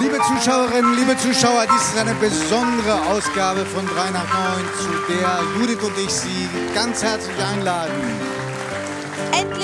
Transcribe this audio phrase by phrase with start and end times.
[0.00, 4.26] Liebe Zuschauerinnen, liebe Zuschauer, dies ist eine besondere Ausgabe von 3 nach
[4.56, 8.29] 9, zu der Judith und ich Sie ganz herzlich einladen.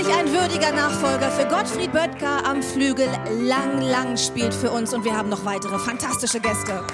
[0.06, 3.08] Endlich ein würdiger Nachfolger für Gottfried Böttger am Flügel.
[3.40, 6.84] Lang, lang spielt für uns und wir haben noch weitere fantastische Gäste.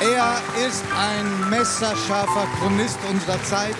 [0.00, 3.74] Er ist ein messerscharfer Chronist unserer Zeit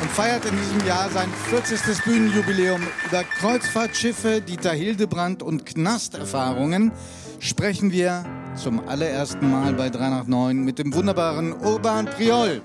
[0.00, 2.04] und feiert in diesem Jahr sein 40.
[2.04, 2.82] Bühnenjubiläum.
[3.08, 6.92] Über Kreuzfahrtschiffe, Dieter Hildebrand und Knasterfahrungen
[7.40, 12.62] sprechen wir zum allerersten Mal bei 3 nach 9 mit dem wunderbaren Urban Priol.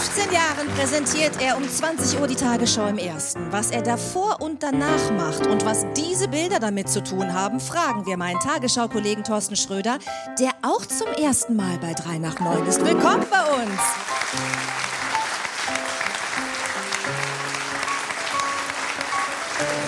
[0.00, 3.40] 15 Jahren präsentiert er um 20 Uhr die Tagesschau im Ersten.
[3.50, 8.06] Was er davor und danach macht und was diese Bilder damit zu tun haben, fragen
[8.06, 9.98] wir meinen Tagesschau-Kollegen Thorsten Schröder,
[10.38, 12.82] der auch zum ersten Mal bei 3 nach 9 ist.
[12.82, 13.80] Willkommen bei uns!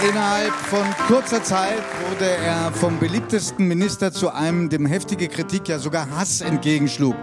[0.07, 5.79] Innerhalb von kurzer Zeit wurde er vom beliebtesten Minister zu einem, dem heftige Kritik, ja
[5.79, 7.17] sogar Hass entgegenschlug.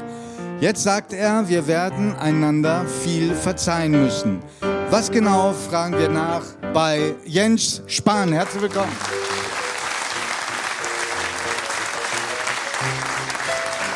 [0.61, 4.41] Jetzt sagt er, wir werden einander viel verzeihen müssen.
[4.89, 6.41] Was genau, fragen wir nach
[6.73, 8.33] bei Jens Spahn.
[8.33, 8.91] Herzlich willkommen.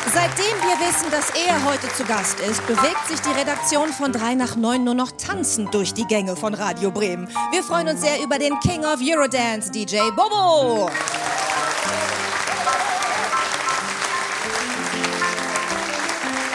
[0.06, 4.34] Seitdem wir wissen, dass er heute zu Gast ist, bewegt sich die Redaktion von 3
[4.34, 7.28] nach 9 nur noch tanzend durch die Gänge von Radio Bremen.
[7.52, 10.88] Wir freuen uns sehr über den King of Eurodance, DJ Bobo.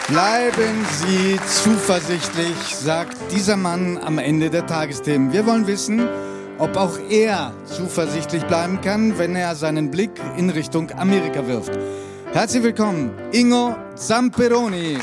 [0.10, 5.32] Bleiben Sie zuversichtlich, sagt dieser Mann am Ende der Tagesthemen.
[5.32, 6.10] Wir wollen wissen,
[6.58, 11.78] ob auch er zuversichtlich bleiben kann, wenn er seinen Blick in Richtung Amerika wirft.
[12.32, 14.98] Herzlich willkommen, Ingo Zamperoni.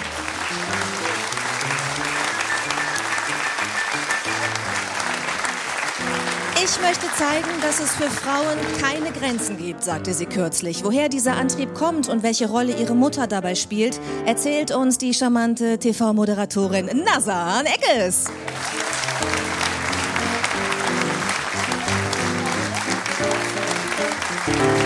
[6.68, 10.82] Ich möchte zeigen, dass es für Frauen keine Grenzen gibt, sagte sie kürzlich.
[10.82, 15.78] Woher dieser Antrieb kommt und welche Rolle ihre Mutter dabei spielt, erzählt uns die charmante
[15.78, 18.24] TV-Moderatorin Nazan Eckes.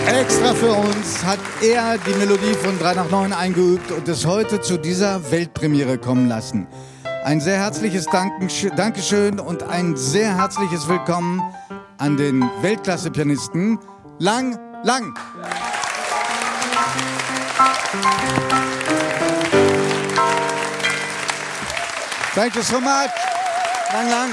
[0.05, 4.61] Extra für uns hat er die Melodie von 3 nach 9 eingeübt und es heute
[4.61, 6.67] zu dieser Weltpremiere kommen lassen.
[7.23, 8.05] Ein sehr herzliches
[8.75, 11.41] Dankeschön und ein sehr herzliches Willkommen
[12.01, 13.77] an den Weltklasse-Pianisten
[14.17, 15.13] Lang Lang.
[22.33, 23.11] Thank you so much.
[23.93, 24.31] Lang Lang.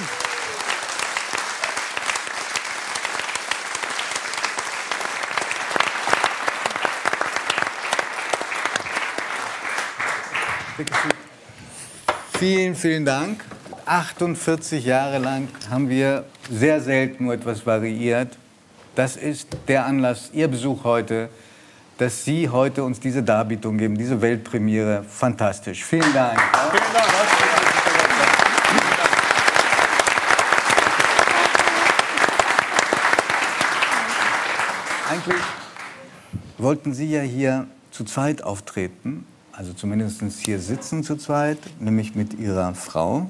[12.39, 13.45] Vielen, vielen Dank.
[13.85, 18.37] 48 Jahre lang haben wir sehr selten nur etwas variiert.
[18.95, 21.29] Das ist der Anlass, Ihr Besuch heute,
[21.99, 25.05] dass Sie heute uns diese Darbietung geben, diese Weltpremiere.
[25.09, 25.85] Fantastisch.
[25.85, 26.41] Vielen Dank.
[26.71, 27.09] Vielen Dank.
[35.11, 35.43] Eigentlich
[36.59, 42.35] wollten Sie ja hier zu zweit auftreten, also zumindest hier sitzen zu zweit, nämlich mit
[42.35, 43.27] Ihrer Frau,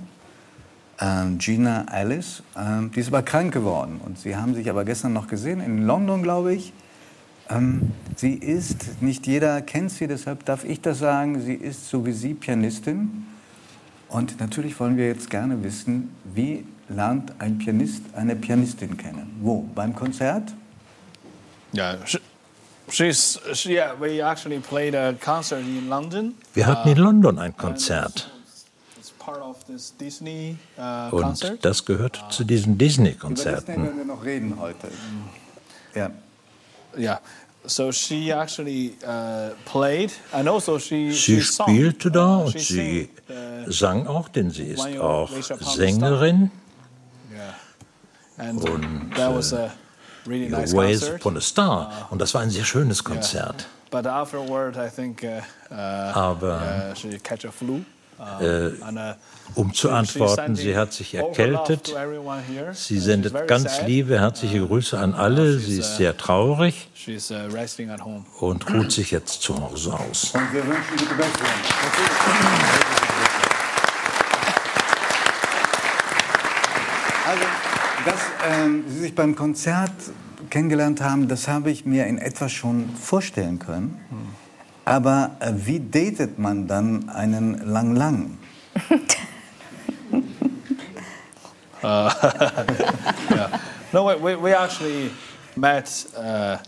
[1.39, 2.43] Gina Alice.
[2.57, 5.87] Ähm, die ist aber krank geworden und Sie haben sich aber gestern noch gesehen, in
[5.87, 6.73] London, glaube ich.
[7.51, 12.05] Ähm, sie ist, nicht jeder kennt sie, deshalb darf ich das sagen, sie ist so
[12.05, 13.27] wie Sie Pianistin.
[14.09, 19.39] Und natürlich wollen wir jetzt gerne wissen, wie lernt ein Pianist eine Pianistin kennen?
[19.41, 19.63] Wo?
[19.75, 20.53] Beim Konzert?
[21.75, 22.19] Yeah, she,
[22.91, 23.93] she's she, yeah.
[23.99, 26.35] We actually played a concert in London.
[26.55, 28.31] Wir hatten in London ein Konzert
[28.97, 29.18] It's part of this Disney uh,
[31.11, 31.65] und concert.
[31.65, 33.83] das gehört zu diesen Über Disney-Konzerten.
[33.83, 34.89] werden wir noch reden heute.
[35.95, 37.21] Ja.
[37.65, 41.67] So she actually uh, played, and also she Sie she sang.
[41.69, 43.11] spielte da Uh, und sie
[43.67, 45.31] sang, uh, auch, denn sie ist auch
[45.61, 46.51] Sängerin.
[47.31, 47.55] yeah.
[48.39, 49.71] And Und, that was a
[50.27, 51.21] really Your nice Ways concert.
[51.21, 52.07] Upon a Star.
[52.11, 53.67] Und das war ein sehr schönes Konzert.
[53.91, 55.41] But afterward, I think uh,
[55.71, 56.95] uh, Aber
[58.19, 58.23] uh.
[58.23, 59.15] Uh, äh, uh,
[59.55, 61.95] um zu antworten, sie hat sich erkältet.
[62.73, 65.59] Sie Uh, sendet ganz liebe, herzliche Grüße an alle.
[65.59, 68.25] Sie ist sehr traurig uh, at home.
[68.41, 70.33] und ruht sich jetzt zu Hause aus.
[70.35, 71.49] Und wir wünschen gute Besserung.
[77.27, 77.45] Also,
[78.49, 79.93] ähm, Sie sich beim Konzert
[80.51, 84.01] kennengelernt haben, das habe ich mir in etwa schon vorstellen können.
[84.89, 88.39] Aber äh, wie datet man dann einen Lang Lang?
[91.85, 93.61] yeah.
[93.93, 95.11] No, we, we actually
[95.57, 96.59] met uh,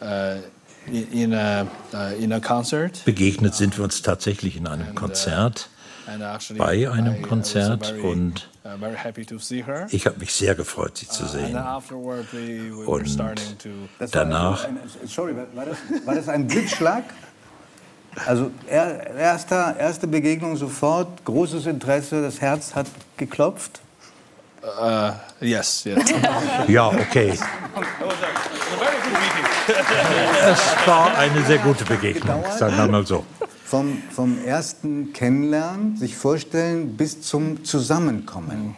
[0.00, 0.38] uh,
[0.86, 3.02] in, a, uh, in a concert.
[3.04, 5.68] Begegnet sind wir uns tatsächlich in einem Konzert,
[6.56, 8.48] bei einem Konzert und
[9.90, 11.56] ich habe mich sehr gefreut, sie zu sehen.
[12.86, 13.18] Und
[14.12, 14.68] danach.
[15.06, 17.04] Sorry, war das, war das ein Blitzschlag?
[18.26, 22.86] Also erster, erste Begegnung sofort, großes Interesse, das Herz hat
[23.16, 23.80] geklopft.
[24.62, 26.04] Uh, yes, yes.
[26.68, 27.32] ja, okay.
[30.44, 33.24] es war eine sehr gute Begegnung, sagen wir mal so.
[33.64, 38.76] Vom, vom ersten Kennenlernen, sich vorstellen, bis zum Zusammenkommen.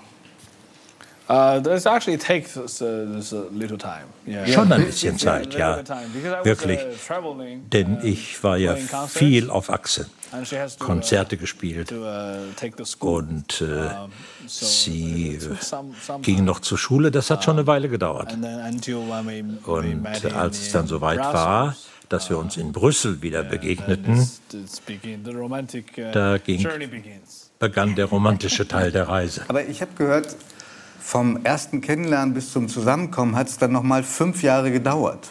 [1.33, 4.05] Uh, this actually takes uh, a little time.
[4.27, 4.47] Yeah.
[4.47, 5.79] Schon ein bisschen Zeit, ja.
[6.45, 6.79] Wirklich.
[6.79, 6.91] Uh,
[7.73, 8.77] Denn ich war ja
[9.09, 10.11] viel auf Achse.
[10.79, 11.91] Konzerte gespielt.
[12.99, 13.89] Und äh,
[14.47, 15.39] sie
[16.21, 17.11] ging noch zur Schule.
[17.11, 18.35] Das hat schon eine Weile gedauert.
[18.35, 18.45] Und
[20.35, 21.77] als es dann soweit war,
[22.11, 24.29] dass wir uns in Brüssel wieder begegneten,
[26.13, 26.69] da ging,
[27.59, 29.47] begann der romantische Teil der Reise.
[29.49, 30.37] Aber ich habe gehört,
[31.03, 35.31] vom ersten Kennenlernen bis zum Zusammenkommen hat es dann noch mal fünf Jahre gedauert.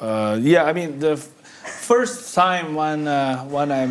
[0.00, 1.18] Uh, yeah, I mean the
[1.62, 3.86] first time when uh, when I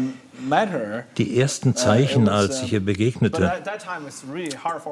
[1.18, 3.52] die ersten Zeichen, uh, als ich ihr begegnete,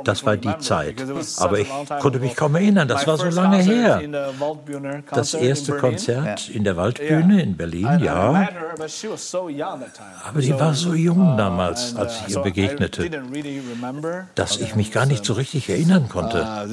[0.03, 0.95] das war die Zeit.
[1.37, 4.01] Aber ich konnte mich kaum erinnern, das war so lange her.
[5.11, 8.47] Das erste Konzert in der Waldbühne in Berlin, ja.
[10.25, 13.09] Aber sie war so jung uh, damals, als ich ihr begegnete,
[14.35, 16.41] dass ich mich gar nicht so richtig erinnern konnte.
[16.41, 16.67] Uh,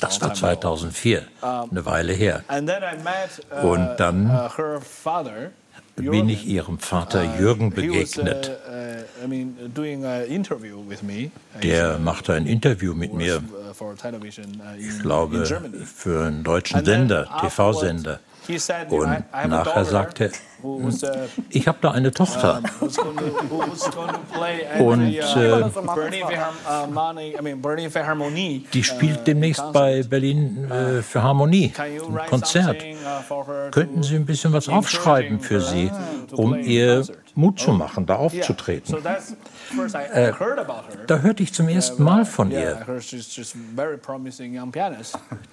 [0.00, 2.42] das war 2004, eine Weile her.
[3.62, 4.30] Und dann
[5.96, 8.58] bin ich ihrem Vater uh, Jürgen begegnet.
[8.68, 9.04] Uh,
[11.62, 13.42] Der machte ein Interview mit mir,
[14.78, 15.46] ich glaube,
[15.84, 18.20] für einen deutschen Sender, TV-Sender.
[18.90, 20.30] Und nachher sagte er,
[21.50, 22.62] ich habe da eine Tochter.
[24.78, 25.64] Und äh,
[28.72, 32.82] die spielt demnächst bei Berlin äh, für Harmonie ein Konzert.
[33.72, 35.90] Könnten Sie ein bisschen was aufschreiben für sie,
[36.32, 38.96] um ihr Mut zu machen, da aufzutreten?
[40.12, 40.32] Äh,
[41.06, 42.84] da hörte ich zum ersten Mal von ihr.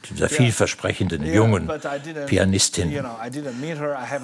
[0.10, 1.70] Dieser vielversprechenden jungen
[2.28, 2.94] Pianistin.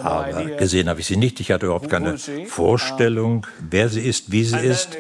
[0.04, 1.40] Aber gesehen habe ich sie nicht.
[1.40, 2.18] Ich hatte überhaupt keine
[2.48, 4.98] Vorstellung, wer sie ist, wie sie ist.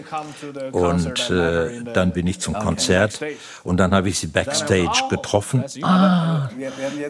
[0.71, 3.19] Und äh, dann bin ich zum Konzert
[3.63, 5.63] und dann habe ich sie backstage getroffen.
[5.81, 6.49] Ah,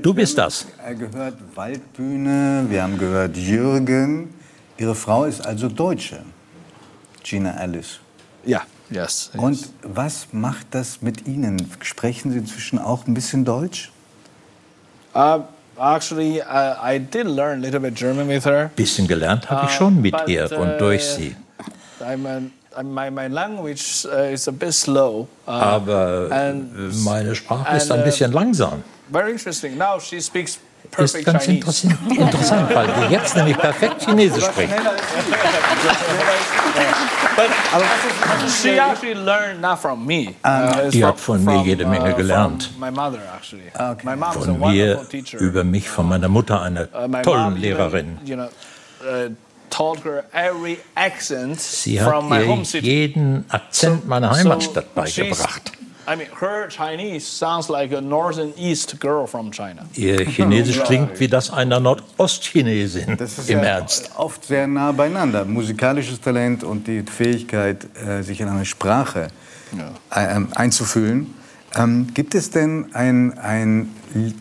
[0.01, 0.65] du bist das.
[0.85, 4.33] Er gehört Waldbühne, wir haben gehört Jürgen.
[4.77, 6.19] Ihre Frau ist also Deutsche.
[7.29, 7.99] Gina Alice.
[8.43, 9.29] Ja, yes.
[9.37, 11.69] Und was macht das mit Ihnen?
[11.81, 13.91] Sprechen Sie inzwischen auch ein bisschen Deutsch?
[15.13, 15.43] Uh,
[15.77, 18.71] actually, uh, I did learn a little bit German with her.
[18.75, 21.35] Bisschen gelernt habe ich schon mit uh, but, ihr und durch uh, sie.
[22.01, 25.27] I'm a, my, my language uh, is a bit slow.
[25.45, 28.83] Aber and, meine Sprache and, ist ein bisschen langsam.
[29.11, 29.77] Very interesting.
[29.77, 30.57] Now she speaks
[30.97, 34.73] ist ganz interessant, interessant, weil die jetzt nämlich perfekt Chinesisch spricht.
[40.43, 42.69] Uh, die hat von mir jede Menge uh, gelernt.
[43.73, 43.95] Ah,
[44.31, 45.07] von mir,
[45.39, 48.17] über mich, von meiner Mutter, einer uh, tollen Lehrerin.
[51.59, 55.71] Sie hat ihr jeden Akzent meiner Heimatstadt beigebracht.
[56.09, 59.85] I mean, her Chinese sounds like a northern east girl from China.
[59.93, 63.15] Ihr Chinesisch klingt wie das einer Nordostchinesin.
[63.15, 64.09] Das ist im ja Ernst.
[64.17, 65.45] Oft sehr nah beieinander.
[65.45, 69.27] Musikalisches Talent und die Fähigkeit, äh, sich in eine Sprache
[69.77, 69.91] ja.
[70.15, 71.35] Ähm, einzufühlen.
[71.75, 73.93] Ähm, gibt es denn ein, ein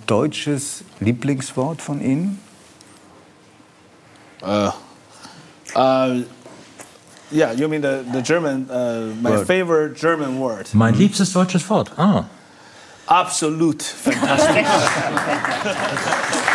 [0.06, 2.40] deutsches Lieblingswort von Ihnen?
[4.40, 4.70] Uh,
[5.76, 6.22] uh,
[7.30, 9.47] Yeah, you mean the, the German, uh, my word.
[9.47, 10.68] favorite German word.
[10.73, 11.90] Mein liebstes deutsches Wort.
[11.99, 12.25] Ah.
[13.06, 14.66] Absolut fantastisch.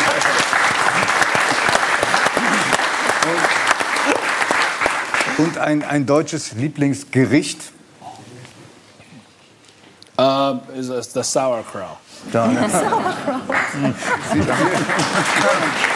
[5.38, 7.72] Und ein, ein deutsches Lieblingsgericht?
[10.16, 11.98] Uh, is a, the sauerkraut.
[12.32, 12.70] sauerkraut.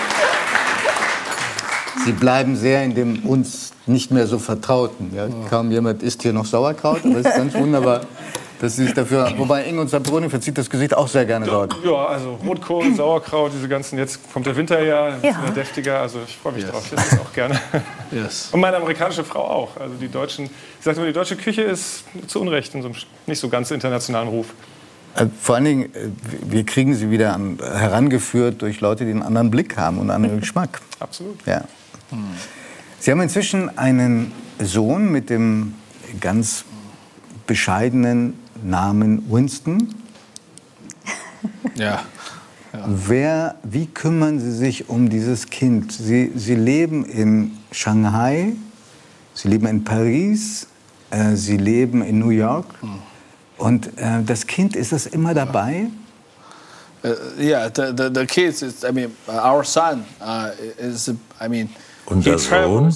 [2.04, 5.12] Sie bleiben sehr in dem uns nicht mehr so vertrauten.
[5.14, 5.28] Ja?
[5.48, 8.02] Kaum jemand isst hier noch Sauerkraut, aber es ist ganz wunderbar.
[8.60, 11.76] dass Sie sich dafür, wobei Inge und Sabroni verzieht das Gesicht auch sehr gerne dort.
[11.84, 15.50] Ja, also Rotkohl, Sauerkraut, diese ganzen, jetzt kommt der Winter ja, ja.
[15.54, 16.72] deftiger, also ich freue mich yes.
[16.72, 17.60] drauf, ich esse das auch gerne.
[18.10, 18.48] Yes.
[18.52, 22.04] Und meine amerikanische Frau auch, also die deutschen, ich sage immer, die deutsche Küche ist
[22.26, 24.54] zu Unrecht in so einem nicht so ganz internationalen Ruf.
[25.14, 26.08] Äh, vor allen Dingen, äh,
[26.42, 30.24] wir kriegen sie wieder an, herangeführt durch Leute, die einen anderen Blick haben und einen
[30.24, 30.80] anderen Geschmack.
[31.00, 31.38] Absolut.
[31.46, 31.64] Ja.
[33.00, 35.74] Sie haben inzwischen einen Sohn mit dem
[36.20, 36.64] ganz
[37.46, 39.94] bescheidenen Namen Winston.
[41.74, 42.02] Ja.
[42.72, 42.84] ja.
[42.86, 45.92] Wer, wie kümmern Sie sich um dieses Kind?
[45.92, 48.54] Sie, Sie leben in Shanghai,
[49.32, 50.66] Sie leben in Paris,
[51.10, 52.66] äh, Sie leben in New York.
[52.80, 52.98] Hm.
[53.58, 55.86] Und äh, das Kind, ist das immer dabei?
[57.04, 61.08] Uh, yeah, the, the, the kids, is, I mean, our son uh, is,
[61.40, 61.68] I mean,
[62.10, 62.94] Unser Sohn,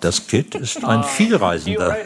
[0.00, 1.96] das Kind, ist ein uh, Vielreisender.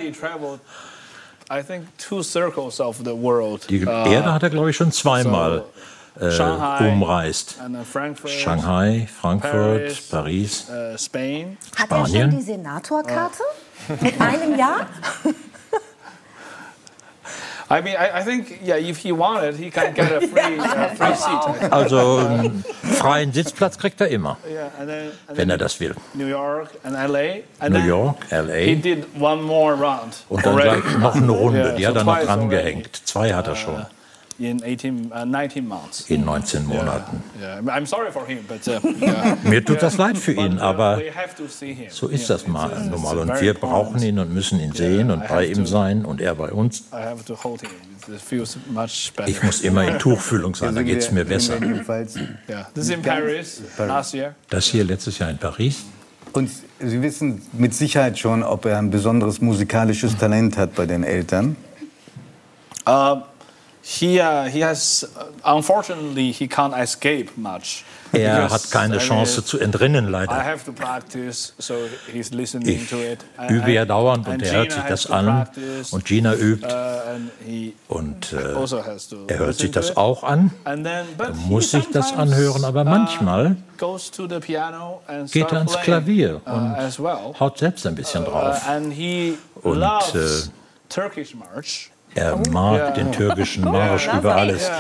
[3.69, 5.64] Die uh, Erde hat er, glaube ich, schon zweimal
[6.19, 7.59] äh, umreist.
[8.26, 10.66] Shanghai, Frankfurt, Paris,
[10.97, 11.59] Spanien.
[11.76, 13.43] Hat er schon die Senatorkarte?
[14.00, 14.87] Mit einem Jahr?
[17.75, 20.95] I mean, I, I think, yeah, if he wanted, he can get a free, uh,
[20.95, 21.73] free seat.
[21.73, 25.95] Also einen freien Sitzplatz kriegt er immer, yeah, and then, and wenn er das will.
[26.14, 27.43] New York and LA.
[27.59, 28.64] And New York, LA.
[28.66, 30.25] He did one more round.
[30.28, 32.90] Und dann gleich noch eine Runde, yeah, die hat er noch dran gehängt.
[33.04, 33.85] Zwei hat er schon.
[34.40, 36.10] Uh, in 18, uh, 19 months.
[36.10, 37.22] In 19 Monaten.
[37.40, 37.76] Yeah, yeah.
[37.76, 39.36] I'm sorry for him, but, uh, yeah.
[39.44, 41.00] Mir tut das leid für ihn, uh, aber
[41.90, 43.18] so ist das mal normal.
[43.18, 46.50] Und wir brauchen ihn und müssen ihn sehen und bei ihm sein und er bei
[46.52, 46.84] uns.
[49.26, 51.54] Ich muss immer in Tuchfühlung sein, da geht es mir besser.
[54.50, 55.84] Das hier letztes Jahr in Paris.
[56.32, 56.50] Und
[56.80, 61.56] Sie wissen mit Sicherheit schon, ob er ein besonderes musikalisches Talent hat bei den Eltern.
[62.86, 63.22] Uh,
[63.84, 65.04] he, uh, he has,
[65.44, 67.84] unfortunately, he can't escape much.
[68.12, 70.54] Er hat keine Chance zu entrinnen, leider.
[72.64, 72.94] Ich
[73.50, 75.48] übe ja dauernd und er hört sich das an.
[75.90, 76.64] Und Gina übt.
[76.64, 78.80] Uh, und äh, also
[79.26, 80.52] er hört sich das auch an.
[80.64, 81.04] Er
[81.48, 83.56] muss sich das anhören, aber uh, manchmal
[85.32, 88.62] geht er ans Klavier uh, und haut selbst ein bisschen drauf.
[88.68, 89.82] Und
[90.14, 90.42] äh,
[92.14, 92.90] er mag ja.
[92.90, 94.71] den türkischen Marsch über alles.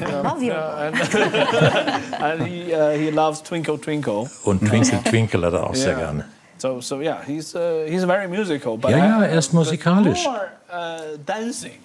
[0.00, 0.52] Love you.
[2.20, 4.30] and he, uh, he loves Twinkle Twinkle.
[4.44, 6.24] Und Twinkle Twinkle hat er auch sehr gerne.
[6.58, 8.76] So, so yeah, he's, uh, he's very musical.
[8.76, 10.24] But ja, ja, er ist musikalisch.
[10.24, 11.78] More, uh, dancing.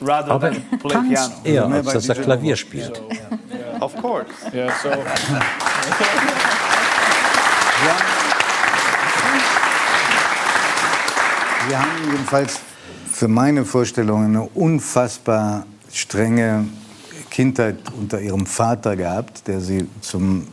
[0.00, 2.96] Rather Aber er tanzt eher, als dass er Klavier spielt.
[2.96, 3.80] So, yeah.
[3.80, 4.26] Of course.
[4.52, 4.90] Yeah, so.
[11.68, 12.60] Wir haben jedenfalls
[13.16, 16.66] für meine Vorstellung eine unfassbar strenge
[17.30, 20.46] Kindheit unter ihrem Vater gehabt, der sie zum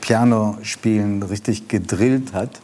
[0.00, 2.62] Pianospielen richtig gedrillt hat.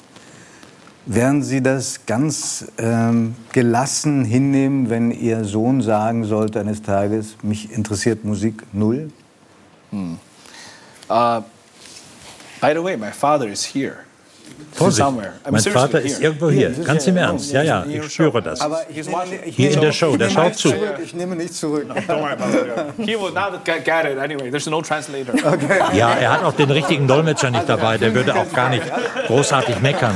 [1.05, 7.73] Werden Sie das ganz ähm, gelassen hinnehmen, wenn Ihr Sohn sagen sollte eines Tages, mich
[7.73, 9.11] interessiert Musik null?
[9.91, 10.15] Hmm.
[11.11, 11.43] Uh,
[12.59, 13.97] by the way, my father is here.
[14.73, 15.09] Vorsicht,
[15.51, 17.53] mein Vater ist irgendwo hier, ganz im Ernst.
[17.53, 18.61] Ja, ja, ich spüre das.
[19.45, 20.75] Hier in der Show, der schaut zu.
[21.03, 21.87] Ich nehme nicht zurück.
[25.93, 28.85] Ja, er hat auch den richtigen Dolmetscher nicht dabei, der würde auch gar nicht
[29.27, 30.15] großartig meckern.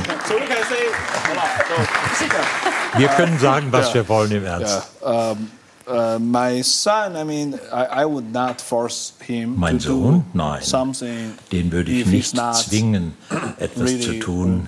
[2.95, 4.83] Wir können sagen, was wir wollen im Ernst.
[5.87, 10.25] Uh, my son, I mean, I, I would not force him mein Sohn?
[10.33, 10.61] Nein.
[11.49, 13.13] Den würde ich nicht zwingen,
[13.57, 14.67] etwas really zu tun,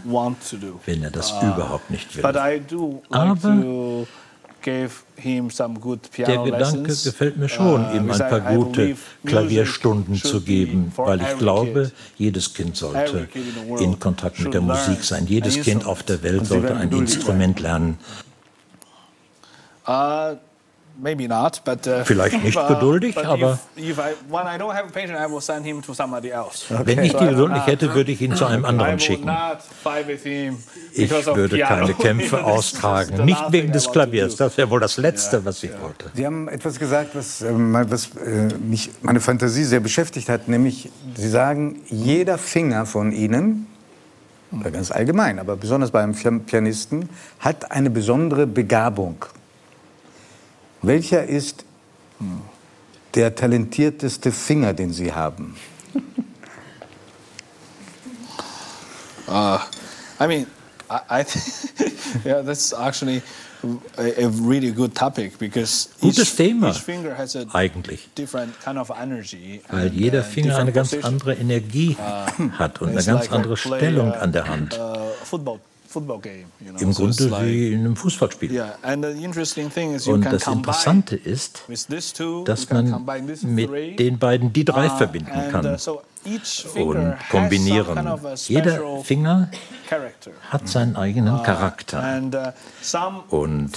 [0.85, 2.23] wenn er das uh, überhaupt nicht will.
[2.23, 2.33] Aber
[6.15, 8.95] der Gedanke gefällt mir schon, uh, ihm ein paar gute
[9.25, 13.27] Klavierstunden zu geben, weil ich glaube, jedes Kind sollte
[13.77, 15.27] in Kontakt mit der Musik sein.
[15.27, 17.97] Jedes Kind auf der Welt sollte ein Instrument lernen.
[19.85, 20.37] Uh,
[21.01, 23.59] Uh, Vielleicht nicht geduldig, aber
[26.83, 29.29] wenn ich die Geduld nicht hätte, würde ich ihn zu einem anderen schicken.
[30.93, 34.35] Ich würde keine Kämpfe austragen, nicht wegen des Klaviers.
[34.35, 36.11] Das wäre wohl das Letzte, was ich wollte.
[36.13, 40.89] Sie haben etwas gesagt, was, äh, was äh, mich meine Fantasie sehr beschäftigt hat, nämlich
[41.15, 43.67] Sie sagen, jeder Finger von Ihnen
[44.51, 49.25] oder ganz allgemein, aber besonders beim Pianisten, hat eine besondere Begabung.
[50.81, 51.65] Welcher ist
[53.15, 55.55] der talentierteste Finger, den Sie haben?
[59.27, 59.59] Uh,
[60.19, 60.47] I mean,
[60.89, 61.25] I, I
[62.25, 63.21] yeah, that's actually
[63.97, 68.59] a, a really good topic because Gutes each, Thema each finger has a eigentlich, different
[68.61, 71.13] kind of energy weil jeder uh, Finger different eine ganz position.
[71.13, 71.97] andere Energie
[72.57, 74.79] hat und eine ganz like a andere play, Stellung uh, an der Hand.
[74.79, 75.09] uh,
[76.79, 78.51] Im Grunde wie in einem Fußballspiel.
[78.51, 81.63] Yeah, and the interesting thing is you Und can das Interessante ist,
[82.45, 83.05] dass man
[83.43, 86.18] mit den beiden die drei uh, verbinden uh, kann each
[86.75, 88.19] und kombinieren.
[88.47, 89.49] Jeder Finger
[90.49, 91.99] hat seinen eigenen Charakter.
[92.03, 92.51] And uh,
[93.29, 93.71] Und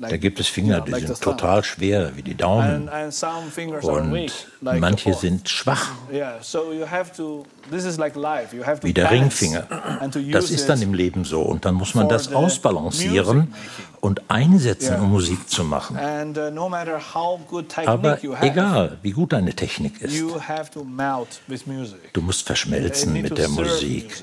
[0.00, 2.88] Da gibt es Finger, die sind total schwer, wie die Daumen.
[2.88, 4.30] And, and some fingers are Und
[4.80, 5.90] manche sind schwach,
[8.82, 9.66] wie der Ringfinger.
[10.32, 11.42] Das ist dann im Leben so.
[11.42, 13.54] Und dann muss man das ausbalancieren
[14.04, 15.96] und einsetzen, um Musik zu machen.
[15.96, 16.42] And uh,
[17.86, 21.66] Aber technique you have, egal, wie gut deine Technik ist, you have to melt with
[21.66, 22.12] music.
[22.12, 24.22] du musst verschmelzen mit der Musik.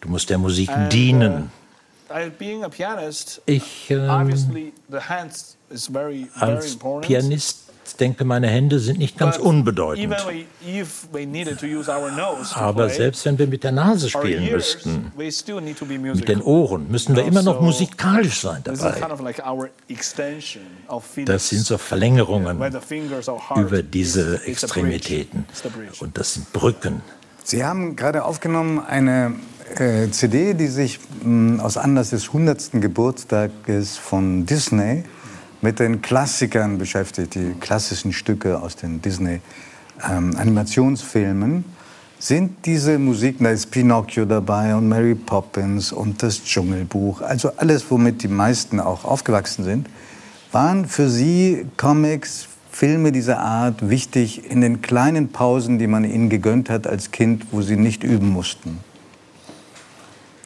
[0.00, 1.52] Du musst der Musik uh, dienen.
[2.70, 7.06] Pianist, Ich ähm, obviously the hands is very very als important.
[7.82, 10.12] Pianist denke, meine Hände sind nicht ganz But unbedeutend.
[10.12, 13.64] Even we, if we needed to use our nose to Aber selbst wenn wir mit
[13.64, 16.24] der Nase spielen ears, müssten, mit musical.
[16.26, 19.00] den Ohren, müssen wir immer noch musikalisch sein This is dabei.
[19.00, 21.28] kind of like our extension of feelings.
[21.28, 22.60] Das sind so Verlängerungen
[23.56, 24.40] über diese.
[24.44, 25.44] Extremitäten.
[26.00, 27.02] Und das sind Brücken.
[27.44, 29.34] Sie haben gerade aufgenommen eine
[29.76, 32.70] äh, CD, die sich mh, aus Anlass des 100.
[32.80, 35.04] Geburtstages von Disney
[35.62, 41.64] mit den Klassikern beschäftigt, die klassischen Stücke aus den Disney-Animationsfilmen.
[42.18, 47.90] sind diese Musiken, da ist Pinocchio dabei und Mary Poppins und das Dschungelbuch, also alles,
[47.90, 49.88] womit die meisten auch aufgewachsen sind,
[50.52, 56.30] waren für Sie Comics, Filme dieser Art wichtig in den kleinen Pausen, die man ihnen
[56.30, 58.78] gegönnt hat als Kind, wo sie nicht üben mussten?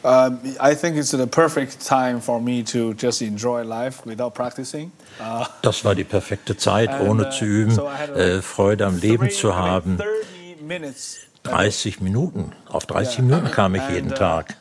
[0.07, 4.93] Um, I think it's the perfect time for me to just enjoy life without practicing.
[5.19, 8.99] Uh, Das war die perfekte Zeit, And, ohne uh, zu üben, so äh, Freude am
[8.99, 9.97] Leben zu haben.
[9.97, 11.17] 30 minutes.
[11.43, 12.53] 30 Minuten.
[12.69, 14.57] Auf 30 Minuten kam ich jeden And, uh, Tag.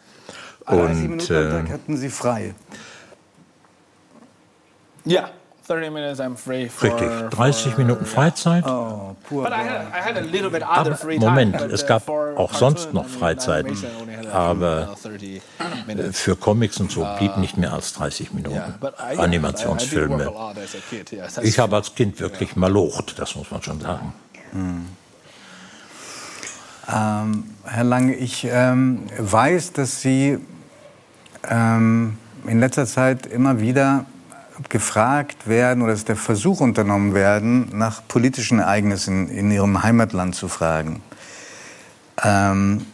[0.66, 2.56] 30 Und Minuten am Tag äh, hatten Sie frei.
[5.06, 5.30] Yeah,
[5.68, 6.90] 30 minutes I'm free for.
[6.90, 8.66] richtig, 30 for- Minuten Freizeit.
[8.68, 11.20] Oh, pur But I had, I had a little bit other Aber.
[11.20, 13.76] Moment, es uh, gab auch sonst noch Freizeiten.
[14.32, 15.42] Aber uh, 30 Äh,
[15.88, 16.20] minutes.
[16.20, 18.62] Für Comics und so blieb nicht mehr als 30 Minuten.
[19.18, 20.32] Animationsfilme.
[21.42, 24.14] Ich habe als Kind wirklich malocht, das muss man schon sagen.
[26.94, 30.38] Ähm, Herr Lange, ich ähm, weiß, dass Sie
[31.50, 34.06] ähm, in letzter Zeit immer wieder
[34.70, 40.48] gefragt werden oder dass der Versuch unternommen werden, nach politischen Ereignissen in Ihrem Heimatland zu
[40.48, 41.02] fragen.
[42.24, 42.86] Ähm,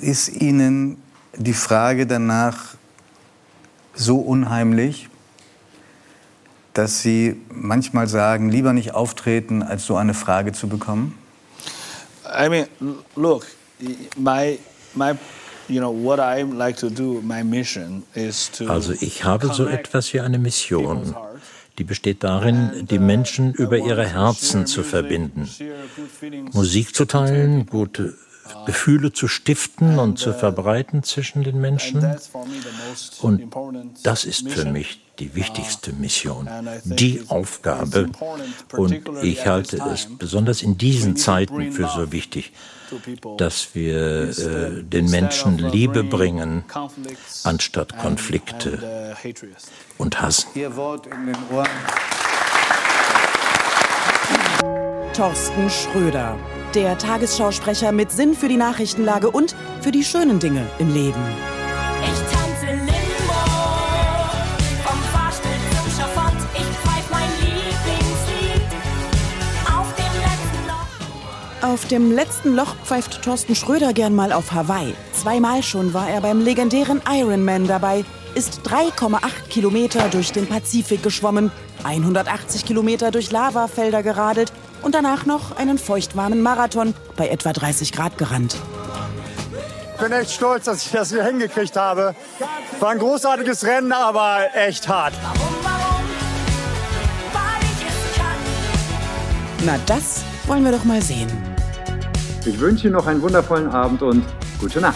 [0.00, 0.96] ist Ihnen
[1.36, 2.74] die Frage danach
[3.94, 5.08] so unheimlich,
[6.72, 11.16] dass Sie manchmal sagen, lieber nicht auftreten, als so eine Frage zu bekommen?
[12.24, 12.66] I mean,
[13.14, 13.46] look,
[14.16, 14.58] my
[14.96, 15.12] my,
[18.68, 21.16] Also ich habe so etwas wie eine Mission,
[21.78, 25.48] die besteht darin, die Menschen über ihre Herzen zu verbinden,
[26.52, 28.14] Musik zu teilen, gute
[28.64, 32.16] Gefühle zu stiften und zu verbreiten zwischen den Menschen.
[33.20, 33.42] Und
[34.02, 36.48] das ist für mich die wichtigste Mission,
[36.84, 38.10] die Aufgabe.
[38.72, 42.52] Und ich halte es besonders in diesen Zeiten für so wichtig,
[43.36, 46.64] dass wir äh, den Menschen Liebe bringen,
[47.42, 49.16] anstatt Konflikte
[49.98, 50.46] und Hass.
[50.54, 51.68] Ihr Wort in den Ohren.
[55.14, 56.38] Thorsten Schröder,
[56.74, 61.22] der Tagesschausprecher mit Sinn für die Nachrichtenlage und für die schönen Dinge im Leben.
[71.66, 74.94] Auf dem letzten Loch pfeift Thorsten Schröder gern mal auf Hawaii.
[75.12, 78.04] Zweimal schon war er beim legendären Ironman dabei,
[78.36, 81.50] ist 3,8 Kilometer durch den Pazifik geschwommen,
[81.82, 84.52] 180 Kilometer durch Lavafelder geradelt
[84.82, 88.56] und danach noch einen feuchtwarmen Marathon bei etwa 30 Grad gerannt.
[89.96, 92.14] Ich bin echt stolz, dass ich das hier hingekriegt habe.
[92.78, 95.14] War ein großartiges Rennen, aber echt hart.
[99.64, 101.45] Na, das wollen wir doch mal sehen.
[102.46, 104.24] Ich wünsche Ihnen noch einen wundervollen Abend und
[104.60, 104.94] gute Nacht.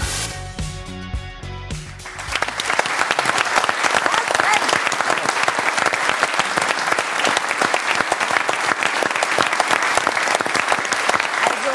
[11.45, 11.71] Also,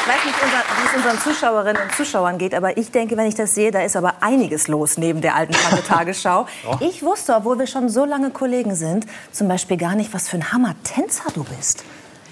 [0.00, 3.26] ich weiß nicht, unser, wie es unseren Zuschauerinnen und Zuschauern geht, aber ich denke, wenn
[3.26, 6.46] ich das sehe, da ist aber einiges los neben der alten Tante Tagesschau.
[6.80, 10.38] Ich wusste, obwohl wir schon so lange Kollegen sind, zum Beispiel gar nicht, was für
[10.38, 11.84] ein Hammer-Tänzer du bist.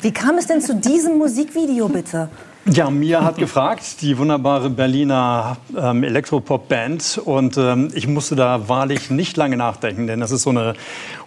[0.02, 2.28] Wie kam es denn zu diesem Musikvideo, bitte?
[2.70, 7.20] Ja, Mia hat gefragt, die wunderbare Berliner ähm, Elektropop-Band.
[7.24, 10.74] Und ähm, ich musste da wahrlich nicht lange nachdenken, denn das ist so eine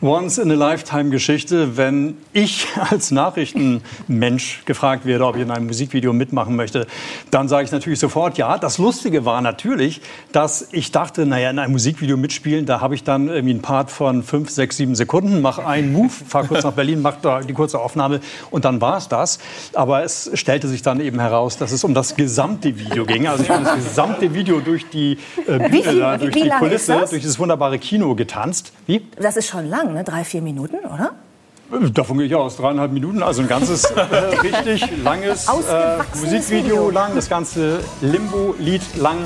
[0.02, 1.76] Once-in-a-Lifetime-Geschichte.
[1.76, 6.88] Wenn ich als Nachrichtenmensch gefragt werde, ob ich in einem Musikvideo mitmachen möchte,
[7.32, 8.58] dann sage ich natürlich sofort ja.
[8.58, 10.00] Das Lustige war natürlich,
[10.32, 13.92] dass ich dachte, naja, in einem Musikvideo mitspielen, da habe ich dann irgendwie einen Part
[13.92, 17.54] von fünf, sechs, sieben Sekunden, mache einen Move, fahre kurz nach Berlin, mache da die
[17.54, 18.22] kurze Aufnahme
[18.52, 19.40] und dann war es das.
[19.74, 23.28] Aber es stellte sich dann eben heraus, dass es um das gesamte Video ging.
[23.28, 26.50] Also ich habe das gesamte Video durch die äh, Bühne, viel- da, durch wie die
[26.50, 27.10] Kulisse, das?
[27.10, 28.72] durch dieses wunderbare Kino getanzt.
[28.88, 29.06] Wie?
[29.20, 30.04] Das ist schon lang, ne?
[30.04, 31.12] Drei, vier Minuten, oder?
[31.94, 34.00] Davon gehe ich aus, dreieinhalb Minuten, also ein ganzes äh,
[34.44, 36.90] richtig langes äh, Musikvideo Video.
[36.92, 39.18] lang, das ganze Limbo-Lied lang.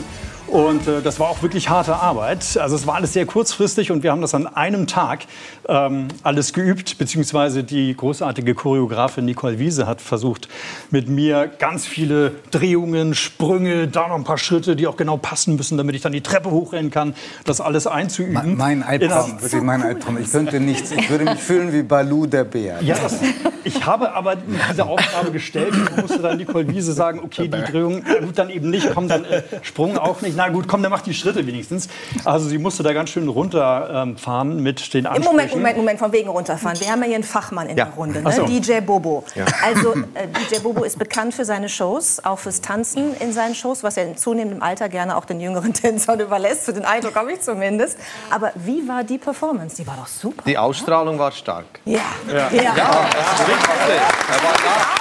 [0.52, 2.58] Und äh, das war auch wirklich harte Arbeit.
[2.58, 5.26] Also es war alles sehr kurzfristig und wir haben das an einem Tag
[5.68, 10.48] ähm, alles geübt, beziehungsweise die großartige Choreografin Nicole Wiese hat versucht,
[10.90, 15.56] mit mir ganz viele Drehungen, Sprünge, da noch ein paar Schritte, die auch genau passen
[15.56, 17.14] müssen, damit ich dann die Treppe hochrennen kann,
[17.46, 18.58] das alles einzuüben.
[18.58, 20.18] Mein Albtraum, Innerhalb- wirklich mein Albtraum.
[20.18, 22.80] Ich könnte nichts, ich würde mich fühlen wie Balu der Bär.
[22.82, 23.18] Ja, das,
[23.64, 24.36] ich habe aber
[24.72, 28.72] diese Aufgabe gestellt und musste dann Nicole Wiese sagen, okay, die Drehung, gut, dann eben
[28.72, 30.39] nicht, komm, dann äh, Sprung auch nicht.
[30.40, 31.90] Na gut, komm, dann mach die Schritte wenigstens.
[32.24, 35.32] Also sie musste da ganz schön runterfahren ähm, mit den Im Ansprüchen.
[35.34, 36.80] Moment, Moment, Moment, von wegen runterfahren.
[36.80, 37.84] Wir haben ja hier einen Fachmann in Ja.
[37.86, 38.32] der Runde, ne?
[38.32, 38.46] so.
[38.46, 39.26] DJ Bobo.
[39.36, 39.44] Ja.
[39.66, 43.84] Also äh, DJ Bobo ist bekannt für seine Shows, auch fürs Tanzen in seinen Shows,
[43.84, 46.64] was er in zunehmendem Alter gerne auch den jüngeren Tänzern überlässt.
[46.64, 47.98] Für den Eindruck habe ich zumindest.
[48.30, 49.76] Aber wie war die Performance?
[49.76, 50.44] Die war doch super.
[50.48, 51.66] Die Ausstrahlung war stark.
[51.84, 52.00] Ja.
[52.32, 52.62] Ja, Ja.
[52.62, 52.74] ja.
[53.12, 53.70] das ist richtig.
[53.90, 55.00] Er war da.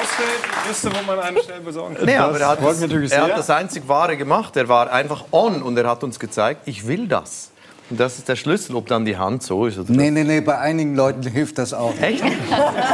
[0.00, 0.28] Ausfällt,
[0.62, 2.04] ich wüsste, wo man einen schnell besorgen kann.
[2.04, 4.56] Nee, aber er hat, das, er hat das einzig Wahre gemacht.
[4.56, 7.50] Er war einfach on und er hat uns gezeigt, ich will das.
[7.90, 10.40] Und das ist der Schlüssel, ob dann die Hand so ist oder Nee, nee, nee,
[10.40, 11.94] bei einigen Leuten hilft das auch.
[12.00, 12.22] Echt?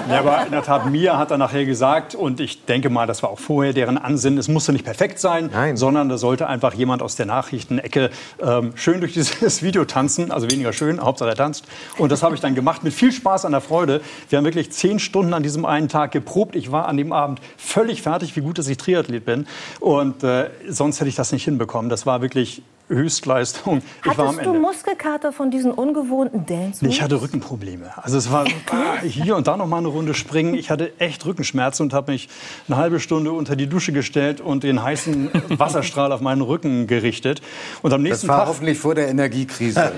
[0.08, 3.22] Ja, aber in der Tat, Mia hat dann nachher gesagt, und ich denke mal, das
[3.22, 7.02] war auch vorher deren Ansinnen, es musste nicht perfekt sein, sondern da sollte einfach jemand
[7.02, 8.10] aus der Nachrichtenecke
[8.42, 11.64] ähm, schön durch dieses Video tanzen, also weniger schön, Hauptsache er tanzt.
[11.98, 14.02] Und das habe ich dann gemacht mit viel Spaß an der Freude.
[14.28, 16.54] Wir haben wirklich zehn Stunden an diesem einen Tag geprobt.
[16.54, 19.46] Ich war an dem Abend völlig fertig, wie gut, dass ich Triathlet bin.
[19.80, 21.88] Und äh, sonst hätte ich das nicht hinbekommen.
[21.88, 23.82] Das war wirklich Höchstleistung.
[24.04, 24.54] Ich war am Hattest du.
[24.54, 27.92] Muskelkater von diesen ungewohnten Dance Nee, Ich hatte Rückenprobleme.
[27.96, 30.54] Also es war ah, hier und da noch mal eine Runde springen.
[30.54, 32.28] Ich hatte echt Rückenschmerzen und habe mich
[32.68, 37.40] eine halbe Stunde unter die Dusche gestellt und den heißen Wasserstrahl auf meinen Rücken gerichtet.
[37.82, 39.80] Und am Das nächsten war Tag hoffentlich vor der Energiekrise.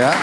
[0.00, 0.14] ja?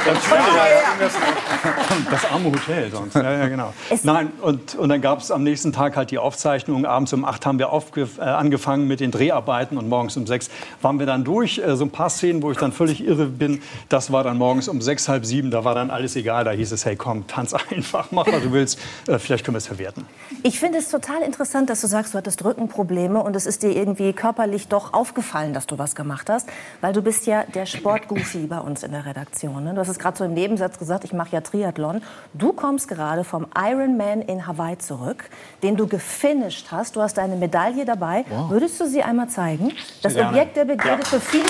[2.10, 3.16] das arme Hotel sonst.
[3.16, 3.74] Ja, ja, genau.
[4.04, 6.86] Nein, und, und dann gab es am nächsten Tag halt die Aufzeichnung.
[6.86, 10.50] Abends um 8 haben wir äh, angefangen mit den Dreharbeiten und morgens um 6
[10.82, 11.60] waren wir dann durch.
[11.60, 14.68] Äh, so ein paar Szenen, wo ich dann völlig irre bin, das war dann morgens
[14.68, 15.52] um 6, halb 7.
[15.52, 16.44] Da war dann alles egal.
[16.44, 18.80] Da hieß es, hey komm, tanz einfach, mach was du willst.
[19.08, 20.06] Äh, vielleicht können wir es verwerten.
[20.44, 23.76] Ich finde es total interessant, dass du sagst, du hattest Rückenprobleme und es ist dir
[23.76, 26.50] irgendwie körperlich doch aufgefallen, dass du was gemacht hast,
[26.82, 29.64] weil du bist ja der Sportgoofy bei uns in der Redaktion.
[29.64, 29.74] Ne?
[29.74, 32.02] Du hast es gerade so im Nebensatz gesagt, ich mache ja Triathlon.
[32.34, 35.30] Du kommst gerade vom Ironman in Hawaii zurück,
[35.62, 36.96] den du gefinisht hast.
[36.96, 38.26] Du hast deine Medaille dabei.
[38.30, 38.50] Wow.
[38.50, 39.72] Würdest du sie einmal zeigen?
[40.02, 40.16] Das.
[40.16, 40.98] Objekt der Begierde Ja.
[40.98, 41.46] für viele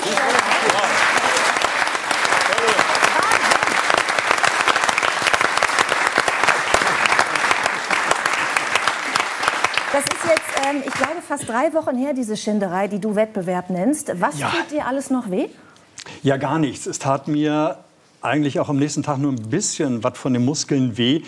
[9.92, 13.70] Das ist jetzt, ähm, ich glaube, fast drei Wochen her, diese Schinderei, die du Wettbewerb
[13.70, 14.20] nennst.
[14.20, 14.50] Was Ja.
[14.50, 15.48] tut dir alles noch weh?
[16.22, 16.86] Ja, gar nichts.
[16.86, 17.78] Es tat mir
[18.20, 21.22] eigentlich auch am nächsten Tag nur ein bisschen was von den Muskeln weh.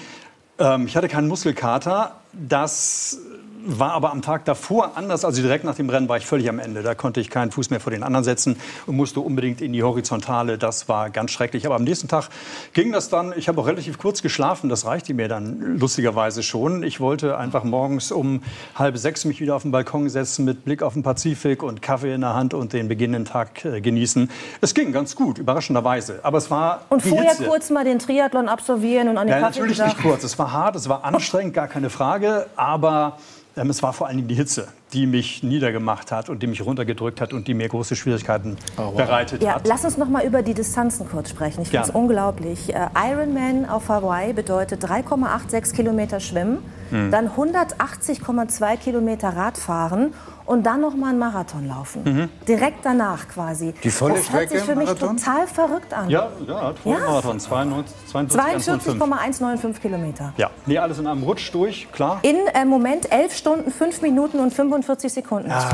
[0.58, 2.16] Ähm, ich hatte keinen Muskelkater.
[2.32, 3.18] Das
[3.66, 5.24] war aber am Tag davor anders.
[5.24, 6.82] Also direkt nach dem Rennen war ich völlig am Ende.
[6.82, 9.82] Da konnte ich keinen Fuß mehr vor den anderen setzen und musste unbedingt in die
[9.82, 10.58] Horizontale.
[10.58, 11.66] Das war ganz schrecklich.
[11.66, 12.28] Aber am nächsten Tag
[12.72, 13.34] ging das dann.
[13.36, 14.68] Ich habe auch relativ kurz geschlafen.
[14.68, 16.82] Das reichte mir dann lustigerweise schon.
[16.82, 18.42] Ich wollte einfach morgens um
[18.74, 22.14] halb sechs mich wieder auf den Balkon setzen mit Blick auf den Pazifik und Kaffee
[22.14, 24.30] in der Hand und den beginnenden Tag äh, genießen.
[24.60, 26.20] Es ging ganz gut, überraschenderweise.
[26.22, 27.44] Aber es war Und vorher Hitze.
[27.44, 30.22] kurz mal den Triathlon absolvieren und an den Ja, Kaffee natürlich nicht kurz.
[30.24, 32.46] Es war hart, es war anstrengend, gar keine Frage.
[32.56, 33.18] Aber
[33.56, 37.20] es war vor allen Dingen die Hitze, die mich niedergemacht hat und die mich runtergedrückt
[37.22, 38.56] hat und die mir große Schwierigkeiten
[38.96, 39.66] bereitet Ja, hat.
[39.66, 41.62] lass uns noch mal über die Distanzen kurz sprechen.
[41.62, 42.74] Ich finde es unglaublich.
[42.74, 46.58] Äh, Ironman auf Hawaii bedeutet 3,86 Kilometer Schwimmen,
[46.90, 47.10] Hm.
[47.10, 50.12] dann 180,2 Kilometer Radfahren
[50.46, 52.02] und dann noch mal einen Marathon laufen.
[52.04, 52.28] Mhm.
[52.46, 53.74] Direkt danach quasi.
[53.82, 55.16] Die volle das Strecke hört sich für mich Marathon?
[55.16, 56.08] total verrückt an.
[56.08, 60.32] Ja, ja, Marathon, 42, 42, 42,195 Kilometer.
[60.36, 62.20] Ja, nee, alles in einem Rutsch durch, klar.
[62.22, 65.50] In äh, Moment 11 Stunden, 5 Minuten und 45 Sekunden.
[65.50, 65.68] Ja,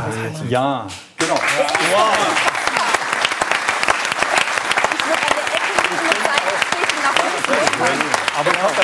[0.49, 0.87] ja
[1.19, 1.39] genau.
[8.35, 8.75] Aber ich habe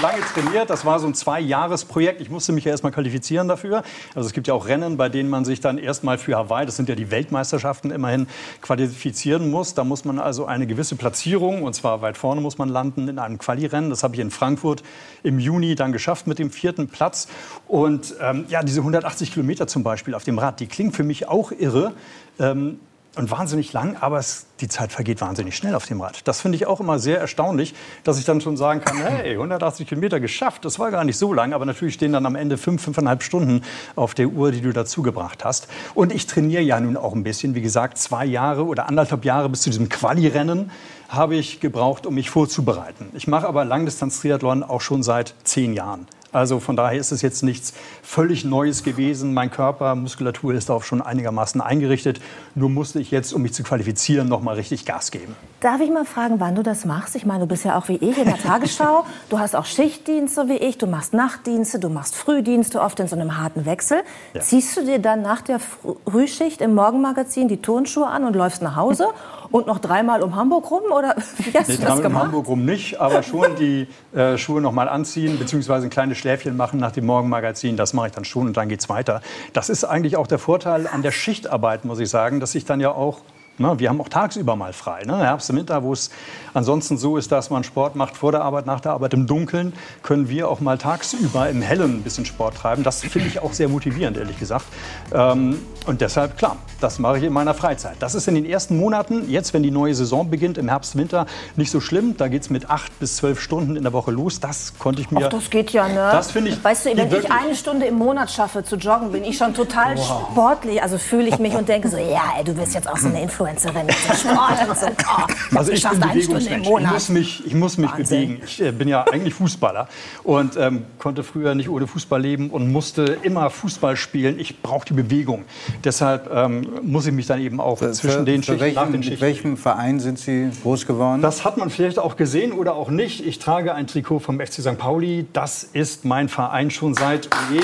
[0.00, 0.70] auch lange trainiert.
[0.70, 2.20] Das war so ein Zwei-Jahres-Projekt.
[2.20, 3.82] Ich musste mich ja erstmal qualifizieren dafür.
[4.14, 6.76] Also es gibt ja auch Rennen, bei denen man sich dann erstmal für Hawaii, das
[6.76, 8.26] sind ja die Weltmeisterschaften, immerhin
[8.62, 9.74] qualifizieren muss.
[9.74, 13.18] Da muss man also eine gewisse Platzierung, und zwar weit vorne muss man landen in
[13.18, 13.90] einem Quali-Rennen.
[13.90, 14.82] Das habe ich in Frankfurt
[15.22, 17.28] im Juni dann geschafft mit dem vierten Platz.
[17.66, 21.28] Und ähm, ja, diese 180 Kilometer zum Beispiel auf dem Rad, die klingen für mich
[21.28, 21.92] auch irre.
[22.38, 22.80] Ähm,
[23.16, 26.26] und wahnsinnig lang, aber es, die Zeit vergeht wahnsinnig schnell auf dem Rad.
[26.28, 29.88] Das finde ich auch immer sehr erstaunlich, dass ich dann schon sagen kann, hey, 180
[29.88, 32.82] Kilometer geschafft, das war gar nicht so lang, aber natürlich stehen dann am Ende fünf,
[32.82, 33.62] fünfeinhalb Stunden
[33.96, 35.66] auf der Uhr, die du dazu gebracht hast.
[35.94, 39.48] Und ich trainiere ja nun auch ein bisschen, wie gesagt, zwei Jahre oder anderthalb Jahre
[39.48, 40.70] bis zu diesem Quali-Rennen
[41.08, 43.08] habe ich gebraucht, um mich vorzubereiten.
[43.14, 46.06] Ich mache aber Langdistanz-Triathlon auch schon seit zehn Jahren.
[46.32, 47.72] Also von daher ist es jetzt nichts
[48.10, 49.34] völlig Neues gewesen.
[49.34, 52.20] Mein Körper, Muskulatur ist darauf schon einigermaßen eingerichtet.
[52.56, 55.36] Nur musste ich jetzt, um mich zu qualifizieren, noch mal richtig Gas geben.
[55.60, 57.14] Darf ich mal fragen, wann du das machst?
[57.14, 59.04] Ich meine, du bist ja auch wie ich in der Tagesschau.
[59.28, 60.76] Du hast auch Schichtdienste wie ich.
[60.76, 63.98] Du machst Nachtdienste, du machst Frühdienste, oft in so einem harten Wechsel.
[64.34, 64.40] Ja.
[64.40, 68.74] Ziehst du dir dann nach der Frühschicht im Morgenmagazin die Turnschuhe an und läufst nach
[68.74, 69.06] Hause?
[69.52, 70.82] Und noch dreimal um Hamburg rum?
[70.96, 72.26] Oder wie hast Nee, du das gemacht?
[72.26, 76.56] Hamburg rum nicht, aber schon die äh, Schuhe noch mal anziehen, beziehungsweise ein kleines Schläfchen
[76.56, 77.76] machen nach dem Morgenmagazin.
[77.76, 79.20] Das mache ich dann schon und dann geht's weiter.
[79.52, 82.80] Das ist eigentlich auch der Vorteil an der Schichtarbeit, muss ich sagen, dass ich dann
[82.80, 83.20] ja auch
[83.60, 85.02] na, wir haben auch tagsüber mal frei.
[85.04, 85.18] Ne?
[85.18, 86.10] Herbst und Winter, wo es
[86.54, 89.74] ansonsten so ist, dass man Sport macht vor der Arbeit, nach der Arbeit im Dunkeln,
[90.02, 92.84] können wir auch mal tagsüber im Hellen ein bisschen Sport treiben.
[92.84, 94.64] Das finde ich auch sehr motivierend, ehrlich gesagt.
[95.12, 97.96] Ähm, und deshalb, klar, das mache ich in meiner Freizeit.
[98.00, 101.26] Das ist in den ersten Monaten, jetzt, wenn die neue Saison beginnt, im Herbst, Winter,
[101.56, 102.16] nicht so schlimm.
[102.16, 104.40] Da geht es mit acht bis zwölf Stunden in der Woche los.
[104.40, 105.26] Das konnte ich mir.
[105.26, 105.94] Ach, das geht ja, ne?
[106.12, 106.62] Das finde ich.
[106.62, 109.96] Weißt du, wenn ich eine Stunde im Monat schaffe zu joggen, bin ich schon total
[109.96, 110.28] Wow.
[110.30, 110.82] sportlich.
[110.82, 113.22] Also fühle ich mich und denke so, ja, ey, du bist jetzt auch so eine
[113.22, 114.86] Influencerin Sport und so.
[114.86, 116.68] Oh, Also ich bin eine Stunde im Bewegungsmensch.
[116.80, 118.04] Ich muss mich, ich muss mich Wahnsinn.
[118.38, 118.42] bewegen.
[118.44, 119.88] Ich äh, bin ja eigentlich Fußballer
[120.22, 124.38] und ähm, konnte früher nicht ohne Fußball leben und musste immer Fußball spielen.
[124.38, 125.44] Ich brauche die Bewegung.
[125.84, 129.00] Deshalb ähm, muss ich mich dann eben auch zwischen den für Schichten nach welchen, den
[129.00, 129.20] mit Schichten.
[129.20, 131.22] welchem Verein sind Sie groß geworden?
[131.22, 133.26] Das hat man vielleicht auch gesehen oder auch nicht.
[133.26, 134.78] Ich trage ein Trikot vom FC St.
[134.78, 135.26] Pauli.
[135.32, 137.60] Das ist mein Verein schon seit oh je,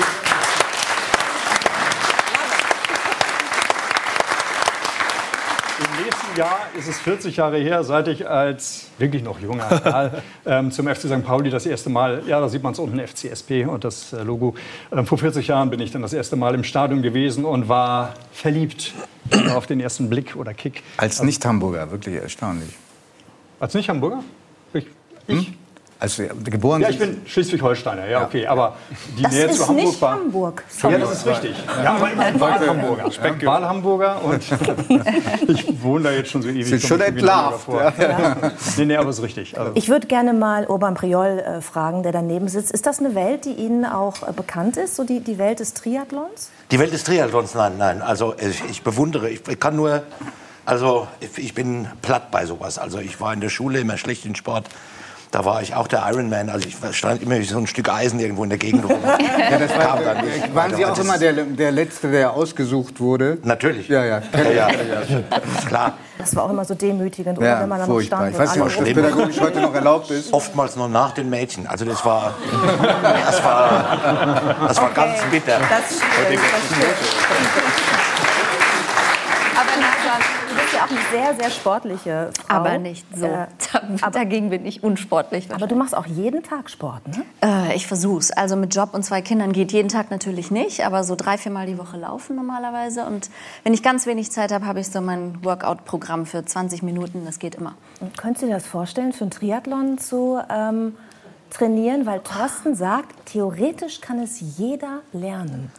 [5.79, 10.21] Im nächsten Jahr ist es 40 Jahre her, seit ich als wirklich noch junger Kerl
[10.45, 11.25] ähm, zum FC St.
[11.25, 14.55] Pauli das erste Mal, ja, da sieht man es unten, FCSP und das äh, Logo.
[14.91, 18.13] Ähm, vor 40 Jahren bin ich dann das erste Mal im Stadion gewesen und war
[18.31, 18.93] verliebt
[19.53, 20.83] auf den ersten Blick oder Kick.
[20.97, 22.69] Als Nicht-Hamburger, wirklich erstaunlich.
[23.59, 24.23] Als Nicht-Hamburger?
[24.73, 24.85] Ich,
[25.27, 25.53] ich?
[25.99, 27.23] Als Sie geboren Ja, ich sind?
[27.23, 28.45] bin Schleswig-Holsteiner, ja, okay.
[28.45, 28.75] Aber
[29.17, 30.11] die Das Nähe ist zu Hamburg nicht war.
[30.11, 30.63] Hamburg.
[30.83, 31.55] Ja, das ist richtig.
[31.83, 33.09] Ja, aber immerhin Wahlhamburger.
[33.09, 34.43] Ja, Wahlhamburger und
[35.47, 36.67] ich wohne da jetzt schon so ewig.
[36.67, 38.51] Sind schon entlarvt, mehr vor.
[38.77, 39.57] Nee, nee, aber ist richtig.
[39.57, 42.71] Also, Ich würde gerne mal Urban Priol äh, fragen, der daneben sitzt.
[42.71, 45.73] Ist das eine Welt, die Ihnen auch äh, bekannt ist, so die, die Welt des
[45.73, 46.51] Triathlons?
[46.69, 48.01] Die Welt des Triathlons, nein, nein.
[48.03, 50.03] Also ich, ich bewundere, ich, ich kann nur,
[50.63, 52.77] also ich, ich bin platt bei sowas.
[52.77, 54.65] Also ich war in der Schule immer schlecht in Sport.
[55.31, 56.49] Da war ich auch der Ironman.
[56.49, 58.97] Also ich stand immer wie so ein Stück Eisen irgendwo in der Gegend rum.
[59.49, 60.55] Ja, das war, Kam dann nicht.
[60.55, 63.37] waren Sie auch immer der, der Letzte, der ausgesucht wurde?
[63.43, 63.87] Natürlich.
[63.87, 64.21] Ja, ja.
[64.33, 64.69] Ja, ja.
[65.67, 65.93] Klar.
[66.17, 67.39] Das war auch immer so demütigend?
[67.41, 68.17] Ja, wenn man da noch furchtbar.
[68.19, 68.33] stand.
[68.33, 70.33] Ich weiß nicht, ob das pädagogisch heute noch erlaubt ist.
[70.33, 71.67] Oftmals noch nach den Mädchen.
[71.67, 72.33] Also das war,
[73.25, 75.59] das war, das war ganz bitter.
[75.69, 76.95] Das stimmt, das stimmt.
[79.55, 80.19] Aber Nadja,
[80.89, 82.55] eine sehr, sehr sportliche Frau.
[82.55, 83.25] Aber nicht so.
[83.25, 83.47] Äh,
[84.11, 85.51] Dagegen bin ich unsportlich.
[85.53, 87.25] aber du machst auch jeden Tag Sport, ne?
[87.43, 88.31] Äh, ich versuch's.
[88.31, 91.65] Also mit Job und zwei Kindern geht jeden Tag natürlich nicht, aber so drei, viermal
[91.67, 93.05] die Woche laufen normalerweise.
[93.05, 93.29] Und
[93.63, 97.23] wenn ich ganz wenig Zeit habe, habe ich so mein Workout-Programm für 20 Minuten.
[97.25, 97.75] Das geht immer.
[97.99, 100.95] Und könntest du dir das vorstellen, für einen Triathlon zu ähm,
[101.49, 102.05] trainieren?
[102.05, 105.71] Weil Thorsten sagt, theoretisch kann es jeder lernen.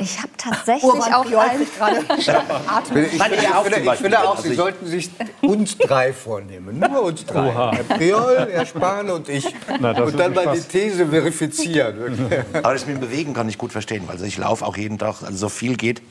[0.00, 1.56] Ich habe tatsächlich Urban auch Priol ein...
[1.58, 1.96] kriegt gerade
[2.66, 2.96] Atem.
[3.04, 5.10] Ich, finde, ich auch ich, finde, ich finde auch, Also Sie sollten sich
[5.42, 6.78] uns drei vornehmen.
[6.78, 7.48] Nur uns drei.
[7.48, 7.72] Oha.
[7.74, 9.54] Herr Priol, Herr Spahn und ich.
[9.78, 10.60] Na, das und dann mal die.
[10.60, 12.32] These verifizieren.
[12.54, 15.22] Aber das mit dem Bewegen kann ich gut verstehen, weil ich laufe auch jeden Tag,
[15.22, 16.02] also so viel geht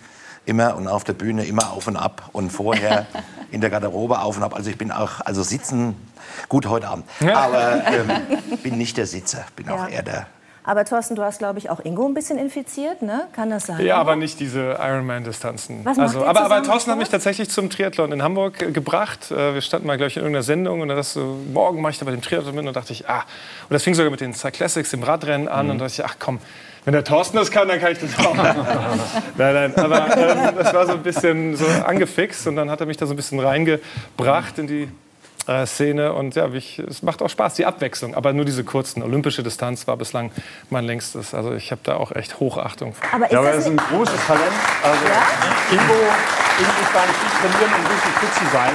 [0.45, 3.05] immer und auf der Bühne immer auf und ab und vorher
[3.51, 4.55] in der Garderobe auf und ab.
[4.55, 5.95] Also ich bin auch, also sitzen,
[6.47, 9.87] gut heute Abend, aber ähm, bin nicht der Sitzer, bin auch Ja.
[9.87, 10.27] eher der
[10.69, 13.23] Aber Thorsten, du hast, glaube ich, auch Ingo ein bisschen infiziert, ne?
[13.33, 13.83] Kann das sein?
[13.83, 15.79] Ja, aber nicht diese Ironman-Distanzen.
[15.83, 19.31] Was macht Also, aber, aber Thorsten hat mich tatsächlich zum Triathlon in Hamburg äh, gebracht.
[19.31, 21.81] Äh, Wir standen mal, glaube ich, in irgendeiner Sendung und da dachte ich so, morgen
[21.81, 22.67] mache ich da bei dem Triathlon mit.
[22.67, 23.21] Und dachte ich, ah.
[23.67, 25.65] Und das fing sogar mit den Cyclassics, dem Radrennen an.
[25.65, 25.71] Mhm.
[25.71, 26.37] Und da dachte ich, ach komm,
[26.85, 28.35] wenn der Thorsten das kann, dann kann ich das auch.
[29.37, 32.45] nein, nein, aber ähm, das war so ein bisschen so angefixt.
[32.45, 34.87] Und dann hat er mich da so ein bisschen reingebracht in die
[35.49, 36.13] äh, Szene.
[36.13, 38.13] Und ja, ich, es macht auch Spaß, die Abwechslung.
[38.15, 39.01] Aber nur diese kurzen.
[39.03, 40.31] Olympische Distanz war bislang
[40.69, 41.33] mein längstes.
[41.33, 43.07] Also ich habe da auch echt Hochachtung vor.
[43.13, 44.53] Aber ist ja, aber das er ist ein nicht- großes Talent.
[44.83, 45.05] Also
[45.71, 48.73] Ingo, Ingo muss gar nicht viel trainieren, um richtig fit zu sein.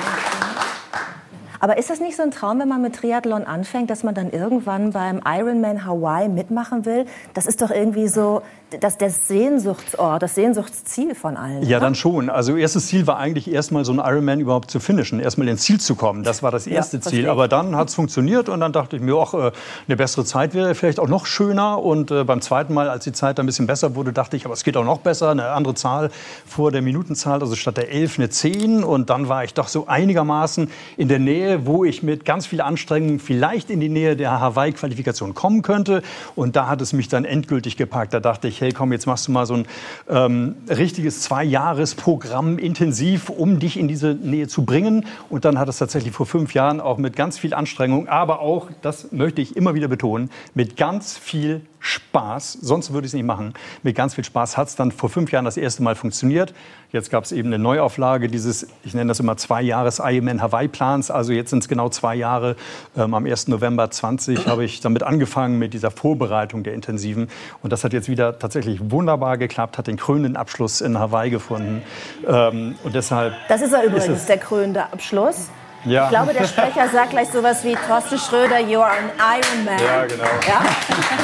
[1.60, 4.30] Aber ist das nicht so ein Traum, wenn man mit Triathlon anfängt, dass man dann
[4.30, 7.06] irgendwann beim Ironman Hawaii mitmachen will?
[7.32, 8.42] Das ist doch irgendwie so
[8.80, 11.62] das, das Sehnsuchtsort, das Sehnsuchtsziel von allen.
[11.62, 11.86] Ja, oder?
[11.86, 12.30] dann schon.
[12.30, 15.80] Also erstes Ziel war eigentlich erstmal so ein Ironman überhaupt zu finishen, erstmal ins Ziel
[15.80, 16.22] zu kommen.
[16.22, 17.30] Das war das Ja, erste verstehe Ziel.
[17.30, 19.52] Aber dann hat es funktioniert und dann dachte ich mir, auch äh,
[19.86, 21.82] eine bessere Zeit wäre vielleicht auch noch schöner.
[21.82, 24.54] Und äh, beim zweiten Mal, als die Zeit ein bisschen besser wurde, dachte ich, aber
[24.54, 26.10] es geht auch noch besser, eine andere Zahl
[26.46, 28.84] vor der Minutenzahl, also statt der 11 eine 10.
[28.84, 32.60] Und dann war ich doch so einigermaßen in der Nähe, wo ich mit ganz viel
[32.60, 36.02] Anstrengung vielleicht in die Nähe der Hawaii-Qualifikation kommen könnte.
[36.34, 38.14] Und da hat es mich dann endgültig gepackt.
[38.14, 39.66] Da dachte ich, hey, komm, jetzt machst du mal so ein
[40.08, 45.04] ähm, richtiges Zwei-Jahres-Programm intensiv, um dich in diese Nähe zu bringen.
[45.28, 48.70] Und dann hat es tatsächlich vor fünf Jahren auch mit ganz viel Anstrengung, aber auch,
[48.80, 53.26] das möchte ich immer wieder betonen, mit ganz viel Spaß, sonst würde ich es nicht
[53.26, 56.54] machen, mit ganz viel Spaß hat es dann vor fünf Jahren das erste Mal funktioniert.
[56.92, 60.68] Jetzt gab es eben eine Neuauflage dieses, ich nenne das immer zwei Jahres Ironman Hawaii
[60.68, 61.10] Plans.
[61.10, 62.56] Also jetzt sind es genau zwei Jahre.
[62.96, 63.48] Ähm, am 1.
[63.48, 67.28] November 20 habe ich damit angefangen mit dieser Vorbereitung der Intensiven.
[67.62, 71.82] Und das hat jetzt wieder tatsächlich wunderbar geklappt, hat den krönenden Abschluss in Hawaii gefunden.
[72.26, 75.50] Ähm, und deshalb Das ist ja übrigens es- der krönende Abschluss.
[75.84, 76.04] Ja.
[76.04, 79.78] Ich glaube, der Sprecher sagt gleich sowas wie Thorsten Schröder, you are an Iron Man.
[79.78, 80.24] Ja, genau.
[80.48, 80.62] Ja?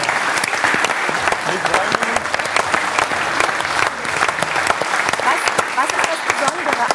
[5.75, 6.85] Was ist das Besondere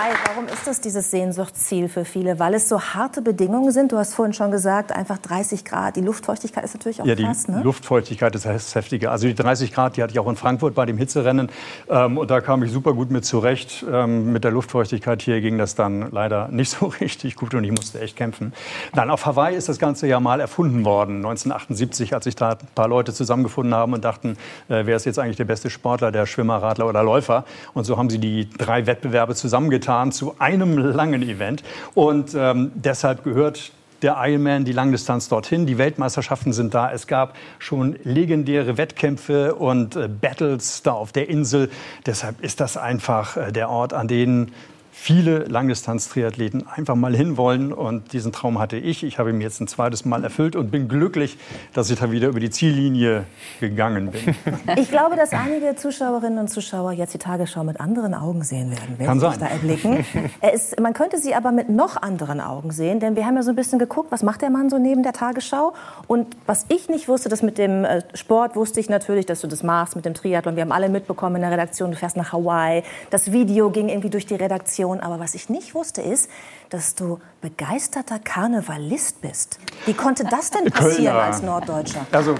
[0.00, 0.14] Hawaii?
[0.26, 2.38] Warum ist das dieses Sehnsuchtsziel für viele?
[2.38, 3.92] Weil es so harte Bedingungen sind.
[3.92, 5.96] Du hast vorhin schon gesagt, einfach 30 Grad.
[5.96, 7.48] Die Luftfeuchtigkeit ist natürlich auch Ja, die krass.
[7.48, 7.60] Ne?
[7.62, 9.10] Luftfeuchtigkeit ist das Heftige.
[9.10, 11.50] Also die 30 Grad, die hatte ich auch in Frankfurt bei dem Hitzerennen.
[11.88, 13.84] Ähm, und da kam ich super gut mit zurecht.
[13.90, 17.72] Ähm, mit der Luftfeuchtigkeit hier ging das dann leider nicht so richtig gut und ich
[17.72, 18.52] musste echt kämpfen.
[18.94, 21.16] Nein, auf Hawaii ist das Ganze ja mal erfunden worden.
[21.16, 24.36] 1978, als sich da ein paar Leute zusammengefunden haben und dachten,
[24.68, 27.44] äh, wer ist jetzt eigentlich der beste Sportler, der Schwimmer, Radler oder Läufer?
[27.74, 31.62] Und so haben sie die drei Wettbewerbe zusammengetan zu einem langen Event.
[31.94, 33.72] Und ähm, deshalb gehört
[34.02, 35.66] der Ironman, die Langdistanz dorthin.
[35.66, 36.90] Die Weltmeisterschaften sind da.
[36.90, 41.70] Es gab schon legendäre Wettkämpfe und äh, Battles da auf der Insel.
[42.06, 44.52] Deshalb ist das einfach äh, der Ort, an den
[45.00, 47.72] viele Langdistanz-Triathleten einfach mal hinwollen.
[47.72, 49.02] Und diesen Traum hatte ich.
[49.02, 51.38] Ich habe ihn jetzt ein zweites Mal erfüllt und bin glücklich,
[51.72, 53.24] dass ich da wieder über die Ziellinie
[53.60, 54.34] gegangen bin.
[54.76, 58.96] Ich glaube, dass einige Zuschauerinnen und Zuschauer jetzt die Tagesschau mit anderen Augen sehen werden,
[58.98, 59.38] wenn Kann sie sein.
[59.40, 60.04] da erblicken.
[60.40, 63.42] Er ist, man könnte sie aber mit noch anderen Augen sehen, denn wir haben ja
[63.42, 65.72] so ein bisschen geguckt, was macht der Mann so neben der Tagesschau?
[66.06, 69.46] Und was ich nicht wusste, das mit dem äh, Sport wusste ich natürlich, dass du
[69.46, 70.56] das machst mit dem Triathlon.
[70.56, 72.82] Wir haben alle mitbekommen in der Redaktion, du fährst nach Hawaii.
[73.10, 74.89] Das Video ging irgendwie durch die Redaktion.
[74.98, 76.28] Aber was ich nicht wusste, ist,
[76.70, 79.60] dass du begeisterter Karnevalist bist.
[79.86, 81.22] Wie konnte das denn passieren Kölner.
[81.22, 82.06] als Norddeutscher?
[82.10, 82.36] Also, äh,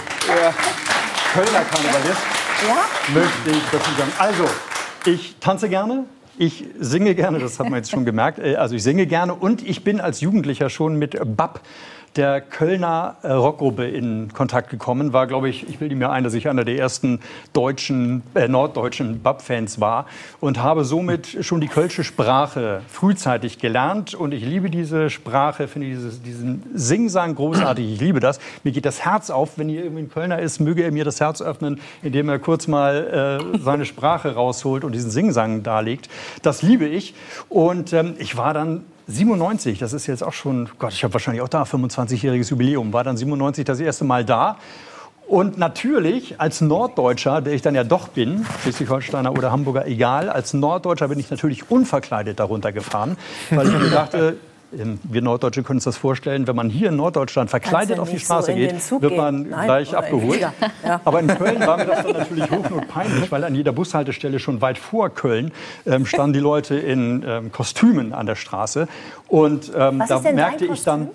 [1.35, 2.21] Kölner Karnevalist.
[2.67, 3.15] Ja?
[3.15, 4.13] möchte ich dazu sagen.
[4.19, 4.45] Also,
[5.07, 6.05] ich tanze gerne.
[6.39, 8.39] Ich singe gerne, das hat man jetzt schon gemerkt.
[8.39, 11.61] Äh, Also ich singe gerne und ich bin als Jugendlicher schon mit BAP,
[12.17, 15.13] der Kölner äh, Rockgruppe, in Kontakt gekommen.
[15.13, 17.21] War, glaube ich, ich bilde mir ein, dass ich einer der ersten
[17.53, 20.07] deutschen, äh, norddeutschen BAP-Fans war
[20.41, 24.15] und habe somit schon die kölsche Sprache frühzeitig gelernt.
[24.15, 27.95] Und ich liebe diese Sprache, finde dieses, diesen Singsang großartig.
[27.95, 28.41] Ich liebe das.
[28.65, 31.21] Mir geht das Herz auf, wenn hier irgendwie ein Kölner ist, möge er mir das
[31.21, 36.09] Herz öffnen, indem er kurz mal äh, seine Sprache rausholt und diesen Singsang darlegt.
[36.43, 37.15] Das liebe ich.
[37.49, 41.43] Und ähm, ich war dann 97, das ist jetzt auch schon, Gott, ich habe wahrscheinlich
[41.43, 44.57] auch da 25-jähriges Jubiläum, war dann 97 das erste Mal da.
[45.27, 50.55] Und natürlich als Norddeutscher, der ich dann ja doch bin, Schleswig-Holsteiner oder Hamburger, egal, als
[50.55, 53.17] Norddeutscher bin ich natürlich unverkleidet darunter gefahren,
[53.51, 54.37] weil ich mir dachte,
[54.73, 58.25] wir Norddeutsche können uns das vorstellen, wenn man hier in Norddeutschland verkleidet auf die so
[58.25, 59.17] Straße in geht, wird gehen.
[59.17, 60.41] man Nein, gleich abgeholt.
[60.41, 60.53] Ja.
[61.05, 64.79] Aber in Köln war mir das dann natürlich hochnotpeinlich, weil an jeder Bushaltestelle schon weit
[64.79, 65.53] vor Köln
[65.87, 68.87] ähm, standen die Leute in ähm, Kostümen an der Straße.
[69.29, 71.09] Und ähm, da merkte ich dann,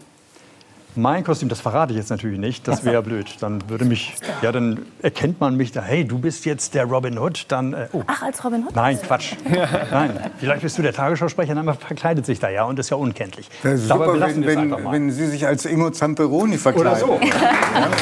[0.96, 2.68] Mein Kostüm, das verrate ich jetzt natürlich nicht.
[2.68, 3.36] Das wäre ja blöd.
[3.40, 5.82] Dann würde mich, ja, dann erkennt man mich da.
[5.82, 7.46] Hey, du bist jetzt der Robin Hood.
[7.50, 8.04] Dann, äh, oh.
[8.08, 8.76] Ach, als Robin Hood?
[8.76, 9.34] Nein, Quatsch.
[9.92, 13.50] Nein, vielleicht bist du der Tagesschausprecher, dann verkleidet sich da ja und ist ja unkenntlich.
[13.64, 14.94] Das ist Dabei super, wenn, wenn, einfach mal.
[14.94, 17.04] wenn Sie sich als Ingo Zamperoni verkleiden.
[17.04, 17.20] Oder so.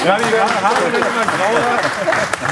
[0.06, 0.92] Ja, die Haare
[1.38, 1.80] grauer.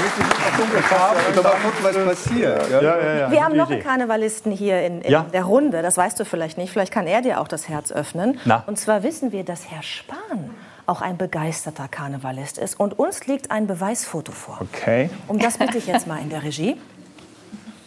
[2.40, 3.30] Ja, ja, ja.
[3.30, 5.26] Wir haben noch einen Karnevalisten hier in, in Ja.
[5.32, 5.82] der Runde.
[5.82, 6.72] Das weißt du vielleicht nicht.
[6.72, 8.38] Vielleicht kann er dir auch das Herz öffnen.
[8.44, 8.62] Na.
[8.66, 10.50] Und zwar wissen wir, dass Herr Spahn
[10.86, 12.78] auch ein begeisterter Karnevalist ist.
[12.78, 14.58] Und uns liegt ein Beweisfoto vor.
[14.60, 16.76] Okay, Um das bitte ich jetzt mal in der Regie.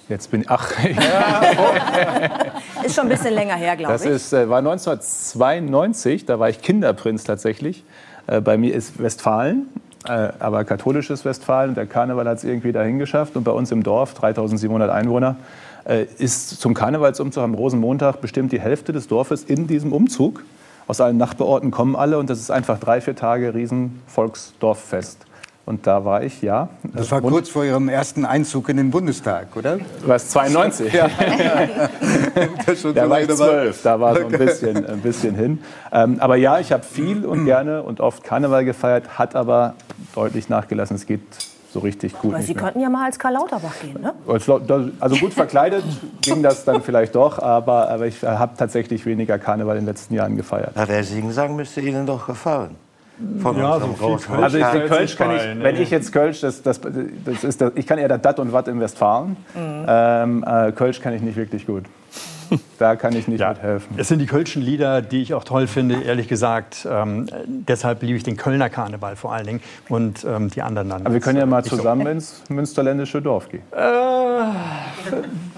[0.08, 0.50] jetzt bin ich.
[0.50, 0.72] Ach,
[2.84, 4.12] Ist schon ein bisschen länger her, glaube das ich.
[4.12, 7.84] ist, äh, war 1992, da war ich Kinderprinz tatsächlich.
[8.28, 9.68] Äh, bei mir ist Westfalen,
[10.10, 11.76] aber katholisches Westfalen.
[11.76, 13.36] Der Karneval hat es irgendwie dahin geschafft.
[13.36, 15.36] Und bei uns im Dorf, 3700 Einwohner,
[15.86, 20.44] äh, ist zum Karnevalsumzug am Rosenmontag bestimmt die Hälfte des Dorfes in diesem Umzug.
[20.88, 25.26] Aus allen Nachbarorten kommen alle und das ist einfach drei, vier Tage riesen Volksdorffest.
[25.66, 26.70] Und da war ich, ja.
[26.94, 29.80] Das war kurz vor Ihrem ersten Einzug in den Bundestag, oder?
[30.06, 30.94] Was, 92?
[30.94, 31.10] Ja.
[32.94, 35.60] Da war ich zwölf, da war so ein bisschen, ein bisschen hin.
[35.92, 39.76] Ähm, aber ja, ich habe viel und gerne und oft Karneval gefeiert, hat aber
[40.14, 40.96] deutlich nachgelassen.
[40.96, 41.22] Es geht
[41.72, 42.34] so richtig gut.
[42.34, 42.64] Aber Sie mehr.
[42.64, 44.14] könnten ja mal als Karl Lauterbach gehen, ne?
[45.00, 45.84] Also gut verkleidet
[46.22, 50.14] ging das dann vielleicht doch, aber, aber ich habe tatsächlich weniger Karneval in den letzten
[50.14, 50.72] Jahren gefeiert.
[50.76, 52.76] Na, der Singsang müsste Ihnen doch gefallen.
[53.42, 54.44] Von Ja, so viel großen Kölsch.
[54.44, 57.88] Also ich, Kölsch kann ich, wenn ich jetzt Kölsch, das, das, das ist das, ich
[57.88, 59.38] kann eher das Dat und Watt im Westfalen.
[59.56, 61.84] Ähm, äh, Kölsch kann ich nicht wirklich gut.
[62.78, 63.96] Da kann ich nicht mithelfen.
[63.98, 66.86] Es sind die Kölschen Lieder, die ich auch toll finde, ehrlich gesagt.
[66.90, 71.02] Ähm, deshalb liebe ich den Kölner Karneval vor allen Dingen und ähm, die anderen dann.
[71.06, 71.78] Aber wir können ja mal nicht so.
[71.78, 73.62] zusammen ins münsterländische Dorf gehen.
[73.72, 74.52] Äh,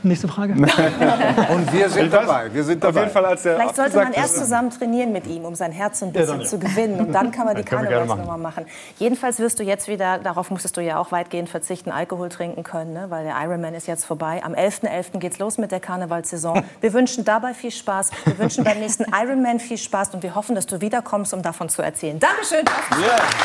[0.04, 0.54] nächste Frage.
[1.50, 2.54] Und wir sind dabei.
[2.54, 3.00] Wir sind Auf dabei.
[3.02, 6.02] jeden Fall, als der Vielleicht sollte man erst zusammen trainieren mit ihm, um sein Herz
[6.04, 7.00] ein Ja, bisschen dann- zu gewinnen.
[7.00, 8.66] Und dann kann man die Ja, Karnevalsnummer machen.
[9.00, 12.94] Jedenfalls wirst du jetzt wieder, darauf musstest du ja auch weitgehend verzichten, Alkohol trinken können,
[12.94, 13.06] ne?
[13.10, 14.42] weil der Ironman ist jetzt vorbei.
[14.44, 15.18] Am 11.11.
[15.20, 16.64] geht's los mit der Karnevalssaison.
[16.82, 18.12] Wir wünschen dabei viel Spaß.
[18.26, 21.70] Wir wünschen beim nächsten Ironman viel Spaß und wir hoffen, dass du wiederkommst, um davon
[21.70, 22.20] zu erzählen.
[22.20, 22.66] Dankeschön.
[22.66, 23.38] Thorsten.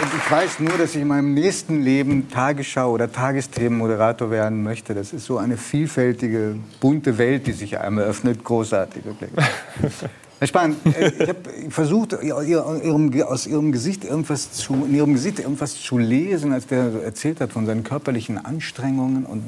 [0.00, 4.94] Und ich weiß nur, dass ich in meinem nächsten Leben Tagesschau- oder Tagesthemenmoderator werden möchte.
[4.94, 8.44] Das ist so eine vielfältige, bunte Welt, die sich einem eröffnet.
[8.44, 9.30] Großartig, wirklich.
[10.38, 15.80] Herr Spahn, äh, ich habe versucht, aus Ihrem Gesicht irgendwas zu, in Ihrem Gesicht irgendwas
[15.80, 19.42] zu lesen, als der so erzählt hat von seinen körperlichen Anstrengungen und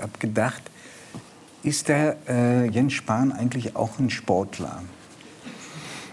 [0.00, 0.62] habe gedacht,
[1.62, 4.82] ist der äh, Jens Spahn eigentlich auch ein Sportler?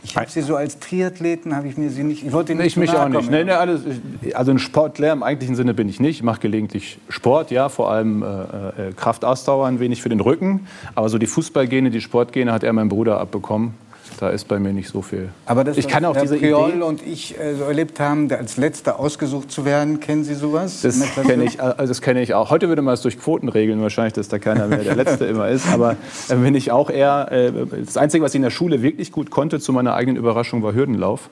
[0.03, 2.25] Ich habe Sie so als Triathleten, habe ich mir Sie nicht.
[2.25, 3.29] Ich wollte Ihnen Ich mich auch nicht.
[3.29, 3.82] Nee, nee, alles,
[4.34, 6.17] also ein Sportler im eigentlichen Sinne bin ich nicht.
[6.17, 10.67] Ich mache gelegentlich Sport, ja, vor allem äh, äh, Kraftausdauer, ein wenig für den Rücken.
[10.95, 13.75] Aber so die Fußballgene, die Sportgene hat er mein Bruder abbekommen.
[14.20, 15.30] Da ist bei mir nicht so viel.
[15.45, 16.82] Aber das, ich kann auch Herr diese Priol Idee.
[16.84, 20.82] und ich äh, so erlebt haben, als Letzter ausgesucht zu werden, kennen Sie sowas?
[20.82, 22.49] Das kenne ich, also das kenne ich auch.
[22.49, 25.49] Heute würde man es durch Quoten regeln, wahrscheinlich, dass da keiner mehr der Letzte immer
[25.49, 25.68] ist.
[25.72, 25.95] Aber
[26.30, 27.32] äh, bin ich auch eher.
[27.32, 27.51] Äh,
[27.86, 30.74] das Einzige, was ich in der Schule wirklich gut konnte, zu meiner eigenen Überraschung, war
[30.74, 31.30] Hürdenlauf.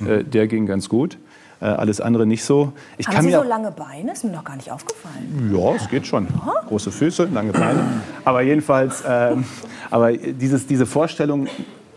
[0.00, 1.18] Äh, der ging ganz gut.
[1.60, 2.72] Äh, alles andere nicht so.
[2.96, 4.12] Ich Haben kann Sie mir so lange Beine?
[4.12, 5.52] Ist mir noch gar nicht aufgefallen.
[5.54, 6.26] Ja, es geht schon.
[6.68, 7.84] Große Füße, lange Beine.
[8.24, 9.44] Aber jedenfalls, ähm,
[9.90, 11.48] aber dieses, diese Vorstellung,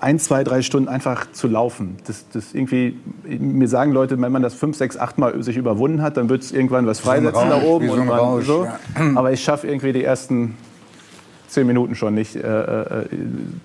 [0.04, 4.42] ein, zwei, drei Stunden einfach zu laufen, das, das irgendwie, mir sagen Leute, wenn man
[4.42, 7.50] das fünf, sechs, acht Mal sich überwunden hat, dann wird es irgendwann was so freisetzen
[7.50, 7.86] da oben.
[7.86, 8.66] wie so und Rausch, so.
[8.66, 8.80] ja.
[9.16, 10.58] Aber ich schaffe irgendwie die ersten
[11.48, 12.36] zehn Minuten schon nicht.
[12.36, 13.06] Äh, äh,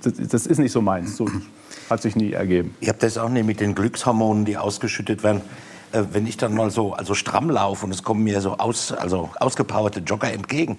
[0.03, 1.17] das, das ist nicht so meins.
[1.17, 1.29] So
[1.91, 2.77] hat sich nie ergeben.
[2.81, 5.41] Ich habe das auch nicht mit den Glückshormonen, die ausgeschüttet werden.
[5.93, 8.93] Äh, wenn ich dann mal so also stramm laufe und es kommen mir so aus,
[8.93, 10.79] also ausgepowerte Jogger entgegen,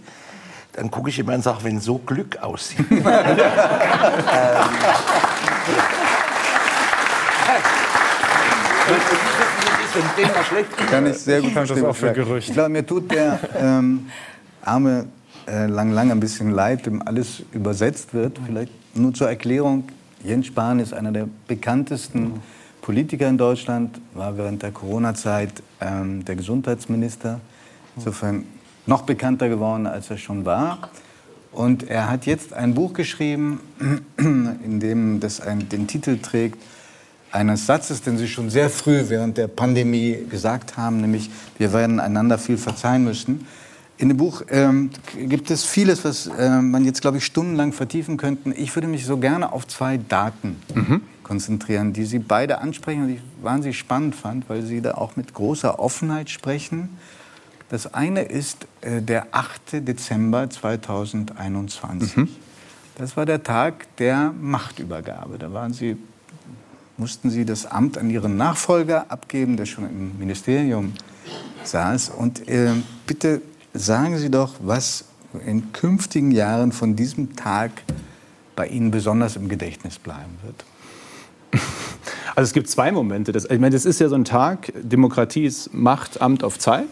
[0.74, 2.86] dann gucke ich immer und sage, wenn so Glück aussieht.
[2.91, 3.05] ähm,
[10.89, 11.86] Kann ich sehr gut ich das verstehen.
[11.86, 12.49] auch für Gerüchte.
[12.49, 14.09] Ich glaube, mir tut der ähm,
[14.61, 15.07] arme
[15.47, 18.39] äh, Lang Lang ein bisschen leid, dem alles übersetzt wird.
[18.45, 19.89] Vielleicht nur zur Erklärung.
[20.24, 22.41] Jens Spahn ist einer der bekanntesten
[22.82, 27.39] Politiker in Deutschland, war während der Corona-Zeit ähm, der Gesundheitsminister.
[27.95, 28.45] Insofern
[28.86, 30.89] noch bekannter geworden, als er schon war.
[31.52, 33.60] Und er hat jetzt ein Buch geschrieben,
[34.18, 36.58] in dem das ein, den Titel trägt,
[37.32, 42.00] eines Satzes, den Sie schon sehr früh während der Pandemie gesagt haben, nämlich wir werden
[42.00, 43.45] einander viel verzeihen müssen.
[43.97, 44.91] In dem Buch ähm,
[45.28, 48.54] gibt es vieles, was äh, man jetzt, glaube ich, stundenlang vertiefen könnte.
[48.54, 50.56] Ich würde mich so gerne auf zwei Daten
[51.24, 55.16] konzentrieren, die Sie beide ansprechen und die ich wahnsinnig spannend fand, weil Sie da auch
[55.16, 56.89] mit großer Offenheit sprechen.
[57.70, 59.88] Das eine ist äh, der 8.
[59.88, 62.17] Dezember 2021.
[62.17, 62.30] Mhm.
[62.97, 65.38] Das war der Tag der Machtübergabe.
[65.38, 65.95] Da waren Sie,
[66.97, 70.93] mussten Sie das Amt an Ihren Nachfolger abgeben, der schon im Ministerium
[71.63, 72.09] saß.
[72.09, 72.74] Und äh,
[73.05, 73.41] bitte
[73.74, 75.05] sagen Sie doch, was
[75.45, 77.72] in künftigen Jahren von diesem Tag
[78.55, 80.65] bei Ihnen besonders im Gedächtnis bleiben wird.
[82.36, 83.34] Also es gibt zwei Momente.
[83.34, 86.88] Das, ich meine, das ist ja so ein Tag, Demokratie ist Macht, Amt auf Zeit.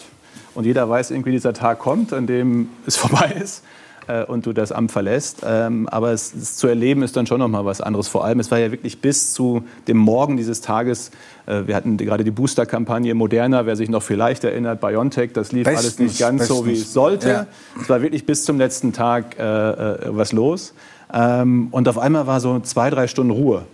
[0.58, 3.64] Und jeder weiß irgendwie, dieser Tag kommt, an dem es vorbei ist
[4.08, 5.44] äh, und du das Amt verlässt.
[5.46, 8.08] Ähm, aber es, es, zu erleben ist dann schon noch mal was anderes.
[8.08, 11.12] Vor allem, es war ja wirklich bis zu dem Morgen dieses Tages.
[11.46, 15.52] Äh, wir hatten die, gerade die Booster-Kampagne Moderna, wer sich noch vielleicht erinnert, BioNTech, das
[15.52, 16.58] lief bestens, alles nicht ganz bestens.
[16.58, 17.30] so, wie es sollte.
[17.30, 17.48] Ja.
[17.80, 20.74] Es war wirklich bis zum letzten Tag äh, äh, was los.
[21.14, 23.66] Ähm, und auf einmal war so zwei, drei Stunden Ruhe.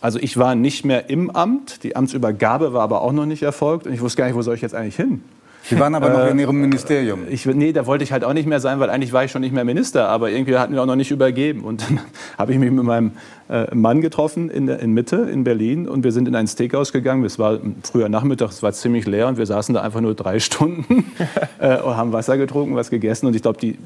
[0.00, 3.86] Also ich war nicht mehr im Amt, die Amtsübergabe war aber auch noch nicht erfolgt
[3.86, 5.22] und ich wusste gar nicht, wo soll ich jetzt eigentlich hin.
[5.66, 7.22] Sie waren aber noch in Ihrem Ministerium.
[7.30, 9.40] Ich, nee, da wollte ich halt auch nicht mehr sein, weil eigentlich war ich schon
[9.40, 11.62] nicht mehr Minister, aber irgendwie hatten wir auch noch nicht übergeben.
[11.62, 12.00] Und dann
[12.38, 13.12] habe ich mich mit meinem
[13.48, 17.24] äh, Mann getroffen in, in Mitte, in Berlin, und wir sind in ein Steakhouse gegangen.
[17.24, 20.38] Es war früher Nachmittag, es war ziemlich leer und wir saßen da einfach nur drei
[20.40, 21.06] Stunden
[21.58, 23.26] äh, und haben Wasser getrunken, was gegessen.
[23.26, 23.78] Und ich glaube, die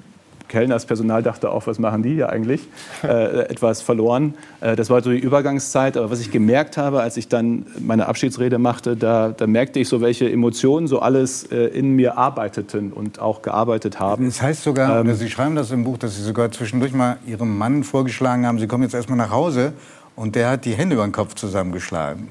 [0.49, 2.69] Kellner, das Personal dachte auch, was machen die hier eigentlich?
[3.03, 4.35] Äh, etwas verloren.
[4.61, 5.97] Äh, das war so die Übergangszeit.
[5.97, 9.89] Aber was ich gemerkt habe, als ich dann meine Abschiedsrede machte, da, da merkte ich
[9.89, 14.25] so, welche Emotionen so alles äh, in mir arbeiteten und auch gearbeitet haben.
[14.27, 17.57] Das heißt sogar, ähm, Sie schreiben das im Buch, dass Sie sogar zwischendurch mal Ihrem
[17.57, 19.75] Mann vorgeschlagen haben, Sie kommen jetzt erstmal nach Hause.
[20.17, 22.29] Und der hat die Hände über den Kopf zusammengeschlagen.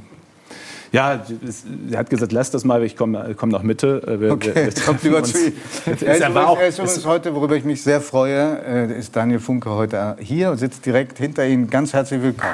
[0.91, 1.21] Ja,
[1.91, 4.01] er hat gesagt, lass das mal, ich komme komm nach Mitte.
[4.07, 5.53] Äh, wir, okay, wir kommt lieber zu ihm.
[5.85, 10.57] Ist, übrigens, heute, worüber ich mich sehr freue, äh, ist Daniel Funke heute hier und
[10.57, 11.69] sitzt direkt hinter Ihnen.
[11.77, 12.53] Ganz herzlich willkommen.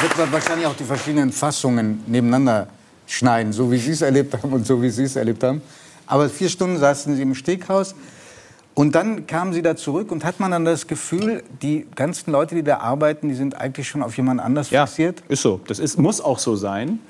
[0.00, 2.68] Wird man wahrscheinlich auch die verschiedenen Fassungen nebeneinander
[3.06, 5.60] schneiden, so wie Sie es erlebt haben und so wie Sie es erlebt haben.
[6.06, 7.94] Aber vier Stunden saßen Sie im Steghaus.
[8.74, 12.54] Und dann kamen sie da zurück und hat man dann das Gefühl, die ganzen Leute,
[12.54, 15.22] die da arbeiten, die sind eigentlich schon auf jemand anders ja, fixiert?
[15.28, 15.60] Ist so.
[15.66, 17.00] Das ist, muss auch so sein.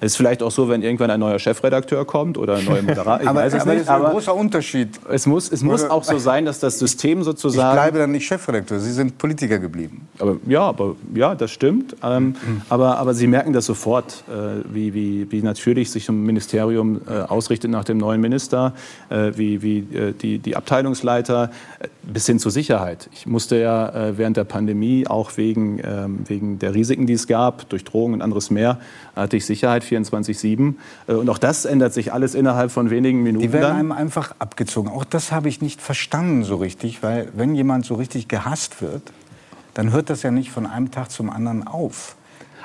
[0.00, 3.20] Es ist vielleicht auch so, wenn irgendwann ein neuer Chefredakteur kommt oder ein neuer Moderator.
[3.28, 4.88] aber, aber, das ist ein großer Unterschied.
[5.10, 7.60] Es muss, es muss auch so sein, dass das System sozusagen.
[7.70, 8.80] Ich bleibe dann nicht Chefredakteur.
[8.80, 10.08] Sie sind Politiker geblieben.
[10.18, 11.96] Aber, ja, aber, ja, das stimmt.
[12.02, 12.62] Ähm, mhm.
[12.68, 17.20] aber, aber Sie merken das sofort, äh, wie, wie, wie natürlich sich ein Ministerium äh,
[17.20, 18.74] ausrichtet nach dem neuen Minister,
[19.08, 23.08] äh, wie, wie äh, die, die Abteilungsleiter, äh, bis hin zur Sicherheit.
[23.12, 27.26] Ich musste ja äh, während der Pandemie auch wegen, ähm, wegen der Risiken, die es
[27.26, 28.78] gab, durch Drogen und anderes mehr,
[29.20, 30.74] hatte ich Sicherheit 24-7.
[31.06, 33.42] Äh, und auch das ändert sich alles innerhalb von wenigen Minuten.
[33.42, 34.90] Die werden einem einfach abgezogen.
[34.90, 39.02] Auch das habe ich nicht verstanden so richtig, weil wenn jemand so richtig gehasst wird,
[39.74, 42.16] dann hört das ja nicht von einem Tag zum anderen auf.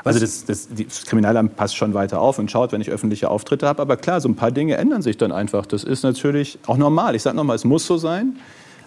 [0.04, 3.68] Also das, das, das, Kriminalamt passt schon weiter auf und schaut, wenn ich öffentliche Auftritte
[3.68, 3.82] habe.
[3.82, 5.66] Aber klar, so ein paar Dinge ändern sich dann einfach.
[5.66, 7.16] Das ist natürlich auch normal.
[7.16, 8.36] Ich sage nochmal, es muss so sein.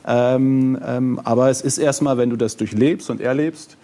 [0.07, 3.77] Ähm, ähm, aber es ist erstmal, wenn du das durchlebst und erlebst,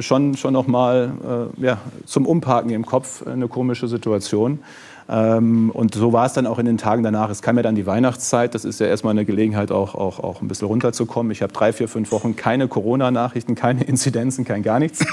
[0.00, 4.60] schon, schon noch mal äh, ja, zum Umparken im Kopf eine komische Situation.
[5.08, 7.28] Ähm, und so war es dann auch in den Tagen danach.
[7.30, 8.54] Es kam ja dann die Weihnachtszeit.
[8.54, 11.32] Das ist ja erstmal eine Gelegenheit, auch, auch, auch ein bisschen runterzukommen.
[11.32, 15.04] Ich habe drei, vier, fünf Wochen keine Corona-Nachrichten, keine Inzidenzen, kein gar nichts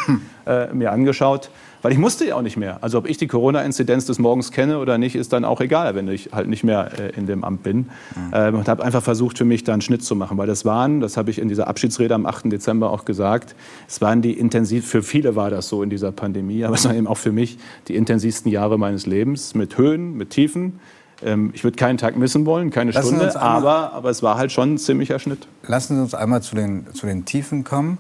[0.46, 1.50] äh, mir angeschaut.
[1.82, 2.80] Weil ich musste ja auch nicht mehr.
[2.82, 6.08] Also ob ich die Corona-Inzidenz des Morgens kenne oder nicht, ist dann auch egal, wenn
[6.08, 7.78] ich halt nicht mehr äh, in dem Amt bin.
[7.78, 7.88] Mhm.
[8.34, 10.38] Ähm, und habe einfach versucht, für mich da einen Schnitt zu machen.
[10.38, 12.52] Weil das waren, das habe ich in dieser Abschiedsrede am 8.
[12.52, 13.56] Dezember auch gesagt,
[13.88, 16.98] es waren die intensiv, für viele war das so in dieser Pandemie, aber es waren
[16.98, 17.58] eben auch für mich
[17.88, 20.80] die intensivsten Jahre meines Lebens mit Höhen, mit Tiefen.
[21.24, 24.52] Ähm, ich würde keinen Tag missen wollen, keine Lassen Stunde, aber, aber es war halt
[24.52, 25.48] schon ein ziemlicher Schnitt.
[25.66, 27.98] Lassen Sie uns einmal zu den, zu den Tiefen kommen.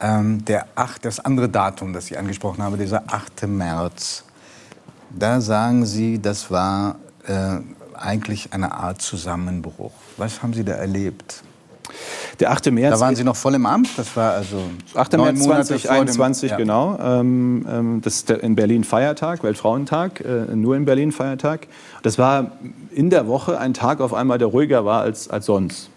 [0.00, 3.48] Ähm, der 8, das andere Datum, das ich angesprochen habe, dieser 8.
[3.48, 4.24] März,
[5.10, 6.96] da sagen Sie, das war
[7.26, 7.58] äh,
[7.94, 9.92] eigentlich eine Art Zusammenbruch.
[10.16, 11.42] Was haben Sie da erlebt?
[12.38, 12.70] Der 8.
[12.70, 12.94] März.
[12.94, 13.88] Da waren Sie noch voll im Amt.
[13.96, 14.62] Das war also
[14.94, 15.16] 8.
[15.16, 16.56] März 2021, ja.
[16.56, 16.98] genau.
[17.00, 21.66] Ähm, ähm, das ist in Berlin Feiertag, Weltfrauentag, äh, nur in Berlin Feiertag.
[22.02, 22.52] Das war
[22.92, 25.90] in der Woche ein Tag auf einmal, der ruhiger war als, als sonst.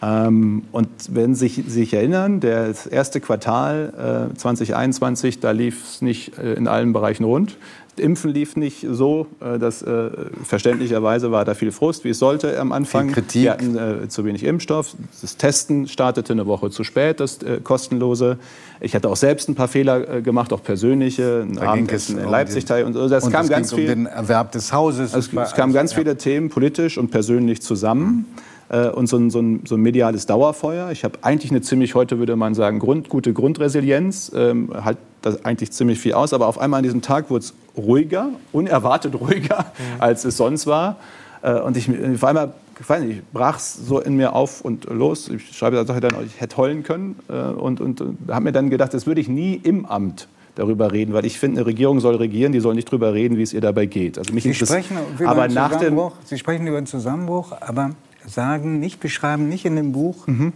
[0.00, 6.02] Ähm, und wenn Sie sich, sich erinnern, das erste Quartal äh, 2021, da lief es
[6.02, 7.56] nicht äh, in allen Bereichen rund.
[7.98, 10.10] Impfen lief nicht so, äh, dass äh,
[10.44, 13.06] verständlicherweise war da viel Frust, wie es sollte am Anfang.
[13.06, 13.42] Viel Kritik.
[13.42, 14.94] Wir hatten äh, zu wenig Impfstoff.
[15.20, 18.38] Das Testen startete eine Woche zu spät, das äh, kostenlose.
[18.80, 22.70] Ich hatte auch selbst ein paar Fehler äh, gemacht, auch persönliche, ein Abendessen in Leipzig
[22.70, 23.08] um und so.
[23.08, 23.88] Das und kam ganz um viel.
[23.88, 25.14] den Erwerb des Hauses.
[25.14, 25.98] Es, es kamen ganz ja.
[25.98, 28.26] viele Themen politisch und persönlich zusammen.
[28.68, 30.90] Äh, und so ein, so, ein, so ein, mediales Dauerfeuer.
[30.90, 35.44] Ich habe eigentlich eine ziemlich, heute würde man sagen, Grund, gute Grundresilienz, ähm, halt das
[35.44, 36.32] eigentlich ziemlich viel aus.
[36.32, 40.00] Aber auf einmal an diesem Tag wurde es ruhiger, unerwartet ruhiger, mhm.
[40.00, 40.96] als es sonst war.
[41.42, 44.84] Äh, und ich, auf einmal ich weiß nicht, brach es so in mir auf und
[44.84, 45.28] los.
[45.28, 48.94] Ich schreibe dann, ich hätte heulen können äh, und, und, und habe mir dann gedacht,
[48.94, 52.52] das würde ich nie im Amt darüber reden, weil ich finde, eine Regierung soll regieren,
[52.52, 54.18] die soll nicht darüber reden, wie es ihr dabei geht.
[54.18, 57.90] Also mich Sie sprechen über aber nach dem Sie sprechen über einen Zusammenbruch, aber
[58.26, 60.52] sagen nicht, beschreiben nicht in dem Buch, mhm.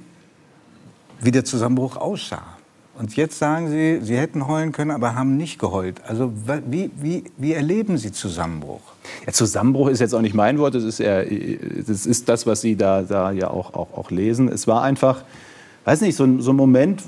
[1.21, 2.43] wie der Zusammenbruch aussah.
[2.99, 6.03] Und jetzt sagen Sie, Sie hätten heulen können, aber haben nicht geheult.
[6.07, 6.33] Also
[6.67, 8.83] wie, wie, wie erleben Sie Zusammenbruch?
[9.27, 12.61] Ja, Zusammenbruch ist jetzt auch nicht mein Wort, das ist, eher, das, ist das, was
[12.61, 14.49] Sie da, da ja auch, auch, auch lesen.
[14.49, 15.25] Es war einfach,
[15.85, 17.03] weiß nicht, so ein, so ein Moment,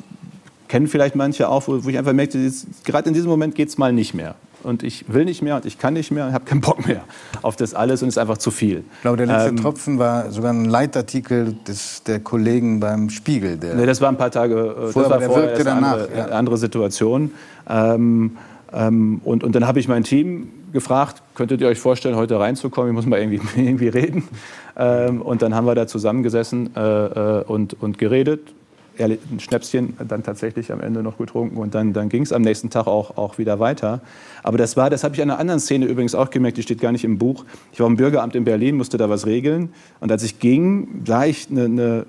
[0.69, 2.51] kennen vielleicht manche auch, wo, wo ich einfach merkte,
[2.85, 5.67] gerade in diesem Moment geht es mal nicht mehr und ich will nicht mehr und
[5.67, 7.03] ich kann nicht mehr und habe keinen Bock mehr
[7.43, 8.85] auf das alles und es ist einfach zu viel.
[8.97, 13.57] Ich glaube, der letzte ähm, Tropfen war sogar ein Leitartikel des, der Kollegen beim Spiegel.
[13.57, 16.03] Der nee, das war ein paar Tage, äh, vorher, das war vorher wirkte danach, eine
[16.03, 16.27] andere, ja.
[16.27, 17.31] andere Situation.
[17.69, 18.37] Ähm,
[18.73, 22.91] ähm, und, und dann habe ich mein Team gefragt, könntet ihr euch vorstellen, heute reinzukommen?
[22.91, 24.29] Ich muss mal irgendwie, irgendwie reden.
[24.77, 28.53] Ähm, und dann haben wir da zusammengesessen äh, äh und, und geredet
[28.99, 32.71] ein Schnäpschen dann tatsächlich am Ende noch getrunken und dann, dann ging es am nächsten
[32.71, 34.01] Tag auch, auch wieder weiter.
[34.43, 36.81] Aber das war, das habe ich an einer anderen Szene übrigens auch gemerkt, die steht
[36.81, 37.45] gar nicht im Buch.
[37.73, 41.25] Ich war im Bürgeramt in Berlin, musste da was regeln und als ich ging, sah
[41.25, 42.07] ich eine, eine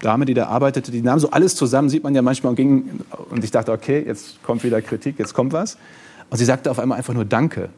[0.00, 3.00] Dame, die da arbeitete, die nahm so alles zusammen, sieht man ja manchmal und ging
[3.30, 5.76] und ich dachte, okay, jetzt kommt wieder Kritik, jetzt kommt was.
[6.30, 7.68] Und sie sagte auf einmal einfach nur Danke.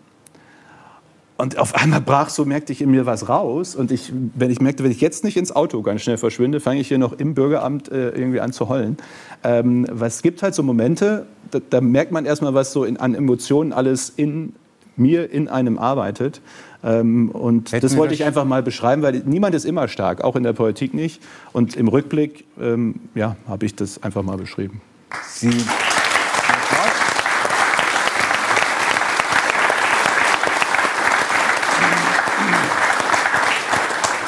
[1.37, 3.75] Und auf einmal brach so, merkte ich in mir was raus.
[3.75, 6.81] Und ich, wenn ich merkte, wenn ich jetzt nicht ins Auto ganz schnell verschwinde, fange
[6.81, 8.97] ich hier noch im Bürgeramt äh, irgendwie an zu heulen.
[9.43, 12.97] Ähm, was es gibt halt so Momente, da, da merkt man erstmal, was so in,
[12.97, 14.55] an Emotionen alles in
[14.97, 16.41] mir, in einem arbeitet.
[16.85, 20.37] Ähm, und Hätten das wollte ich einfach mal beschreiben, weil niemand ist immer stark, auch
[20.37, 21.23] in der Politik nicht.
[21.53, 24.81] Und im Rückblick, ähm, ja, habe ich das einfach mal beschrieben.
[25.29, 25.51] Sie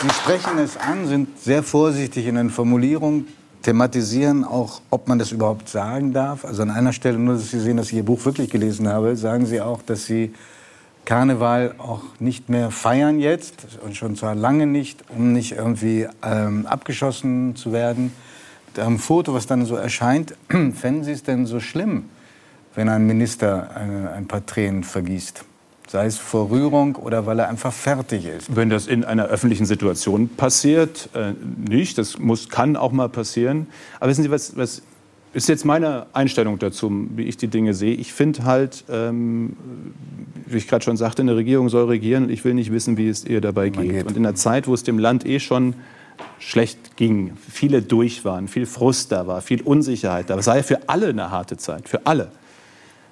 [0.04, 3.26] Sie sprechen es an, sind sehr vorsichtig in den Formulierungen,
[3.62, 6.44] thematisieren auch, ob man das überhaupt sagen darf.
[6.44, 9.16] Also an einer Stelle, nur dass Sie sehen, dass ich Ihr Buch wirklich gelesen habe,
[9.16, 10.34] sagen Sie auch, dass Sie
[11.06, 16.66] Karneval auch nicht mehr feiern jetzt und schon zwar lange nicht, um nicht irgendwie ähm,
[16.66, 18.12] abgeschossen zu werden.
[18.76, 22.10] Einem Foto, was dann so erscheint, fänden Sie es denn so schlimm,
[22.74, 25.46] wenn ein Minister eine, ein paar Tränen vergießt?
[25.94, 28.56] Sei es vor Rührung oder weil er einfach fertig ist.
[28.56, 31.34] Wenn das in einer öffentlichen Situation passiert, äh,
[31.70, 31.98] nicht.
[31.98, 33.68] Das muss, kann auch mal passieren.
[34.00, 34.82] Aber wissen Sie, was, was
[35.34, 37.94] ist jetzt meine Einstellung dazu, wie ich die Dinge sehe?
[37.94, 39.56] Ich finde halt, ähm,
[40.46, 43.08] wie ich gerade schon sagte, eine Regierung soll regieren und ich will nicht wissen, wie
[43.08, 43.88] es ihr dabei geht.
[43.88, 44.06] geht.
[44.08, 45.74] Und in einer Zeit, wo es dem Land eh schon
[46.40, 50.88] schlecht ging, viele durch waren, viel Frust da war, viel Unsicherheit da war, sei für
[50.88, 52.32] alle eine harte Zeit, für alle,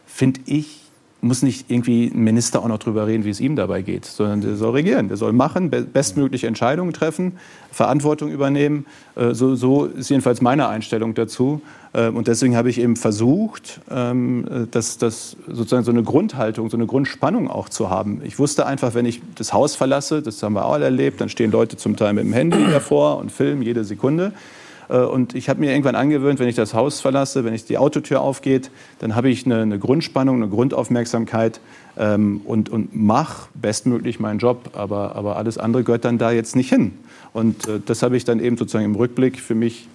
[0.04, 0.82] finde ich,
[1.22, 4.40] muss nicht irgendwie ein Minister auch noch drüber reden, wie es ihm dabei geht, sondern
[4.40, 7.38] der soll regieren, der soll machen, bestmögliche Entscheidungen treffen,
[7.70, 8.86] Verantwortung übernehmen.
[9.14, 11.62] Äh, so, so ist jedenfalls meine Einstellung dazu.
[11.92, 16.76] Äh, und deswegen habe ich eben versucht, ähm, das, das sozusagen so eine Grundhaltung, so
[16.76, 18.20] eine Grundspannung auch zu haben.
[18.24, 21.52] Ich wusste einfach, wenn ich das Haus verlasse, das haben wir auch erlebt, dann stehen
[21.52, 24.32] Leute zum Teil mit dem Handy davor und filmen jede Sekunde.
[24.92, 27.78] Äh, und ich habe mir irgendwann angewöhnt, wenn ich das Haus verlasse, wenn ich die
[27.78, 31.60] Autotür aufgeht, dann habe ich eine, eine Grundspannung, eine Grundaufmerksamkeit
[31.96, 34.70] ähm, und, und mache bestmöglich meinen Job.
[34.74, 36.92] Aber, aber alles andere gehört dann da jetzt nicht hin.
[37.32, 39.88] Und äh, das habe ich dann eben sozusagen im Rückblick für mich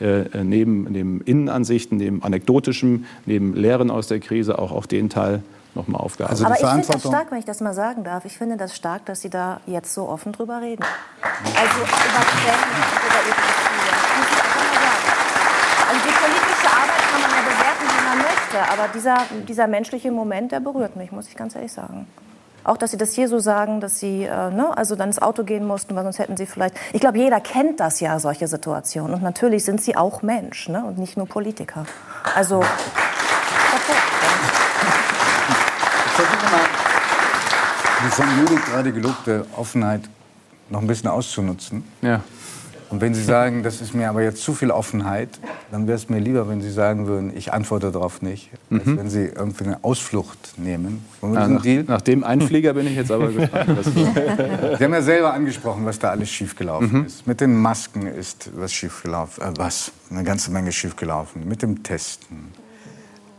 [0.00, 5.42] äh, neben, neben Innenansichten, neben Anekdotischem, neben Lehren aus der Krise auch auf den Teil
[5.74, 6.44] nochmal aufgearbeitet.
[6.46, 8.24] Also Aber ich finde das stark, wenn ich das mal sagen darf.
[8.24, 10.84] Ich finde das stark, dass Sie da jetzt so offen drüber reden.
[11.22, 14.03] Also über Quellen und über Ihre
[15.94, 18.72] also die politische Arbeit kann man ja bewerten, wie man möchte.
[18.72, 22.06] Aber dieser, dieser menschliche Moment, der berührt mich, muss ich ganz ehrlich sagen.
[22.64, 25.44] Auch, dass Sie das hier so sagen, dass Sie äh, ne, also dann ins Auto
[25.44, 26.74] gehen mussten, weil sonst hätten Sie vielleicht.
[26.94, 29.14] Ich glaube, jeder kennt das ja, solche Situationen.
[29.14, 31.84] Und natürlich sind Sie auch Mensch ne, und nicht nur Politiker.
[32.34, 32.62] Also.
[36.14, 36.60] versuche mal,
[38.04, 40.02] die von Judith gerade gelobte Offenheit
[40.70, 41.84] noch ein bisschen auszunutzen.
[42.00, 42.22] Ja.
[42.94, 45.28] Und wenn Sie sagen, das ist mir aber jetzt zu viel Offenheit,
[45.72, 48.78] dann wäre es mir lieber, wenn Sie sagen würden, ich antworte darauf nicht, mhm.
[48.78, 51.04] als wenn Sie irgendwie eine Ausflucht nehmen.
[51.20, 53.80] Ja, nach, nach, dem Einflieger bin ich jetzt aber gespannt.
[53.84, 54.04] Sie
[54.84, 57.06] haben ja selber angesprochen, was da alles schiefgelaufen mhm.
[57.06, 57.26] ist.
[57.26, 61.48] Mit den Masken ist was schiefgelaufen, äh, was, eine ganze Menge schiefgelaufen.
[61.48, 62.52] Mit dem Testen,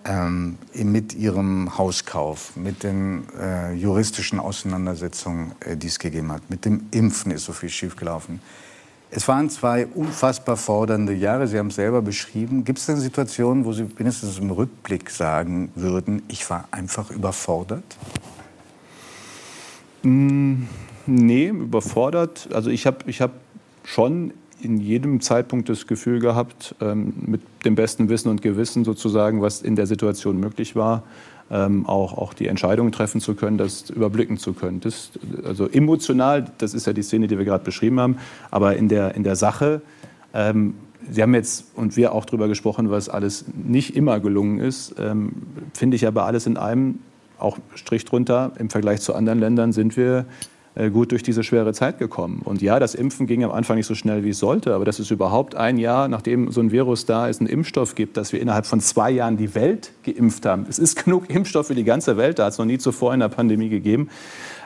[0.04, 6.66] ähm, mit Ihrem Hauskauf, mit den äh, juristischen Auseinandersetzungen, äh, die es gegeben hat, mit
[6.66, 8.42] dem Impfen ist so viel schiefgelaufen.
[9.18, 11.48] Es waren zwei unfassbar fordernde Jahre.
[11.48, 12.66] Sie haben es selber beschrieben.
[12.66, 17.96] Gibt es denn Situationen, wo Sie mindestens im Rückblick sagen würden, ich war einfach überfordert?
[20.04, 20.64] Mm,
[21.06, 22.50] nee, überfordert.
[22.52, 23.32] Also ich habe ich hab
[23.86, 29.42] schon in jedem Zeitpunkt das Gefühl gehabt, ähm, mit dem besten Wissen und Gewissen sozusagen,
[29.42, 31.04] was in der Situation möglich war,
[31.52, 34.80] ähm, auch, auch die Entscheidungen treffen zu können, das überblicken zu können.
[34.80, 35.12] Das,
[35.44, 38.18] also emotional, das ist ja die Szene, die wir gerade beschrieben haben,
[38.52, 39.82] aber in der, in der Sache,
[40.34, 40.76] ähm,
[41.10, 45.34] Sie haben jetzt und wir auch darüber gesprochen, was alles nicht immer gelungen ist, ähm,
[45.74, 47.00] finde ich aber alles in einem,
[47.38, 50.26] auch Strich drunter, im Vergleich zu anderen Ländern sind wir
[50.92, 52.42] gut durch diese schwere Zeit gekommen.
[52.44, 55.00] Und ja, das Impfen ging am Anfang nicht so schnell, wie es sollte, aber dass
[55.00, 58.42] es überhaupt ein Jahr, nachdem so ein Virus da ist, einen Impfstoff gibt, dass wir
[58.42, 60.66] innerhalb von zwei Jahren die Welt geimpft haben.
[60.70, 63.22] Es ist genug Impfstoff für die ganze Welt, da hat es noch nie zuvor in
[63.22, 64.10] der Pandemie gegeben.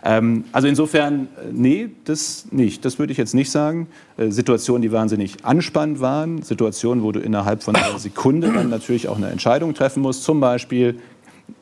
[0.03, 2.85] Ähm, also insofern, äh, nee, das nicht.
[2.85, 3.87] Das würde ich jetzt nicht sagen.
[4.17, 9.07] Äh, Situationen, die wahnsinnig anspannend waren, Situationen, wo du innerhalb von einer Sekunde dann natürlich
[9.07, 10.99] auch eine Entscheidung treffen musst, zum Beispiel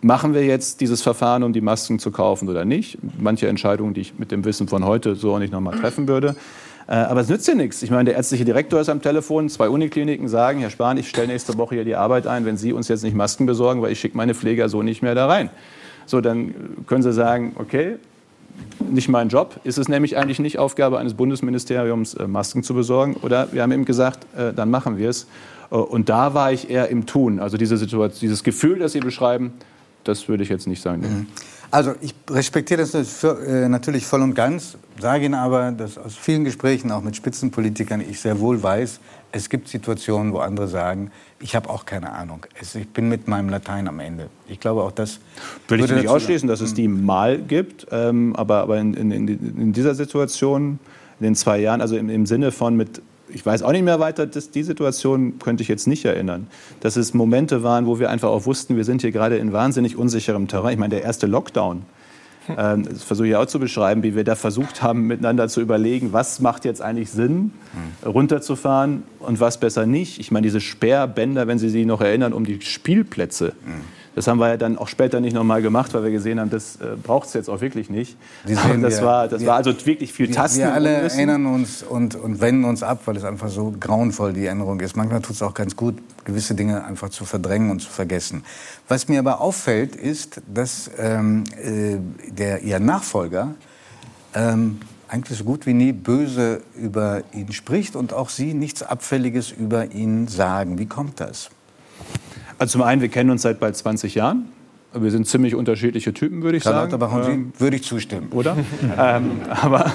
[0.01, 2.97] machen wir jetzt dieses Verfahren, um die Masken zu kaufen oder nicht.
[3.19, 6.35] Manche Entscheidungen, die ich mit dem Wissen von heute so auch nicht nochmal treffen würde.
[6.87, 7.83] Äh, aber es nützt ja nichts.
[7.83, 9.49] Ich meine, der ärztliche Direktor ist am Telefon.
[9.49, 12.73] Zwei Unikliniken sagen, Herr Spahn, ich stelle nächste Woche hier die Arbeit ein, wenn Sie
[12.73, 15.49] uns jetzt nicht Masken besorgen, weil ich schicke meine Pfleger so nicht mehr da rein.
[16.05, 16.53] So, dann
[16.87, 17.97] können Sie sagen, okay,
[18.89, 19.59] nicht mein Job.
[19.65, 23.15] Ist es nämlich eigentlich nicht Aufgabe eines Bundesministeriums, äh, Masken zu besorgen?
[23.21, 25.27] Oder wir haben eben gesagt, äh, dann machen wir es.
[25.69, 27.41] Und da war ich eher im Tun.
[27.41, 29.51] Also diese Situation, dieses Gefühl, das Sie beschreiben,
[30.07, 31.01] das würde ich jetzt nicht sagen.
[31.01, 31.27] Mhm.
[31.69, 36.45] Also ich respektiere das äh, natürlich voll und ganz, sage Ihnen aber, dass aus vielen
[36.45, 39.01] Gesprächen, auch mit Spitzenpolitikern, ich sehr wohl weiß,
[39.33, 42.45] es gibt Situationen, wo andere sagen, ich habe auch keine Ahnung.
[42.61, 44.29] Ich bin mit meinem Latein am Ende.
[44.47, 45.19] Ich glaube auch das.
[45.67, 49.73] Würde ich nicht ausschließen, dass es die mal gibt, ähm, aber, aber in, in, in,
[49.73, 50.79] dieser Situation,
[51.19, 53.99] in den zwei Jahren, also im, im Sinne von mit ich weiß auch nicht mehr
[53.99, 56.47] weiter, dass die Situation könnte ich jetzt nicht erinnern.
[56.79, 59.97] Dass es Momente waren, wo wir einfach auch wussten, wir sind hier gerade in wahnsinnig
[59.97, 60.73] unsicherem Terrain.
[60.73, 61.83] Ich meine, der erste Lockdown,
[62.49, 66.13] äh, das versuche ich auch zu beschreiben, wie wir da versucht haben, miteinander zu überlegen,
[66.13, 67.51] was macht jetzt eigentlich Sinn,
[68.03, 68.09] mhm.
[68.09, 70.19] runterzufahren und was besser nicht.
[70.19, 73.53] Ich meine, diese Sperrbänder, wenn Sie sich noch erinnern, um die Spielplätze.
[73.65, 76.49] Mhm das haben wir ja dann auch später nicht nochmal gemacht, weil wir gesehen haben,
[76.49, 78.17] das äh, braucht es jetzt auch wirklich nicht.
[78.47, 80.61] das, wir, war, das wir, war also wirklich viel Tasten.
[80.61, 84.47] Wir alle erinnern uns und, und wenden uns ab, weil es einfach so grauenvoll die
[84.47, 84.97] Änderung ist.
[84.97, 88.43] Manchmal tut es auch ganz gut, gewisse Dinge einfach zu verdrängen und zu vergessen.
[88.87, 91.97] Was mir aber auffällt, ist, dass ähm, äh,
[92.31, 93.53] der, Ihr Nachfolger
[94.33, 99.51] ähm, eigentlich so gut wie nie böse über ihn spricht und auch Sie nichts Abfälliges
[99.51, 100.79] über ihn sagen.
[100.79, 101.51] Wie kommt das?
[102.59, 104.47] Also zum einen, wir kennen uns seit bald 20 Jahren.
[104.93, 106.93] Wir sind ziemlich unterschiedliche Typen, würde ich Karl sagen.
[106.93, 108.29] Aber ähm, würde ich zustimmen.
[108.31, 108.55] Oder?
[108.97, 109.85] ähm, aber,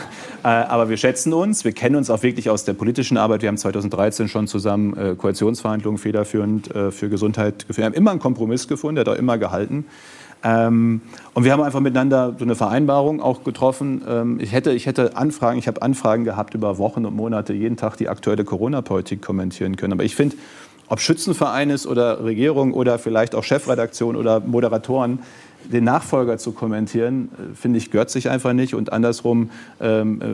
[0.44, 1.64] äh, aber wir schätzen uns.
[1.64, 3.42] Wir kennen uns auch wirklich aus der politischen Arbeit.
[3.42, 7.78] Wir haben 2013 schon zusammen äh, Koalitionsverhandlungen federführend äh, für Gesundheit geführt.
[7.78, 9.86] Wir haben immer einen Kompromiss gefunden, der hat auch immer gehalten.
[10.44, 11.00] Ähm,
[11.34, 14.02] und wir haben einfach miteinander so eine Vereinbarung auch getroffen.
[14.08, 17.76] Ähm, ich, hätte, ich hätte Anfragen, ich habe Anfragen gehabt über Wochen und Monate, jeden
[17.76, 19.92] Tag die aktuelle Corona-Politik kommentieren können.
[19.92, 20.36] Aber ich finde,
[20.93, 25.20] ob Schützenverein ist oder Regierung oder vielleicht auch Chefredaktion oder Moderatoren,
[25.64, 28.74] den Nachfolger zu kommentieren, äh, finde ich, gehört sich einfach nicht.
[28.74, 29.49] Und andersrum,
[29.80, 30.24] ähm, äh,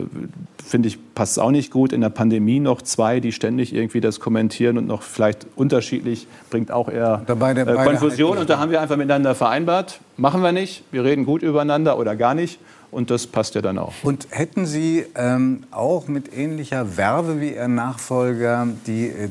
[0.61, 1.93] finde ich, passt es auch nicht gut.
[1.93, 6.71] In der Pandemie noch zwei, die ständig irgendwie das kommentieren und noch vielleicht unterschiedlich, bringt
[6.71, 8.37] auch eher äh, Konfusion.
[8.37, 12.17] Und da haben wir einfach miteinander vereinbart, machen wir nicht, wir reden gut übereinander oder
[12.17, 12.59] gar nicht.
[12.91, 13.93] Und das passt ja dann auch.
[14.03, 19.29] Und hätten Sie ähm, auch mit ähnlicher Werbe wie Ihr Nachfolger die äh,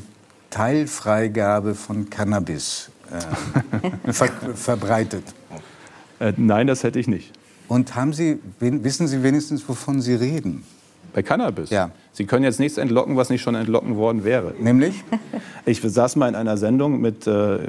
[0.49, 5.23] Teilfreigabe von Cannabis äh, ver verbreitet?
[6.19, 7.33] Äh, nein, das hätte ich nicht.
[7.67, 10.63] Und haben Sie, wissen Sie wenigstens, wovon Sie reden?
[11.13, 11.69] Bei Cannabis?
[11.69, 11.91] Ja.
[12.13, 14.53] Sie können jetzt nichts entlocken, was nicht schon entlocken worden wäre.
[14.59, 15.03] Nämlich?
[15.65, 17.59] Ich saß mal in einer Sendung mit äh,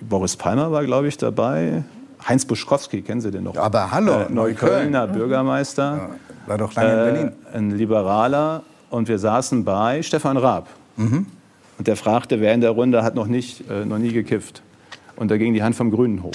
[0.00, 1.84] Boris Palmer war, glaube ich, dabei.
[2.28, 3.56] Heinz Buschkowski, kennen Sie den noch?
[3.56, 5.96] Aber hallo, äh, Neuköllner Bürgermeister.
[5.96, 7.32] Ja, war doch lange in äh, Berlin.
[7.52, 8.62] Ein Liberaler.
[8.90, 10.68] Und wir saßen bei Stefan Raab.
[10.96, 11.26] Mhm.
[11.82, 14.62] Und der fragte, wer in der Runde hat noch, nicht, äh, noch nie gekifft.
[15.16, 16.30] Und da ging die Hand vom Grünen hoch.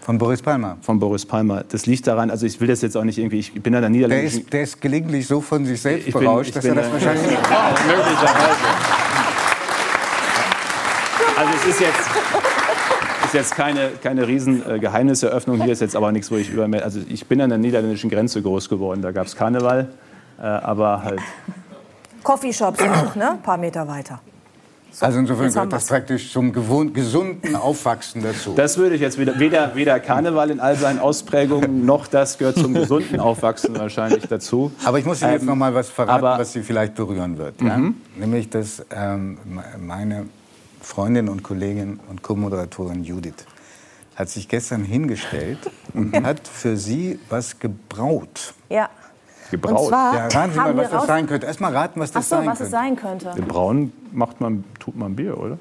[0.00, 0.76] Von Boris Palmer?
[0.82, 1.64] Von Boris Palmer.
[1.68, 3.90] Das liegt daran, also ich will das jetzt auch nicht irgendwie, ich bin ja der
[3.90, 4.36] Niederländischen...
[4.36, 7.26] Der ist, der ist gelegentlich so von sich selbst ich berauscht, dass er das wahrscheinlich
[7.28, 7.86] nicht braucht.
[7.88, 8.56] Möglicherweise.
[11.38, 12.10] Also es ist jetzt,
[13.24, 16.68] ist jetzt keine, keine riesen äh, Geheimniseröffnung, hier ist jetzt aber nichts, wo ich über...
[16.84, 19.88] Also ich bin an der niederländischen Grenze groß geworden, da gab es Karneval,
[20.38, 21.20] äh, aber halt...
[22.22, 23.32] Coffeeshops noch, ne?
[23.32, 24.20] Ein paar Meter weiter.
[24.92, 28.52] So, Also insofern jetzt gehört das praktisch zum gewohnt, gesunden Aufwachsen dazu.
[28.54, 32.56] Das würde ich jetzt wieder, weder, weder Karneval in all seinen Ausprägungen noch das gehört
[32.58, 34.70] zum gesunden Aufwachsen wahrscheinlich dazu.
[34.84, 37.38] Aber ich muss Ihnen jetzt Ähm, noch mal was verraten, aber- was Sie vielleicht berühren
[37.38, 37.60] wird.
[37.62, 37.78] Ja?
[37.78, 37.94] Mhm.
[38.16, 40.26] Nämlich, dass ähm, me- meine
[40.82, 43.46] Freundin und Kollegin und Co-Moderatorin Judith
[44.14, 45.58] hat sich gestern hingestellt
[45.94, 48.52] und hat für Sie was gebraut.
[48.68, 48.90] Ja.
[49.52, 49.78] Gebraut?
[49.80, 51.46] Und zwar Ja, raten Sie haben mal, was das sein könnte.
[51.46, 52.70] Erst mal raten, was Ach das so, sein was es könnte.
[52.70, 53.30] sein könnte.
[53.36, 55.58] Den Braun macht man, tut man Bier, oder?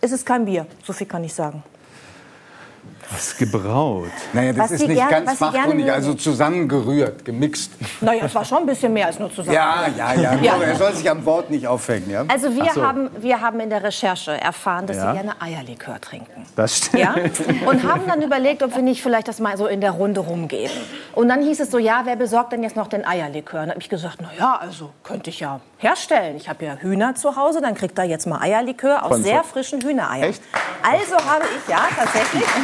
[0.00, 1.62] Es ist kein Bier, so viel kann ich sagen.
[3.10, 4.10] Was gebraut?
[4.32, 7.72] Naja, das Was ist Sie nicht gerne- ganz fachkundig, also zusammengerührt, gemixt.
[8.00, 9.54] Naja, es war schon ein bisschen mehr als nur zusammen.
[9.54, 10.34] Ja, ja, ja.
[10.34, 10.54] Ja.
[10.54, 12.10] Aber er soll sich am Wort nicht aufhängen.
[12.10, 12.24] Ja?
[12.28, 12.82] Also wir, so.
[12.82, 15.12] haben, wir haben in der Recherche erfahren, dass Ja.
[15.12, 16.46] Sie gerne Eierlikör trinken.
[16.56, 17.02] Das stimmt.
[17.02, 17.14] Ja?
[17.66, 20.76] Und haben dann überlegt, ob wir nicht vielleicht das mal so in der Runde rumgeben.
[21.14, 23.60] Und dann hieß es so, ja, wer besorgt denn jetzt noch den Eierlikör?
[23.60, 26.36] Und dann habe ich gesagt, na ja, also könnte ich ja herstellen.
[26.36, 29.44] Ich habe ja Hühner zu Hause, dann kriegt er jetzt mal Eierlikör aus Von- sehr
[29.44, 30.30] frischen Hühnereiern.
[30.30, 30.42] Echt?
[30.82, 32.42] Also habe ich, ja, tatsächlich.
[32.42, 32.54] Es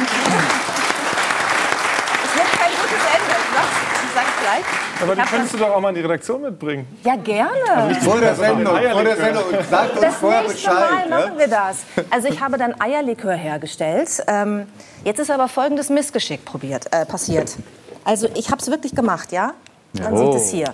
[2.35, 4.63] wird kein gutes Ende, ich sag's, ich sag's gleich.
[5.01, 6.87] Aber die könntest du doch auch mal in die Redaktion mitbringen.
[7.03, 7.95] Ja, gerne.
[8.01, 9.43] Vor der Sendung, vor der Sendung.
[9.43, 11.09] Und sagt uns Das vorher nächste Bescheid.
[11.09, 11.25] Mal ja?
[11.27, 11.77] machen wir das.
[12.09, 14.23] Also ich habe dann Eierlikör hergestellt.
[14.27, 14.67] Ähm,
[15.03, 17.57] jetzt ist aber folgendes Missgeschick probiert, äh, passiert.
[18.05, 19.53] Also ich habe es wirklich gemacht, ja?
[20.01, 20.31] Man Oh.
[20.31, 20.73] sieht es hier.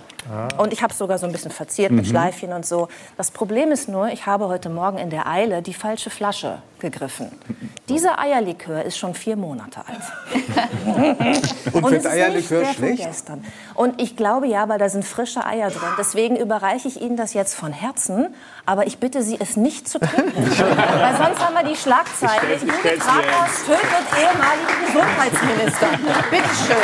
[0.58, 2.10] Und ich habe es sogar so ein bisschen verziert mit Mhm.
[2.10, 2.88] Schleifchen und so.
[3.16, 7.30] Das Problem ist nur, ich habe heute Morgen in der Eile die falsche Flasche gegriffen.
[7.88, 10.44] Dieser Eierlikör ist schon vier Monate alt.
[11.74, 13.04] Und wird ist Eierlikör nicht schlecht?
[13.04, 13.44] gestern.
[13.74, 15.88] Und ich glaube ja, weil da sind frische Eier drin.
[15.98, 18.34] Deswegen überreiche ich Ihnen das jetzt von Herzen.
[18.66, 20.32] Aber ich bitte Sie, es nicht zu trinken.
[20.36, 22.54] weil sonst haben wir die Schlagzeile.
[22.54, 23.66] Ich stell's- ich Judith ernst.
[23.66, 25.86] tötet ehemaligen Gesundheitsminister.
[26.30, 26.76] Bitte schön.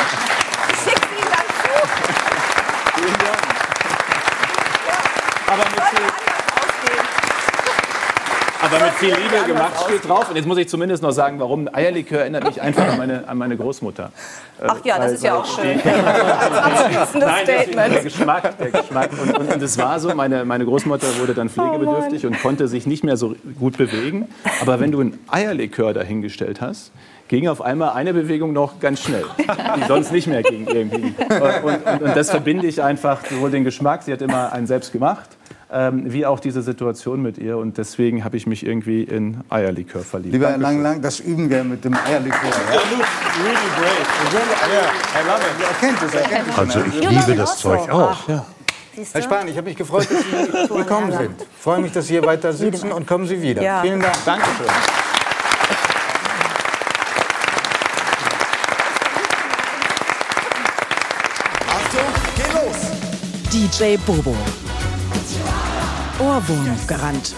[0.72, 1.72] Ich schicke Ihnen dann zu.
[2.97, 3.37] Vielen Dank.
[5.49, 6.07] Aber mit viel,
[8.67, 10.29] aber mit viel Liebe gemacht steht drauf.
[10.31, 11.69] Und jetzt muss ich zumindest noch sagen, warum.
[11.73, 14.11] Eierlikör erinnert mich einfach an meine, an meine Großmutter.
[14.61, 15.81] Äh, Ach ja, das weil- ist ja auch schön.
[15.85, 17.95] Als Nein, Statement.
[17.95, 19.11] der Geschmack, der Geschmack.
[19.21, 22.87] Und, und, und es war so, meine, meine Großmutter wurde dann pflegebedürftig und konnte sich
[22.87, 24.29] nicht mehr so gut bewegen.
[24.61, 26.93] Aber wenn du ein Eierlikör dahingestellt hast,
[27.29, 29.25] ging auf einmal eine Bewegung noch ganz schnell,
[29.77, 31.12] die sonst nicht mehr ging irgendwie.
[31.19, 34.93] Und, und, und das verbinde ich einfach sowohl den Geschmack, sie hat immer einen selbst
[34.93, 35.29] gemacht,
[35.73, 37.59] ähm, wie auch diese Situation mit ihr.
[37.59, 40.33] Und deswegen habe ich mich irgendwie in Eierlikör verliebt.
[40.33, 40.59] Lieber Herr.
[40.59, 42.39] Lang Lang, das üben wir mit dem Eierlikör.
[42.73, 42.81] Ja?
[43.45, 44.07] Really great.
[45.14, 45.67] I love it.
[45.67, 46.59] Er kennt es, er kennt es.
[46.59, 48.17] Also ich liebe das Zeug auch.
[49.12, 51.43] Herr Spahn, ich habe mich gefreut, dass Sie gekommen sind.
[51.43, 53.61] Ich freue mich, dass Sie hier weiter sitzen und kommen Sie wieder.
[53.62, 53.83] Ja.
[53.83, 54.14] Vielen Dank.
[54.25, 54.67] Dankeschön.
[61.69, 62.01] Achtung,
[62.37, 62.77] geh los!
[63.53, 64.35] DJ Bobo.
[66.19, 67.35] Ohrwurmgarant.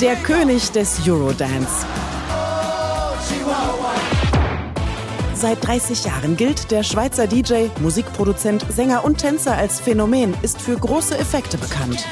[0.00, 1.86] Der König des Eurodance.
[5.32, 10.76] Seit 30 Jahren gilt der Schweizer DJ, Musikproduzent, Sänger und Tänzer als Phänomen, ist für
[10.76, 12.04] große Effekte bekannt.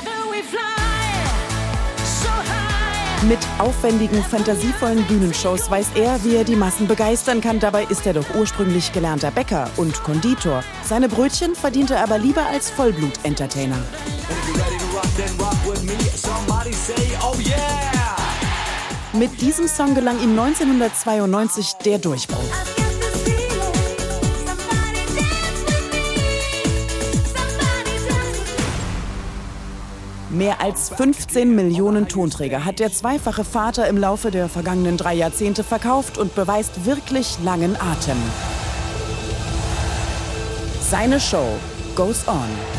[3.28, 7.58] Mit aufwendigen, fantasievollen Bühnenshows weiß er, wie er die Massen begeistern kann.
[7.58, 10.62] Dabei ist er doch ursprünglich gelernter Bäcker und Konditor.
[10.84, 13.78] Seine Brötchen verdient er aber lieber als Vollblut-Entertainer.
[19.14, 22.36] Mit diesem Song gelang ihm 1992 der Durchbruch.
[30.28, 35.64] Mehr als 15 Millionen Tonträger hat der zweifache Vater im Laufe der vergangenen drei Jahrzehnte
[35.64, 38.18] verkauft und beweist wirklich langen Atem.
[40.82, 41.46] Seine Show
[41.94, 42.75] goes on.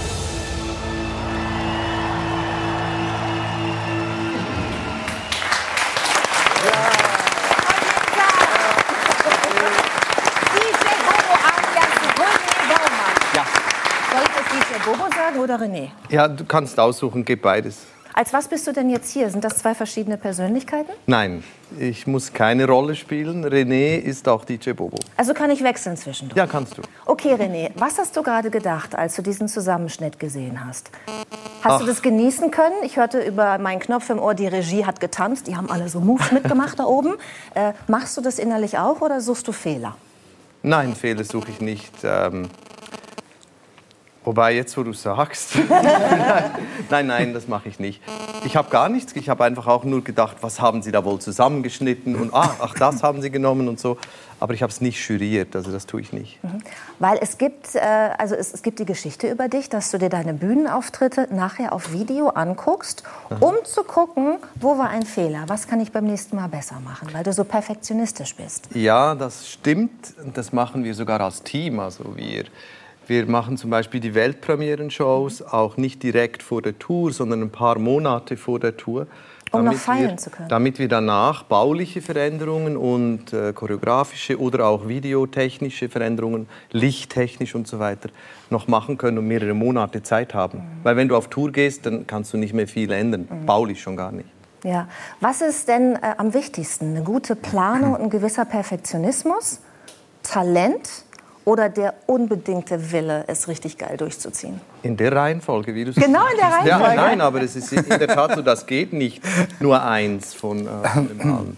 [15.58, 15.89] Oder René?
[16.10, 17.86] Ja, du kannst aussuchen, gib beides.
[18.14, 19.30] Als was bist du denn jetzt hier?
[19.30, 20.91] Sind das zwei verschiedene Persönlichkeiten?
[21.05, 21.43] Nein,
[21.78, 23.45] ich muss keine Rolle spielen.
[23.45, 24.97] René ist auch DJ Bobo.
[25.16, 26.36] Also kann ich wechseln zwischendurch?
[26.36, 26.82] Ja, kannst du.
[27.05, 30.89] Okay, René, was hast du gerade gedacht, als du diesen Zusammenschnitt gesehen hast?
[31.62, 31.80] Hast Ach.
[31.82, 32.78] du das genießen können?
[32.84, 35.99] Ich hörte über meinen Knopf im Ohr, die Regie hat getanzt, die haben alle so
[35.99, 37.14] Moves mitgemacht da oben.
[37.53, 39.95] Äh, machst du das innerlich auch oder suchst du Fehler?
[40.64, 41.93] Nein, Fehler suche ich nicht.
[42.03, 42.49] Ähm,
[44.28, 45.53] Wobei, jetzt wo du sagst.
[46.89, 48.01] nein, nein, das mache ich nicht.
[48.43, 49.15] Ich habe gar nichts.
[49.15, 52.73] Ich habe einfach auch nur gedacht, was haben Sie da wohl zusammengeschnitten und ah, ach,
[52.73, 53.97] das haben Sie genommen und so.
[54.41, 56.43] Aber ich habe es nicht juriert, also das tue ich nicht.
[56.43, 56.61] Mhm.
[56.99, 60.09] Weil es gibt, äh, also es, es, gibt die Geschichte über dich, dass du dir
[60.09, 63.03] deine Bühnenauftritte nachher auf Video anguckst,
[63.39, 67.07] um zu gucken, wo war ein Fehler, was kann ich beim nächsten Mal besser machen,
[67.13, 68.67] weil du so perfektionistisch bist.
[68.75, 70.13] Ja, das stimmt.
[70.34, 71.80] Das machen wir sogar als Team.
[71.80, 72.43] Also wir
[73.08, 77.80] wir machen zum Beispiel die Weltpremieren-Shows auch nicht direkt vor der Tour, sondern ein paar
[77.80, 79.08] Monate vor der Tour.
[79.51, 80.49] Um noch damit feiern wir, zu können.
[80.49, 87.80] Damit wir danach bauliche Veränderungen und äh, choreografische oder auch videotechnische Veränderungen, lichttechnisch und so
[87.80, 88.10] weiter,
[88.49, 90.64] noch machen können und mehrere Monate Zeit haben.
[90.84, 93.95] Weil wenn du auf Tour gehst, dann kannst du nicht mehr viel ändern, baulich schon
[93.95, 94.28] gar nicht.
[94.64, 94.89] Ja.
[95.22, 96.95] Was ist denn äh, am wichtigsten?
[96.95, 99.62] Eine gute Planung ein gewisser Perfektionismus?
[100.24, 101.05] Talent?
[101.47, 104.59] Oder der unbedingte Wille, es richtig geil durchzuziehen?
[104.83, 106.95] In der Reihenfolge, wie du es Genau in der Ja, Reihenfolge.
[106.97, 109.23] nein, aber es ist in der Tat so, das geht nicht
[109.61, 111.55] nur eins von, äh, von dem allen.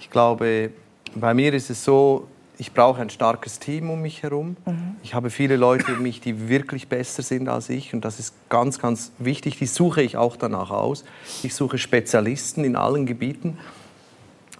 [0.00, 0.70] Ich glaube,
[1.14, 4.56] bei mir ist es so, ich brauche ein starkes Team um mich herum.
[5.02, 8.32] Ich habe viele Leute um mich, die wirklich besser sind als ich und das ist
[8.48, 9.58] ganz, ganz wichtig.
[9.58, 11.04] Die suche ich auch danach aus.
[11.42, 13.58] Ich suche Spezialisten in allen Gebieten,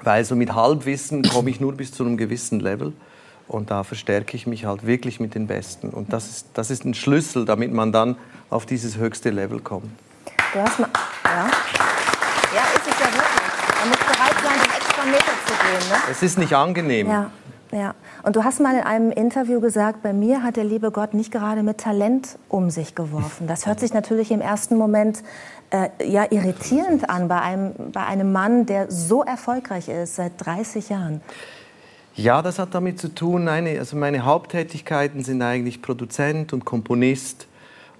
[0.02, 2.92] weil so mit Halbwissen komme ich nur bis zu einem gewissen Level.
[3.48, 5.90] Und da verstärke ich mich halt wirklich mit den Besten.
[5.90, 8.16] Und das ist, das ist ein Schlüssel, damit man dann
[8.50, 9.90] auf dieses höchste Level kommt.
[10.52, 10.88] Du hast mal,
[11.24, 11.46] ja.
[12.54, 13.46] ja, ist es ja wirklich.
[13.80, 15.90] Man muss bereit sein, den extra Meter zu gehen.
[15.90, 15.96] Ne?
[16.10, 17.08] Es ist nicht angenehm.
[17.08, 17.30] Ja,
[17.72, 17.94] ja.
[18.22, 21.30] Und du hast mal in einem Interview gesagt, bei mir hat der liebe Gott nicht
[21.30, 23.46] gerade mit Talent um sich geworfen.
[23.46, 25.22] Das hört sich natürlich im ersten Moment
[25.70, 30.88] äh, ja, irritierend an bei einem, bei einem Mann, der so erfolgreich ist seit 30
[30.88, 31.20] Jahren.
[32.16, 37.46] Ja, das hat damit zu tun, meine, also meine Haupttätigkeiten sind eigentlich Produzent und Komponist.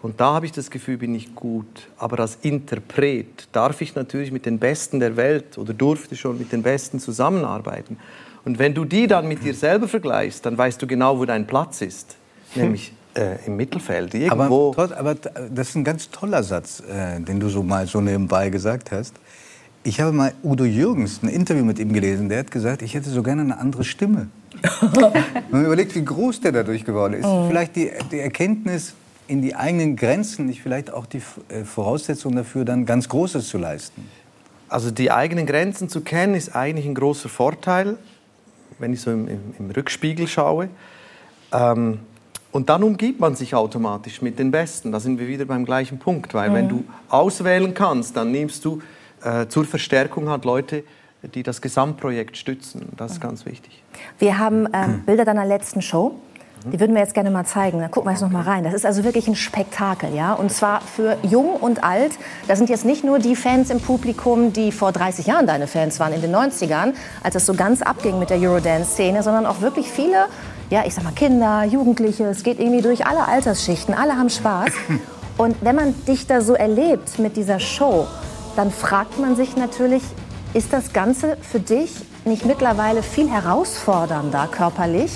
[0.00, 1.88] Und da habe ich das Gefühl, bin ich gut.
[1.98, 6.50] Aber als Interpret darf ich natürlich mit den Besten der Welt oder durfte schon mit
[6.50, 7.98] den Besten zusammenarbeiten.
[8.46, 11.46] Und wenn du die dann mit dir selber vergleichst, dann weißt du genau, wo dein
[11.46, 12.16] Platz ist.
[12.54, 14.72] Nämlich äh, im Mittelfeld, irgendwo.
[14.76, 18.48] Aber, aber das ist ein ganz toller Satz, äh, den du so mal so nebenbei
[18.48, 19.14] gesagt hast.
[19.87, 22.28] Ich habe mal Udo Jürgens ein Interview mit ihm gelesen.
[22.28, 24.26] Der hat gesagt, ich hätte so gerne eine andere Stimme.
[24.80, 25.12] Wenn
[25.53, 27.24] man überlegt, wie groß der dadurch geworden ist.
[27.24, 27.47] Mhm.
[27.47, 28.95] Vielleicht die, die Erkenntnis
[29.28, 33.59] in die eigenen Grenzen, nicht vielleicht auch die äh, Voraussetzung dafür, dann ganz Großes zu
[33.59, 34.09] leisten.
[34.68, 37.97] Also die eigenen Grenzen zu kennen, ist eigentlich ein großer Vorteil,
[38.80, 40.68] wenn ich so im, im, im Rückspiegel schaue.
[41.53, 42.01] Ähm,
[42.51, 44.91] und dann umgibt man sich automatisch mit den Besten.
[44.91, 46.70] Da sind wir wieder beim gleichen Punkt, weil wenn Mhm.
[46.70, 48.82] du auswählen kannst, dann nimmst du
[49.26, 50.84] äh, zur Verstärkung halt Leute,
[51.34, 52.88] die das Gesamtprojekt stützen.
[52.96, 53.82] Das ist ganz wichtig.
[54.18, 56.14] Wir haben ähm, Bilder deiner letzten Show.
[56.72, 57.78] Die würden wir jetzt gerne mal zeigen.
[57.78, 58.64] Da gucken wir jetzt noch mal rein.
[58.64, 60.32] Das ist also wirklich ein Spektakel, ja.
[60.32, 62.12] Und zwar für jung und alt.
[62.48, 66.00] Da sind jetzt nicht nur die Fans im Publikum, die vor 30 Jahren deine Fans
[66.00, 69.88] waren, in den 90ern, als es so ganz abging mit der Eurodance-Szene, sondern auch wirklich
[69.88, 70.26] viele,
[70.70, 72.24] ja, ich sag mal Kinder, Jugendliche.
[72.24, 73.94] Es geht irgendwie durch alle Altersschichten.
[73.94, 74.70] Alle haben Spaß.
[75.36, 78.08] Und wenn man dich da so erlebt mit dieser Show,
[78.57, 80.02] dann fragt man sich natürlich,
[80.54, 81.92] ist das Ganze für dich
[82.24, 85.12] nicht mittlerweile viel herausfordernder körperlich,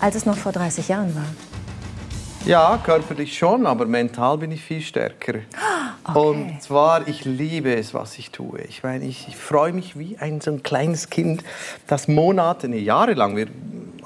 [0.00, 1.45] als es noch vor 30 Jahren war?
[2.46, 5.40] Ja, körperlich schon, aber mental bin ich viel stärker.
[6.14, 8.60] Und zwar, ich liebe es, was ich tue.
[8.68, 11.42] Ich meine, ich, ich freue mich wie ein so ein kleines Kind,
[11.88, 13.48] das Monate, nee, Jahre lang, wir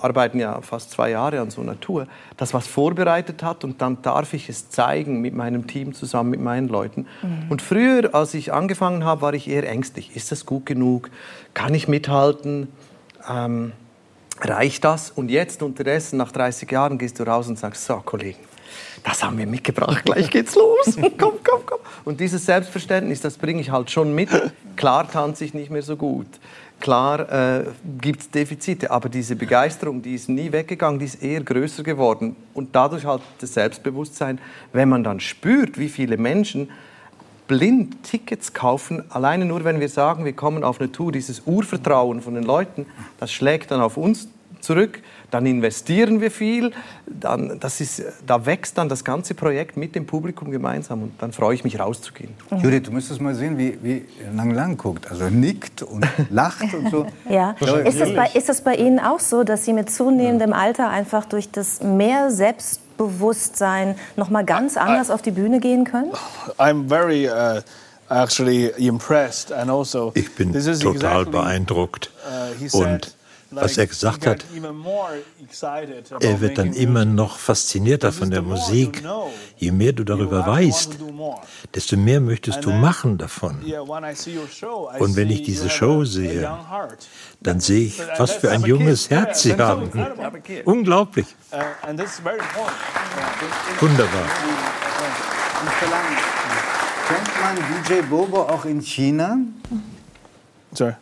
[0.00, 2.06] arbeiten ja fast zwei Jahre an so einer Tour,
[2.38, 6.40] das was vorbereitet hat und dann darf ich es zeigen mit meinem Team zusammen, mit
[6.40, 7.06] meinen Leuten.
[7.20, 7.50] Mhm.
[7.50, 10.16] Und früher, als ich angefangen habe, war ich eher ängstlich.
[10.16, 11.10] Ist das gut genug?
[11.52, 12.68] Kann ich mithalten?
[13.28, 13.72] Ähm,
[14.40, 15.10] reicht das?
[15.10, 18.38] Und jetzt unterdessen, nach 30 Jahren, gehst du raus und sagst, so Kollegen,
[19.04, 20.96] das haben wir mitgebracht, gleich geht's los.
[21.18, 21.78] komm, komm, komm.
[22.04, 24.28] Und dieses Selbstverständnis, das bringe ich halt schon mit.
[24.76, 26.26] Klar tanze ich nicht mehr so gut.
[26.80, 27.64] Klar äh,
[28.00, 32.36] gibt es Defizite, aber diese Begeisterung, die ist nie weggegangen, die ist eher größer geworden.
[32.54, 34.38] Und dadurch halt das Selbstbewusstsein,
[34.72, 36.70] wenn man dann spürt, wie viele Menschen
[37.50, 42.22] blind Tickets kaufen, alleine nur wenn wir sagen, wir kommen auf eine Tour, dieses Urvertrauen
[42.22, 42.86] von den Leuten,
[43.18, 44.28] das schlägt dann auf uns
[44.60, 46.70] zurück, dann investieren wir viel,
[47.06, 51.32] dann, das ist, da wächst dann das ganze Projekt mit dem Publikum gemeinsam und dann
[51.32, 52.34] freue ich mich rauszugehen.
[52.62, 55.10] Judith, du müsstest mal sehen, wie, wie Lang Lang guckt.
[55.10, 57.06] Also nickt und lacht und so.
[57.28, 57.56] Ja.
[57.84, 61.24] Ist es, bei, ist es bei Ihnen auch so, dass Sie mit zunehmendem Alter einfach
[61.24, 62.30] durch das mehr
[63.00, 66.12] Selbstbewusstsein noch mal ganz anders auf die Bühne gehen können?
[66.58, 67.60] I'm very uh,
[68.08, 72.10] actually impressed and also Ich bin this is total exactly, beeindruckt.
[72.72, 73.14] uh, Und
[73.50, 74.44] was er gesagt hat,
[76.20, 79.02] er wird dann immer noch faszinierter von der Musik.
[79.56, 80.96] Je mehr du darüber weißt,
[81.74, 83.60] desto mehr möchtest du machen davon.
[84.98, 86.50] Und wenn ich diese Show sehe,
[87.40, 89.90] dann sehe ich, was für ein junges Herz sie haben.
[90.64, 91.26] Unglaublich.
[93.80, 94.26] Wunderbar.
[97.08, 99.38] Kennt man DJ Bobo auch in China?
[100.72, 100.94] Sorry.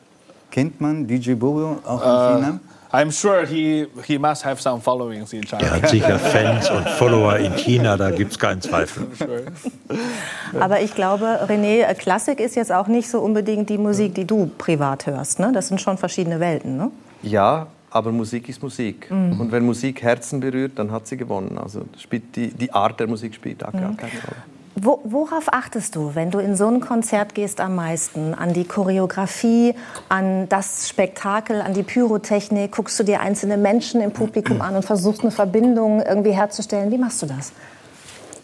[0.51, 2.61] Kennt man DJ Bobo auch in Uh, China?
[2.91, 5.63] I'm sure he, he must have some followings in China.
[5.63, 9.07] Er hat sicher Fans und Follower in China, da gibt es keinen Zweifel.
[10.59, 14.25] Aber ich glaube, René, äh, Klassik ist jetzt auch nicht so unbedingt die Musik, die
[14.25, 15.39] du privat hörst.
[15.39, 15.51] Ne?
[15.53, 16.77] Das sind schon verschiedene Welten.
[16.79, 16.91] Ne?
[17.23, 19.11] Ja, aber Musik ist Musik.
[19.11, 19.39] Mhm.
[19.41, 21.59] Und wenn Musik Herzen berührt, dann hat sie gewonnen.
[21.59, 23.97] Also spielt die, die Art der Musik spielt da gar Mhm.
[23.99, 24.43] keine Rolle.
[24.81, 28.35] Wo, worauf achtest du, wenn du in so ein Konzert gehst am meisten?
[28.35, 29.75] An die Choreografie,
[30.09, 32.73] an das Spektakel, an die Pyrotechnik?
[32.73, 36.93] Guckst du dir einzelne Menschen im Publikum an und versuchst eine Verbindung irgendwie herzustellen?
[36.93, 37.53] Wie machst du das?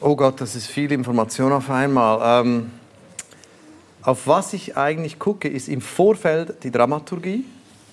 [0.00, 2.42] Oh Gott, das ist viel Information auf einmal.
[2.44, 2.70] Ähm,
[4.02, 7.44] auf was ich eigentlich gucke, ist im Vorfeld die Dramaturgie.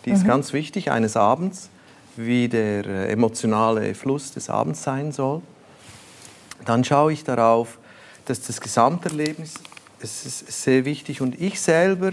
[0.06, 0.28] Die ist Mhm.
[0.28, 1.70] ganz wichtig eines Abends,
[2.16, 5.42] wie der äh, emotionale Fluss des Abends sein soll.
[6.66, 7.78] Dann schaue ich darauf,
[8.26, 9.56] dass das Gesamterlebnis
[10.04, 12.12] es ist sehr wichtig und ich selber,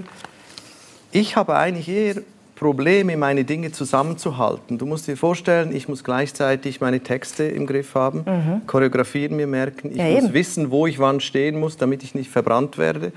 [1.11, 2.17] ich habe eigentlich eher
[2.55, 4.79] Probleme, meine Dinge zusammenzuhalten.
[4.79, 8.67] Du musst dir vorstellen, ich muss gleichzeitig meine Texte im Griff haben, Mhm.
[8.67, 10.35] Choreografien mir merken, ich Ja, muss eben.
[10.35, 13.13] wissen, wo ich wann stehen muss, damit ich nicht verbrannt werde.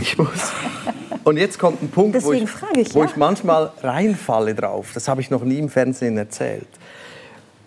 [0.00, 0.28] Ich muss
[1.24, 2.44] und jetzt kommt ein Punkt, wo, ich,
[2.76, 3.06] ich, wo ja.
[3.10, 4.92] ich manchmal reinfalle drauf.
[4.94, 6.68] Das habe ich noch nie im Fernsehen erzählt.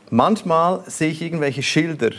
[0.10, 2.12] Manchmal sehe ich irgendwelche Schilder.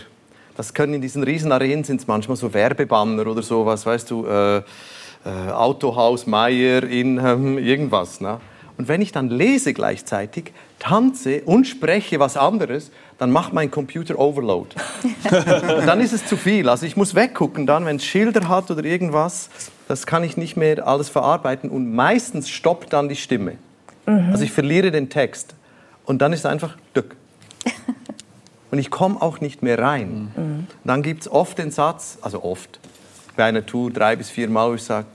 [0.59, 4.27] Das können in diesen riesen Arenen sind es manchmal so Werbebanner oder sowas, weißt du,
[4.27, 4.63] äh, äh,
[5.53, 8.21] Autohaus Meier in ähm, irgendwas.
[8.21, 8.41] Ne?
[8.77, 14.19] Und wenn ich dann lese gleichzeitig, tanze und spreche was anderes, dann macht mein Computer
[14.19, 14.71] Overload.
[15.87, 16.69] dann ist es zu viel.
[16.69, 19.51] Also ich muss weggucken dann, wenn es Schilder hat oder irgendwas,
[19.87, 23.59] das kann ich nicht mehr alles verarbeiten und meistens stoppt dann die Stimme.
[24.07, 24.31] Mhm.
[24.33, 25.55] Also ich verliere den Text
[26.05, 27.15] und dann ist es einfach Dück.
[28.71, 30.33] Und ich komme auch nicht mehr rein.
[30.37, 30.67] Mhm.
[30.85, 32.79] Dann gibt es oft den Satz, also oft,
[33.37, 35.07] bei einer Tour drei bis vier Mal, wo ich sage,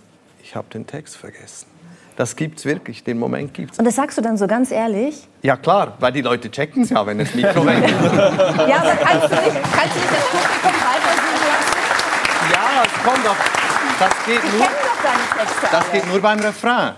[0.41, 1.67] ich habe den Text vergessen.
[2.15, 3.79] Das gibt es wirklich, den Moment gibt es.
[3.79, 5.27] Und das sagst du dann so ganz ehrlich?
[5.41, 7.91] Ja klar, weil die Leute checken es ja, wenn das Mikro weg ist.
[7.91, 11.73] Ja, aber kannst du nicht, kannst du nicht das Publikum weitersingen lassen?
[12.53, 13.35] Ja, es kommt doch.
[13.99, 15.91] Das geht nur, doch deine Texte das alle.
[15.91, 16.93] geht nur beim Refrain.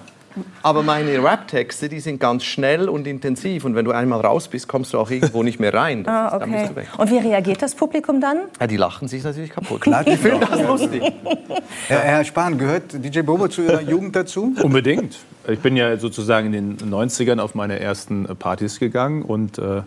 [0.61, 3.65] Aber meine Rap-Texte, die sind ganz schnell und intensiv.
[3.65, 6.03] Und wenn du einmal raus bist, kommst du auch irgendwo nicht mehr rein.
[6.03, 6.67] Das Ah, ist, okay.
[6.69, 6.87] du weg.
[6.97, 8.37] Und wie reagiert das Publikum dann?
[8.59, 9.81] Ja, die lachen sich natürlich kaputt.
[9.81, 11.01] Klar, die finden das lustig.
[11.87, 14.53] Herr, Herr Spahn, gehört DJ Bobo zu Ihrer Jugend dazu?
[14.61, 15.17] Unbedingt.
[15.47, 19.81] Ich bin ja sozusagen in den 90ern auf meine ersten Partys gegangen und äh,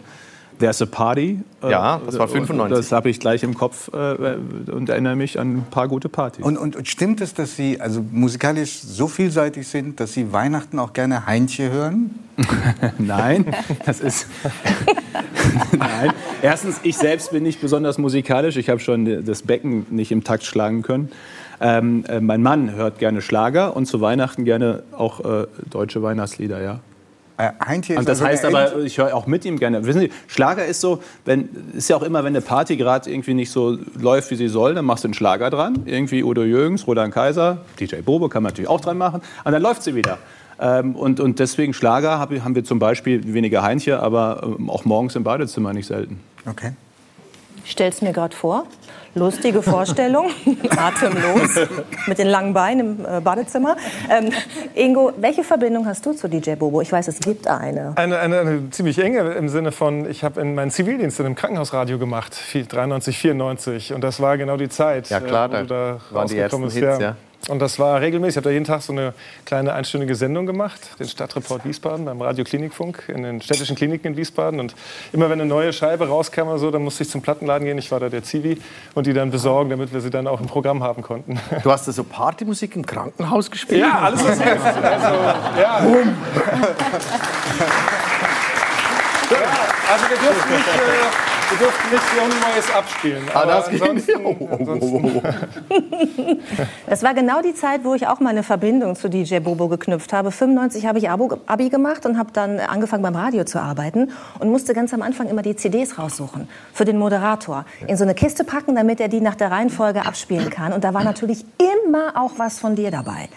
[0.59, 1.41] There's a Party.
[1.63, 2.77] äh, Ja, das war und 95.
[2.77, 4.37] Das habe ich gleich im Kopf äh,
[4.71, 6.45] und erinnere mich an ein paar gute Partys.
[6.45, 10.79] Und, und, und stimmt es, dass Sie also musikalisch so vielseitig sind, dass Sie Weihnachten
[10.79, 12.11] auch gerne Heintje hören?
[12.99, 13.47] Nein,
[13.85, 14.27] das ist.
[15.77, 16.13] Nein.
[16.43, 18.57] Erstens, ich selbst bin nicht besonders musikalisch.
[18.57, 21.11] Ich habe schon das Becken nicht im Takt schlagen können.
[21.61, 26.63] Ähm, äh, mein Mann hört gerne Schlager und zu Weihnachten gerne auch äh, deutsche Weihnachtslieder,
[26.63, 26.81] ja.
[27.39, 29.87] Äh, Heintje ist Und das also heißt aber, ich höre auch mit ihm gerne.
[29.87, 33.35] Wissen Sie, Schlager ist so, wenn, ist ja auch immer, wenn eine Party gerade irgendwie
[33.35, 35.85] nicht so läuft, wie sie soll, dann machst du einen Schlager dran.
[35.87, 39.23] Irgendwie Udo Jürgens, Roland Kaiser, DJ Bobo kann man natürlich auch dran machen.
[39.45, 40.19] Und dann läuft sie wieder.
[40.61, 44.85] Ähm, und, und deswegen Schlager hab, haben wir zum Beispiel weniger Heinche, aber ähm, auch
[44.85, 46.21] morgens im Badezimmer nicht selten.
[46.45, 46.73] Okay.
[47.65, 48.67] Ich stell's mir gerade vor.
[49.15, 50.27] Lustige Vorstellung,
[50.77, 51.51] atemlos,
[52.07, 53.77] mit den langen Beinen im äh, Badezimmer.
[54.11, 54.31] Ähm,
[54.75, 56.81] Ingo, welche Verbindung hast du zu DJ Bobo?
[56.83, 57.93] Ich weiß, es gibt eine.
[57.97, 61.35] Eine, eine, eine ziemlich enge im Sinne von, ich habe in meinen Zivildienst in einem
[61.35, 63.93] Krankenhausradio gemacht, viel- 93, 94.
[63.95, 65.75] Und das war genau die Zeit, Ja, klar, äh, wo da du da
[66.11, 66.77] waren die rausgekommen ersten bist.
[66.77, 67.17] Hits, ja.
[67.47, 68.33] Und das war regelmäßig.
[68.33, 69.15] Ich habe da jeden Tag so eine
[69.47, 74.17] kleine einstündige Sendung gemacht, den Stadtreport Wiesbaden beim Radio Klinikfunk in den städtischen Kliniken in
[74.17, 74.61] Wiesbaden.
[74.61, 74.75] Und
[75.13, 77.79] immer wenn eine neue Scheibe rauskam oder so, dann musste ich zum Plattenladen gehen.
[77.79, 78.61] Ich war da der Zivi
[78.95, 81.41] und die dann besorgen, damit wir sie dann auch im Programm haben konnten.
[81.63, 83.81] Du hast da so Partymusik im Krankenhaus gespielt?
[83.81, 84.65] Ja, alles was hilft.
[84.65, 85.15] Also,
[85.61, 85.77] ja.
[89.91, 93.23] Also wir durften nicht, äh, wir durften nicht Way is abspielen.
[93.35, 93.81] Ah, das ging.
[93.83, 96.37] ansonsten- Oh, oh, oh, oh.
[96.87, 100.13] Das war genau die Zeit, wo ich auch mal eine Verbindung zu DJ Bobo geknüpft
[100.13, 100.31] habe.
[100.31, 104.75] 95 habe ich Abi gemacht und habe dann angefangen beim Radio zu arbeiten und musste
[104.75, 107.65] ganz am Anfang immer die CDs raussuchen für den Moderator.
[107.87, 110.73] In so eine Kiste packen, damit er die nach der Reihenfolge abspielen kann.
[110.73, 113.29] Und da war natürlich immer auch was von dir dabei.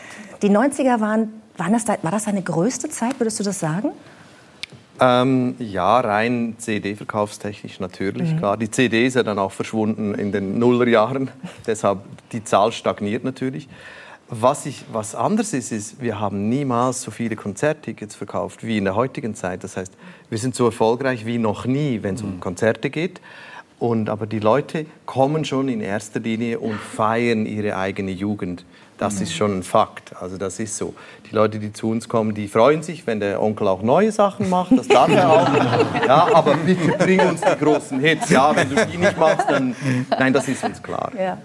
[0.41, 3.91] Die 90er waren, waren das, war das deine größte Zeit, würdest du das sagen?
[5.03, 8.37] Ähm, ja, rein CD-verkaufstechnisch natürlich, Mhm.
[8.37, 8.55] klar.
[8.57, 11.31] Die CD ist ja dann auch verschwunden in den Nullerjahren,
[11.67, 11.99] deshalb
[12.31, 13.67] die Zahl stagniert natürlich.
[14.29, 18.85] Was, ich, was anders ist, ist, wir haben niemals so viele Konzerttickets verkauft wie in
[18.85, 19.63] der heutigen Zeit.
[19.63, 19.91] Das heißt,
[20.29, 23.19] wir sind so erfolgreich wie noch nie, wenn es um Konzerte geht.
[23.77, 28.63] Und, aber die Leute kommen schon in erster Linie und feiern ihre eigene Jugend.
[29.01, 30.15] Das ist schon ein Fakt.
[30.21, 30.93] Also das ist so.
[31.27, 34.47] Die Leute, die zu uns kommen, die freuen sich, wenn der Onkel auch neue Sachen
[34.47, 34.77] macht.
[34.77, 35.49] Das darf er auch.
[36.05, 38.29] Ja, aber bitte bring uns die großen Hits.
[38.29, 39.75] Ja, wenn du die nicht machst, dann...
[40.19, 41.11] Nein, das ist uns klar.
[41.17, 41.39] Ja.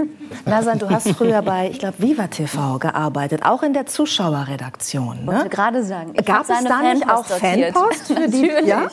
[0.45, 5.24] Nasan, du hast früher bei, ich glaube, Viva TV gearbeitet, auch in der Zuschauerredaktion.
[5.24, 5.33] Ne?
[5.33, 6.12] Wollte gerade sagen.
[6.12, 7.24] ich Gab es da nicht auch.
[7.24, 8.49] Fanpost für die?
[8.49, 8.66] Natürlich.
[8.66, 8.91] Ja?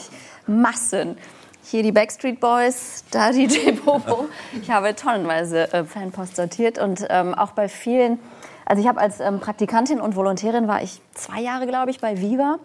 [0.48, 1.18] Massen.
[1.66, 4.30] Hier die Backstreet Boys, da DJ Bobo.
[4.62, 8.20] Ich habe tonnenweise äh, Fanpost sortiert und ähm, auch bei vielen.
[8.66, 12.20] Also ich habe als ähm, Praktikantin und Volontärin war ich zwei Jahre, glaube ich, bei
[12.20, 12.58] Viva.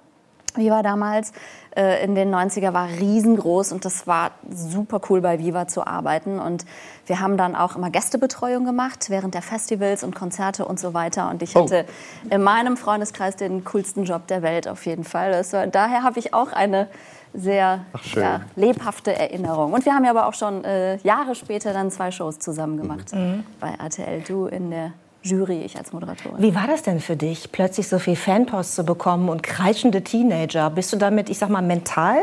[0.54, 1.32] Viva damals
[1.76, 6.38] äh, in den 90er war riesengroß und das war super cool bei Viva zu arbeiten.
[6.40, 6.64] Und
[7.06, 11.28] wir haben dann auch immer Gästebetreuung gemacht während der Festivals und Konzerte und so weiter.
[11.30, 11.62] Und ich Oh.
[11.64, 11.84] hatte
[12.30, 15.32] in meinem Freundeskreis den coolsten Job der Welt auf jeden Fall.
[15.32, 16.88] Das war, daher habe ich auch eine
[17.34, 17.80] sehr
[18.14, 19.74] ja, lebhafte Erinnerung.
[19.74, 23.12] Und wir haben ja aber auch schon äh, Jahre später dann zwei Shows zusammen gemacht.
[23.14, 23.44] Mhm.
[23.60, 24.92] Bei RTL, du in der
[25.28, 26.40] Jury, ich als Moderatorin.
[26.42, 30.70] Wie war das denn für dich, plötzlich so viel Fanpost zu bekommen und kreischende Teenager?
[30.70, 32.18] Bist du damit, ich sag mal, mental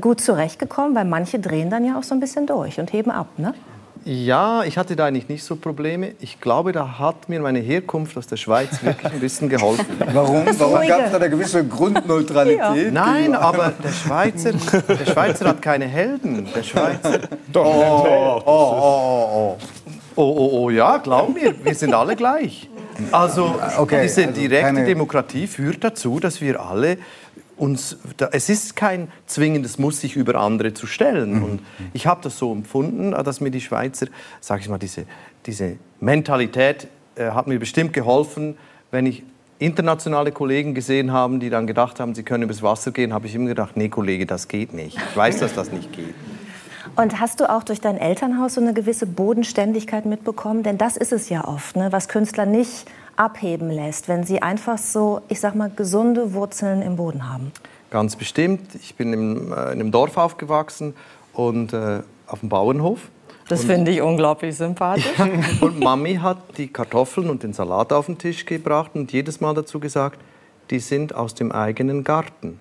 [0.00, 0.94] gut zurechtgekommen?
[0.94, 3.54] Weil manche drehen dann ja auch so ein bisschen durch und heben ab, ne?
[4.08, 6.12] Ja, ich hatte da eigentlich nicht so Probleme.
[6.20, 9.84] Ich glaube, da hat mir meine Herkunft aus der Schweiz wirklich ein bisschen geholfen.
[10.12, 10.46] Warum?
[10.58, 12.92] Warum gab es da eine gewisse Grundneutralität?
[12.92, 16.46] Nein, aber der Schweizer, der Schweizer hat keine Helden.
[16.54, 17.18] Der Schweizer.
[17.52, 19.85] Doch, oh, oh, oh, oh,
[20.16, 20.22] oh.
[20.22, 22.68] Oh, oh, ja, glaub mir, wir sind alle gleich.
[23.12, 26.96] Also, Okay, diese also direkte keine- Demokratie führt dazu, dass wir alle
[27.58, 31.42] uns, da, es ist kein zwingendes Muss, sich über andere zu stellen.
[31.42, 31.60] Und
[31.94, 34.06] ich habe das so empfunden, dass mir die Schweizer,
[34.40, 35.04] sage ich mal, diese,
[35.46, 38.56] diese Mentalität äh, hat mir bestimmt geholfen,
[38.90, 39.22] wenn ich
[39.58, 43.34] internationale Kollegen gesehen habe, die dann gedacht haben, sie können übers Wasser gehen, habe ich
[43.34, 44.96] immer gedacht, nee, Kollege, das geht nicht.
[45.10, 46.14] Ich weiß, dass das nicht geht.
[46.96, 50.62] Und hast du auch durch dein Elternhaus so eine gewisse Bodenständigkeit mitbekommen?
[50.62, 51.92] Denn das ist es ja oft, ne?
[51.92, 52.86] was Künstler nicht
[53.16, 57.52] abheben lässt, wenn sie einfach so, ich sag mal, gesunde Wurzeln im Boden haben.
[57.90, 58.74] Ganz bestimmt.
[58.74, 60.94] Ich bin im, äh, in einem Dorf aufgewachsen
[61.34, 63.00] und äh, auf dem Bauernhof.
[63.48, 65.06] Das finde ich unglaublich sympathisch.
[65.60, 69.54] Und Mami hat die Kartoffeln und den Salat auf den Tisch gebracht und jedes Mal
[69.54, 70.18] dazu gesagt,
[70.70, 72.58] die sind aus dem eigenen Garten.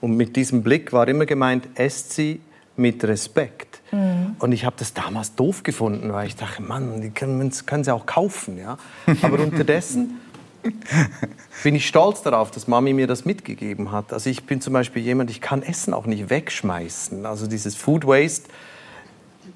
[0.00, 2.40] Und mit diesem Blick war immer gemeint, esst sie
[2.78, 3.80] mit Respekt.
[3.92, 4.36] Mhm.
[4.38, 7.92] Und ich habe das damals doof gefunden, weil ich dachte, Mann, die können, können sie
[7.92, 8.58] auch kaufen.
[8.58, 8.78] Ja?
[9.22, 10.20] Aber unterdessen
[11.62, 14.12] bin ich stolz darauf, dass Mami mir das mitgegeben hat.
[14.12, 17.26] Also ich bin zum Beispiel jemand, ich kann Essen auch nicht wegschmeißen.
[17.26, 18.48] Also dieses Food Waste,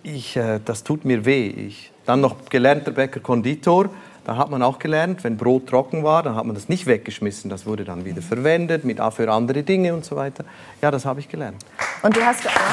[0.03, 1.49] ich, äh, das tut mir weh.
[1.49, 3.91] Ich, dann noch gelernter Bäcker Konditor.
[4.25, 7.51] Da hat man auch gelernt, wenn Brot trocken war, dann hat man das nicht weggeschmissen.
[7.51, 10.45] Das wurde dann wieder verwendet mit für andere Dinge und so weiter.
[10.81, 11.65] Ja, das habe ich gelernt.
[12.03, 12.71] Und du hast, du hast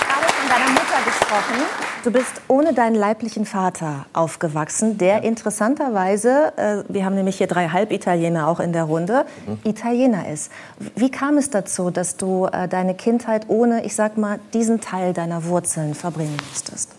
[0.00, 1.81] gerade von deiner Mutter gesprochen.
[2.04, 7.68] Du bist ohne deinen leiblichen Vater aufgewachsen, der interessanterweise, äh, wir haben nämlich hier drei
[7.68, 9.24] Halbitaliener auch in der Runde,
[9.62, 10.50] Italiener ist.
[10.96, 15.12] Wie kam es dazu, dass du äh, deine Kindheit ohne, ich sag mal, diesen Teil
[15.12, 16.90] deiner Wurzeln verbringen musstest?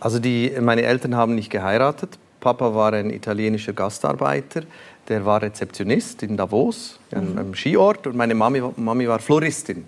[0.00, 2.18] Also die, meine Eltern haben nicht geheiratet.
[2.40, 4.62] Papa war ein italienischer Gastarbeiter.
[5.08, 7.38] Der war Rezeptionist in Davos, an Mhm.
[7.38, 8.06] einem Skiort.
[8.06, 9.84] Und meine Mami, Mami war Floristin.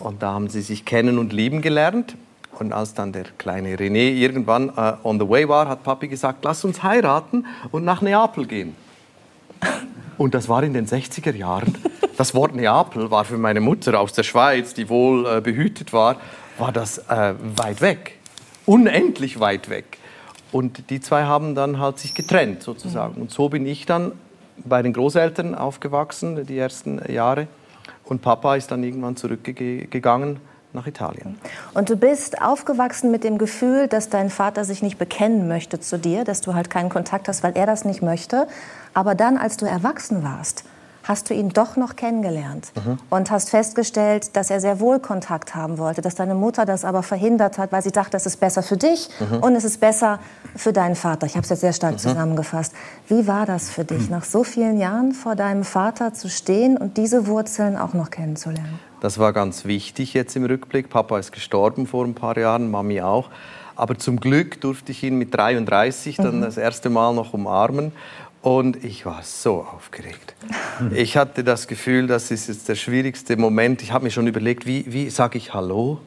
[0.00, 2.16] Und da haben sie sich kennen und lieben gelernt.
[2.58, 6.44] Und als dann der kleine René irgendwann äh, on the way war, hat Papi gesagt,
[6.44, 8.74] lass uns heiraten und nach Neapel gehen.
[10.16, 11.76] Und das war in den 60er Jahren.
[12.16, 16.16] Das Wort Neapel war für meine Mutter aus der Schweiz, die wohl äh, behütet war,
[16.58, 18.18] war das äh, weit weg.
[18.66, 19.98] Unendlich weit weg.
[20.50, 23.20] Und die zwei haben dann halt sich getrennt sozusagen.
[23.20, 24.12] Und so bin ich dann
[24.56, 27.46] bei den Großeltern aufgewachsen, die ersten Jahre.
[28.04, 30.40] Und Papa ist dann irgendwann zurückgegangen
[30.72, 31.38] nach Italien.
[31.74, 35.98] Und du bist aufgewachsen mit dem Gefühl, dass dein Vater sich nicht bekennen möchte zu
[35.98, 38.46] dir, dass du halt keinen Kontakt hast, weil er das nicht möchte.
[38.94, 40.64] Aber dann, als du erwachsen warst,
[41.08, 42.70] hast du ihn doch noch kennengelernt
[43.08, 47.02] und hast festgestellt, dass er sehr wohl Kontakt haben wollte, dass deine Mutter das aber
[47.02, 49.38] verhindert hat, weil sie dachte, es ist besser für dich Mhm.
[49.38, 50.18] und es ist besser
[50.54, 51.26] für deinen Vater.
[51.26, 51.98] Ich habe es jetzt sehr stark Mhm.
[51.98, 52.74] zusammengefasst.
[53.08, 56.98] Wie war das für dich, nach so vielen Jahren vor deinem Vater zu stehen und
[56.98, 58.78] diese Wurzeln auch noch kennenzulernen?
[59.00, 60.90] Das war ganz wichtig jetzt im Rückblick.
[60.90, 63.30] Papa ist gestorben vor ein paar Jahren, Mami auch.
[63.76, 66.42] Aber zum Glück durfte ich ihn mit 33 dann Mhm.
[66.42, 67.92] das erste Mal noch umarmen.
[68.48, 70.34] Und ich war so aufgeregt.
[70.94, 73.82] Ich hatte das Gefühl, das ist jetzt der schwierigste Moment.
[73.82, 75.98] Ich habe mir schon überlegt, wie, wie sage ich Hallo?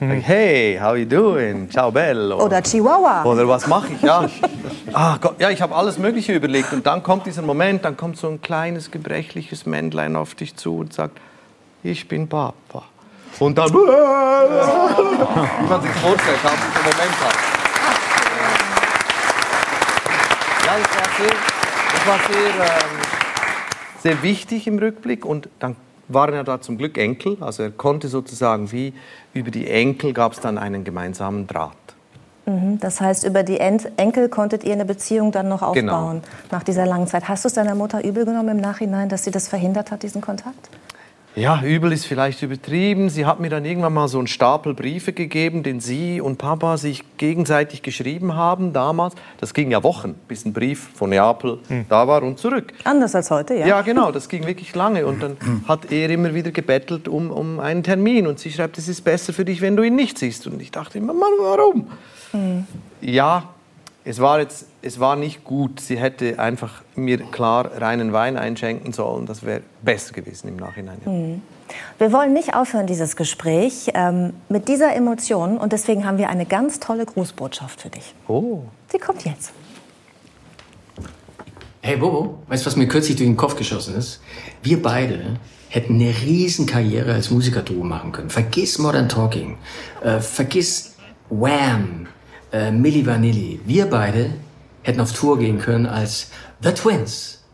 [0.00, 1.70] Ich, Hey, how you doing?
[1.70, 2.44] Ciao, bello.
[2.44, 3.22] Oder Chihuahua.
[3.22, 4.02] Oder was mache ich?
[4.02, 4.28] Ja,
[4.94, 6.72] ah, Gott, ja ich habe alles Mögliche überlegt.
[6.72, 10.78] Und dann kommt dieser Moment, dann kommt so ein kleines, gebrechliches Männlein auf dich zu
[10.78, 11.20] und sagt,
[11.84, 12.82] ich bin Papa.
[13.38, 13.78] Und dann, wie
[15.68, 17.36] man sich vorstellt, hat diesen Moment hat.
[20.66, 21.55] Ja, sehr,
[21.92, 22.98] das war sehr, ähm,
[24.02, 25.24] sehr wichtig im Rückblick.
[25.24, 25.76] Und dann
[26.08, 27.36] waren ja da zum Glück Enkel.
[27.40, 28.92] Also er konnte sozusagen wie
[29.34, 31.72] über die Enkel gab es dann einen gemeinsamen Draht.
[32.46, 35.92] Mhm, Das heißt, über die Ent Enkel konntet ihr eine Beziehung dann noch Genau.
[35.94, 36.22] aufbauen
[36.52, 37.26] nach dieser langen Zeit.
[37.28, 40.20] Hast du es deiner Mutter übel genommen im Nachhinein, dass sie das verhindert hat, diesen
[40.20, 40.68] Kontakt?
[41.36, 43.10] Ja, übel ist vielleicht übertrieben.
[43.10, 46.78] Sie hat mir dann irgendwann mal so einen Stapel Briefe gegeben, den sie und Papa
[46.78, 49.14] sich gegenseitig geschrieben haben damals.
[49.38, 51.58] Das ging ja Wochen, bis ein Brief von Neapel
[51.90, 52.72] da war und zurück.
[52.84, 53.66] Anders als heute, ja.
[53.66, 55.04] Ja, genau, das ging wirklich lange.
[55.04, 55.36] Und dann
[55.68, 58.26] hat er immer wieder gebettelt um, um einen Termin.
[58.26, 60.46] Und sie schreibt, es ist besser für dich, wenn du ihn nicht siehst.
[60.46, 61.88] Und ich dachte immer, Mann, warum?
[62.32, 62.66] Mhm.
[63.02, 63.50] Ja,
[64.08, 65.80] es war, jetzt, es war nicht gut.
[65.80, 69.26] Sie hätte einfach mir klar reinen Wein einschenken sollen.
[69.26, 70.98] Das wäre besser gewesen im Nachhinein.
[71.04, 71.10] ja.
[71.10, 71.42] Mhm.
[71.98, 75.58] Wir wollen nicht aufhören, dieses Gespräch ähm, mit dieser Emotion.
[75.58, 78.14] Und deswegen haben wir eine ganz tolle Grußbotschaft für dich.
[78.28, 78.62] Oh.
[78.86, 79.50] Sie kommt jetzt.
[81.80, 84.20] Hey Bobo, weißt du, was mir kürzlich durch den Kopf geschossen ist?
[84.62, 88.30] Wir beide hätten eine riesen Karriere als Musikerduo machen können.
[88.30, 89.58] Vergiss Modern Talking,
[90.02, 90.94] äh, vergiss
[91.28, 92.06] Wham,
[92.56, 93.60] äh, Milli Vanilli.
[93.64, 94.30] Wir beide
[94.82, 96.30] hätten auf Tour gehen können als
[96.60, 97.44] The Twins.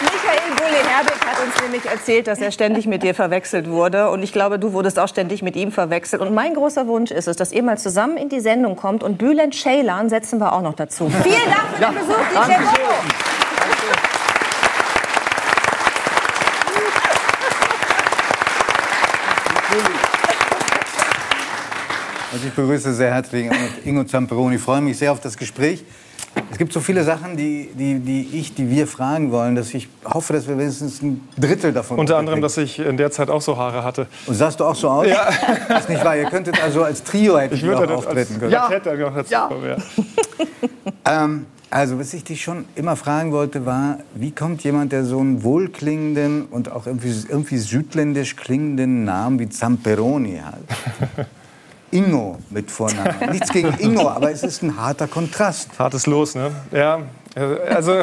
[0.00, 4.10] Michael Bulli-Herbig hat uns nämlich erzählt, dass er ständig mit dir verwechselt wurde.
[4.10, 6.20] Und ich glaube, du wurdest auch ständig mit ihm verwechselt.
[6.20, 9.02] Und mein großer Wunsch ist es, dass ihr mal zusammen in die Sendung kommt.
[9.02, 11.08] Und Bülent Ceylan setzen wir auch noch dazu.
[11.22, 12.52] Vielen Dank für den Besuch, DJ.
[12.52, 13.35] Bobo.
[22.36, 23.48] Also ich begrüße sehr herzlich
[23.86, 24.56] Ingo Zamperoni.
[24.56, 25.82] Ich freue mich sehr auf das Gespräch.
[26.52, 29.88] Es gibt so viele Sachen, die, die, die ich, die wir fragen wollen, dass ich
[30.04, 33.40] hoffe, dass wir wenigstens ein Drittel davon Unter anderem, dass ich in der Zeit auch
[33.40, 34.06] so Haare hatte.
[34.26, 35.06] Und sahst du auch so aus?
[35.06, 35.30] Ja.
[35.66, 36.14] Das ist nicht wahr.
[36.14, 38.52] Ihr könntet also als Trio hättet Ich würde auch auftreten als können.
[38.52, 39.46] Jahrkette noch dazu Ja.
[39.48, 39.76] kommen, ja.
[41.24, 45.20] Ähm, also, was ich dich schon immer fragen wollte, war, wie kommt jemand, der so
[45.20, 51.26] einen wohlklingenden und auch irgendwie, irgendwie südländisch klingenden Namen wie Zamperoni hat?
[51.96, 53.14] Ingo mit Vornamen.
[53.30, 55.70] Nichts gegen Ingo, aber es ist ein harter Kontrast.
[55.78, 56.50] Hartes Los, ne?
[56.70, 57.00] Ja,
[57.34, 58.02] also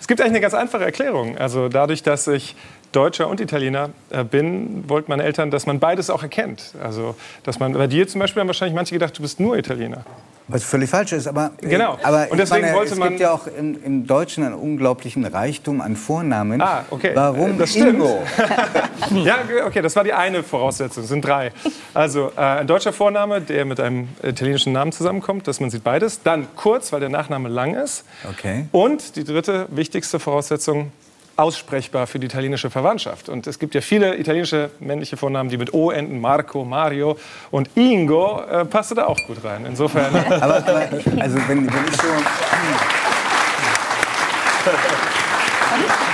[0.00, 1.38] es gibt eigentlich eine ganz einfache Erklärung.
[1.38, 2.56] Also dadurch, dass ich
[2.92, 6.74] Deutscher und Italiener äh, bin, wollten meine Eltern, dass man beides auch erkennt.
[6.82, 10.04] Also, dass man bei dir zum Beispiel haben wahrscheinlich manche gedacht, du bist nur Italiener.
[10.50, 11.98] Was völlig falsch ist, aber, äh, Genau.
[12.02, 15.26] aber Und deswegen meine, wollte es man- gibt ja auch im, im Deutschen einen unglaublichen
[15.26, 16.60] Reichtum an Vornamen.
[16.62, 17.10] Ah, okay.
[17.14, 17.94] Warum Das stimmt.
[17.94, 18.22] Ingo?
[19.24, 21.02] ja, okay, das war die eine Voraussetzung.
[21.02, 21.52] Es sind drei.
[21.94, 26.22] Also äh, ein deutscher Vorname, der mit einem italienischen Namen zusammenkommt, dass man sieht beides.
[26.22, 28.04] Dann kurz, weil der Nachname lang ist.
[28.30, 28.66] Okay.
[28.72, 30.92] Und die dritte wichtigste Voraussetzung,
[31.38, 33.28] aussprechbar für die italienische Verwandtschaft.
[33.28, 37.16] Und es gibt ja viele italienische männliche Vornamen, die mit O enden, Marco, Mario.
[37.50, 39.64] Und Ingo äh, passte da auch gut rein.
[39.64, 40.14] Insofern.
[40.40, 40.88] aber, aber
[41.20, 42.08] also wenn, wenn ich so...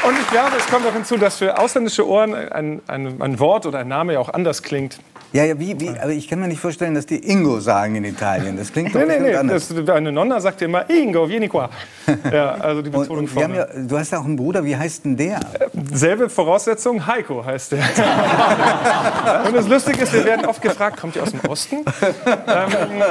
[0.06, 3.64] Und ich glaube, es kommt auch hinzu, dass für ausländische Ohren ein, ein, ein Wort
[3.64, 4.98] oder ein Name ja auch anders klingt.
[5.34, 8.04] Ja, ja, wie, wie, aber ich kann mir nicht vorstellen, dass die Ingo sagen in
[8.04, 8.56] Italien.
[8.56, 9.34] Das klingt doch Nee, nee, nee.
[9.34, 9.66] anders.
[9.66, 11.70] Das, eine Nonna sagt immer Ingo, vieni qua.
[12.32, 13.56] Ja, also die Betonung Und haben vorne.
[13.56, 15.40] ja, du hast ja auch einen Bruder, wie heißt denn der?
[15.92, 17.78] Selbe Voraussetzung, Heiko heißt der.
[19.46, 21.78] Und das Lustige ist, wir werden oft gefragt, kommt ihr aus dem Osten?
[22.46, 23.02] Ähm,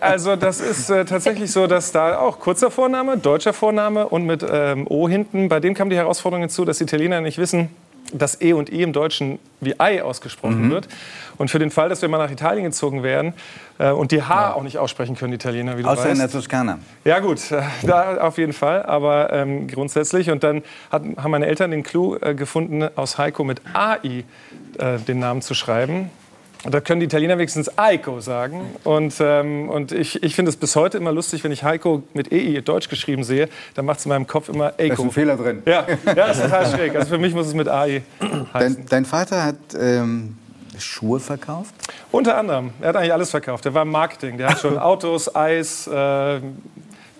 [0.00, 4.44] also das ist äh, tatsächlich so, dass da auch kurzer Vorname, deutscher Vorname und mit
[4.48, 7.68] ähm, O hinten, bei dem kam die Herausforderung hinzu, dass die Italiener nicht wissen,
[8.12, 10.70] dass E und I im Deutschen wie Ei ausgesprochen Mhm.
[10.70, 10.88] wird.
[11.36, 13.34] Und für den Fall, dass wir mal nach Italien gezogen wären
[13.78, 16.12] äh, und die H auch nicht aussprechen können, die Italiener, wie du Außer weißt.
[16.12, 16.78] in der Toskana.
[17.04, 20.30] Ja gut, äh, da auf jeden Fall, aber ähm, grundsätzlich.
[20.30, 24.24] Und dann hat, haben meine Eltern den Clou äh, gefunden, aus Heiko mit AI
[24.78, 26.10] äh, den Namen zu schreiben.
[26.70, 28.62] Da können die Italiener wenigstens Aiko sagen.
[28.84, 32.32] Und, ähm, und ich, ich finde es bis heute immer lustig, wenn ich Heiko mit
[32.32, 34.86] EI deutsch geschrieben sehe, dann macht es in meinem Kopf immer Eiko.
[34.88, 35.62] Da ist ein Fehler drin.
[35.66, 36.96] Ja, ja, das ist total schräg.
[36.96, 38.48] Also für mich muss es mit AI heißen.
[38.52, 40.36] Dein, dein Vater hat ähm,
[40.80, 41.74] Schuhe verkauft?
[42.10, 42.70] Unter anderem.
[42.80, 43.66] Er hat eigentlich alles verkauft.
[43.66, 44.38] Er war im Marketing.
[44.38, 46.40] Der hat schon Autos, Eis, äh,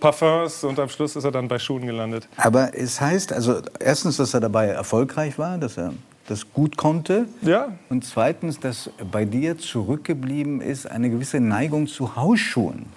[0.01, 2.28] Parfums und am Schluss ist er dann bei Schuhen gelandet.
[2.36, 5.94] Aber es heißt, also erstens, dass er dabei erfolgreich war, dass er
[6.26, 7.26] das gut konnte.
[7.43, 7.68] Ja.
[7.89, 12.86] Und zweitens, dass bei dir zurückgeblieben ist eine gewisse Neigung zu Hausschuhen.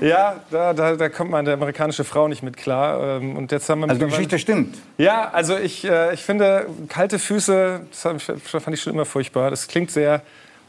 [0.00, 3.18] Ja, da, da, da kommt meine amerikanische Frau nicht mit klar.
[3.20, 4.78] Ähm, Und jetzt haben wir Also die Geschichte stimmt.
[4.98, 9.50] Ja, also ich, äh, ich finde, kalte Füße, das fand ich schon immer furchtbar.
[9.50, 10.22] Das klingt sehr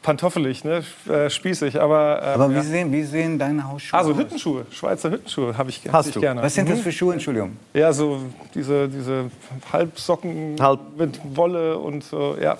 [0.03, 0.83] pantoffelig, ne?
[1.07, 2.21] äh, spießig, aber...
[2.23, 2.63] äh, Aber wie ja.
[2.63, 4.17] sehen, wie sehen deine Hausschuhe so aus?
[4.17, 6.41] Hüttenschuhe, Schweizer Hüttenschuhe habe ich, hab ich gerne.
[6.41, 6.81] Was sind das Mhm.
[6.83, 7.55] für Schuhe, Entschuldigung?
[7.73, 8.19] Ja, so
[8.55, 9.29] diese, diese
[9.71, 10.55] Halbsocken
[10.97, 12.57] mit Wolle und so, ja.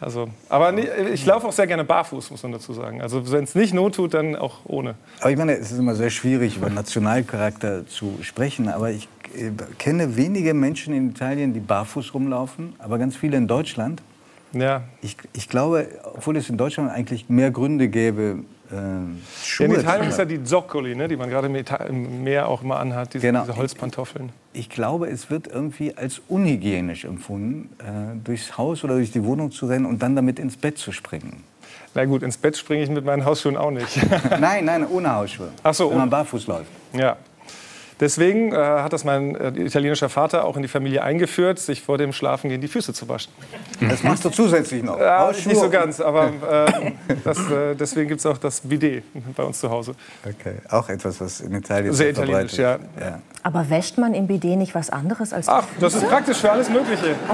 [0.00, 0.74] Also, aber
[1.12, 3.00] ich laufe auch sehr gerne barfuß, muss man dazu sagen.
[3.00, 4.96] Also wenn es nicht not tut, dann auch ohne.
[5.20, 8.68] Aber ich meine, es ist immer sehr schwierig, über Nationalcharakter zu sprechen.
[8.68, 13.46] Aber ich äh, kenne wenige Menschen in Italien, die barfuß rumlaufen, aber ganz viele in
[13.46, 14.02] Deutschland.
[14.52, 14.82] Ja.
[15.02, 18.40] Ich, ich glaube, obwohl es in Deutschland eigentlich mehr Gründe gäbe,
[19.42, 21.48] Schuhe in Italien ist ja die Zoccoli, ne, die man gerade
[21.88, 23.40] im, Meer auch immer anhat, diese, Genau.
[23.42, 24.30] diese Holzpantoffeln.
[24.52, 29.50] Ich glaube, es wird irgendwie als unhygienisch empfunden, äh, durchs Haus oder durch die Wohnung
[29.50, 31.42] zu rennen und dann damit ins Bett zu springen.
[31.94, 34.00] Na gut, ins Bett springe ich mit meinen Hausschuhen auch nicht.
[34.40, 35.48] nein, nein, ohne Hausschuhe.
[35.62, 36.70] Ach so, Wenn man barfuß läuft.
[36.94, 37.16] Ja.
[38.02, 41.98] Deswegen äh, hat das mein äh, italienischer Vater auch in die Familie eingeführt, sich vor
[41.98, 43.32] dem Schlafengehen die Füße zu waschen.
[43.80, 44.98] Das machst du zusätzlich noch.
[44.98, 46.92] Ja, nicht so ganz, aber äh,
[47.22, 49.04] das, äh, deswegen gibt es auch das Bidet
[49.36, 49.94] bei uns zu Hause.
[50.24, 52.80] Okay, auch etwas, was in Italien Sehr sehr italienisch, ja.
[52.98, 53.20] ja.
[53.44, 56.68] Aber wäscht man im BD nicht was anderes als Ach, das ist praktisch für alles
[56.68, 57.14] Mögliche.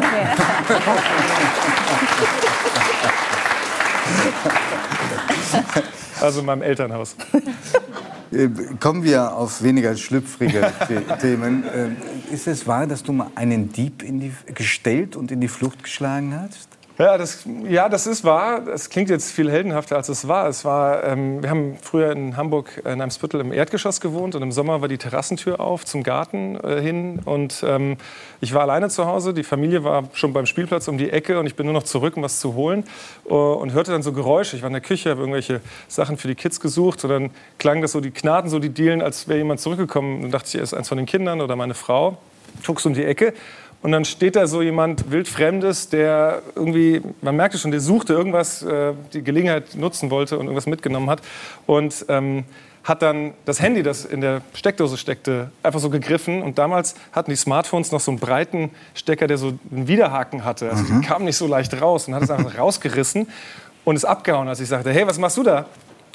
[6.21, 7.15] Also in meinem Elternhaus.
[8.33, 8.49] Äh,
[8.81, 11.65] Kommen wir auf weniger schlüpfrige The Themen.
[11.65, 15.49] Äh, Ist es wahr, dass du mal einen Dieb in die, gestellt und in die
[15.49, 16.78] Flucht geschlagen hast?
[16.99, 18.67] Ja das, ja, das ist wahr.
[18.67, 20.49] Es klingt jetzt viel heldenhafter, als es war.
[20.49, 24.43] Es war ähm, wir haben früher in Hamburg in einem Spüttel im Erdgeschoss gewohnt und
[24.43, 27.21] im Sommer war die Terrassentür auf zum Garten äh, hin.
[27.25, 27.99] Und ähm,
[28.41, 29.33] ich war alleine zu Hause.
[29.33, 32.17] Die Familie war schon beim Spielplatz um die Ecke und ich bin nur noch zurück,
[32.17, 32.83] um was zu holen.
[33.27, 34.57] Äh, und hörte dann so Geräusche.
[34.57, 37.05] Ich war in der Küche, habe irgendwelche Sachen für die Kids gesucht.
[37.05, 40.25] Und dann klang das so, die Knaden so, die Dielen, als wäre jemand zurückgekommen.
[40.25, 42.19] Und dachte ich, er ist eins von den Kindern oder meine Frau.
[42.67, 43.35] Guckst um die Ecke
[43.81, 48.63] und dann steht da so jemand wildfremdes, der irgendwie, man merkte schon, der suchte irgendwas,
[48.63, 51.23] äh, die Gelegenheit nutzen wollte und irgendwas mitgenommen hat
[51.67, 52.45] und ähm,
[52.83, 56.43] hat dann das Handy, das in der Steckdose steckte, einfach so gegriffen.
[56.43, 60.71] Und damals hatten die Smartphones noch so einen breiten Stecker, der so einen Widerhaken hatte.
[60.71, 63.29] Also die kam nicht so leicht raus und hat es einfach rausgerissen
[63.85, 65.67] und ist abgehauen, als ich sagte, hey, was machst du da?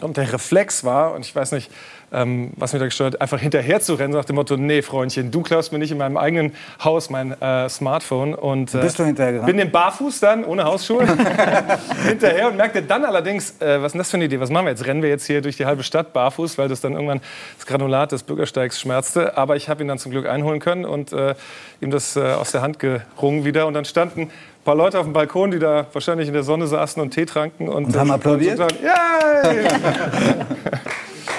[0.04, 1.72] Und der Reflex war, und ich weiß nicht,
[2.14, 5.32] ähm, was mich da gestört hat, einfach hinterher zu rennen, nach dem Motto, nee, Freundchen,
[5.32, 6.54] du klaust mir nicht in meinem eigenen
[6.84, 8.36] Haus mein äh, Smartphone.
[8.36, 9.48] Und, äh, Bist du hinterhergerannt?
[9.48, 11.08] Bin dem barfuß dann, ohne Hausschuhe,
[12.08, 14.66] hinterher und merkte dann allerdings, äh, was ist denn das für eine Idee, was machen
[14.66, 14.86] wir jetzt?
[14.86, 17.22] Rennen wir jetzt hier durch die halbe Stadt barfuß, weil das dann irgendwann
[17.58, 19.36] das Granulat des Bürgersteigs schmerzte.
[19.38, 21.34] Aber ich habe ihn dann zum Glück einholen können und äh,
[21.82, 23.66] ihm das äh, aus der Hand gerungen wieder.
[23.66, 24.30] Und dann standen
[24.64, 27.26] ein paar Leute auf dem Balkon, die da wahrscheinlich in der Sonne saßen und Tee
[27.26, 27.68] tranken.
[27.68, 28.57] Und, Und haben äh, applaudiert?
[28.57, 29.65] und sagen, Yay!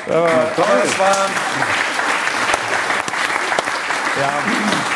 [0.08, 1.16] aber, aber das war...
[4.20, 4.28] Ja,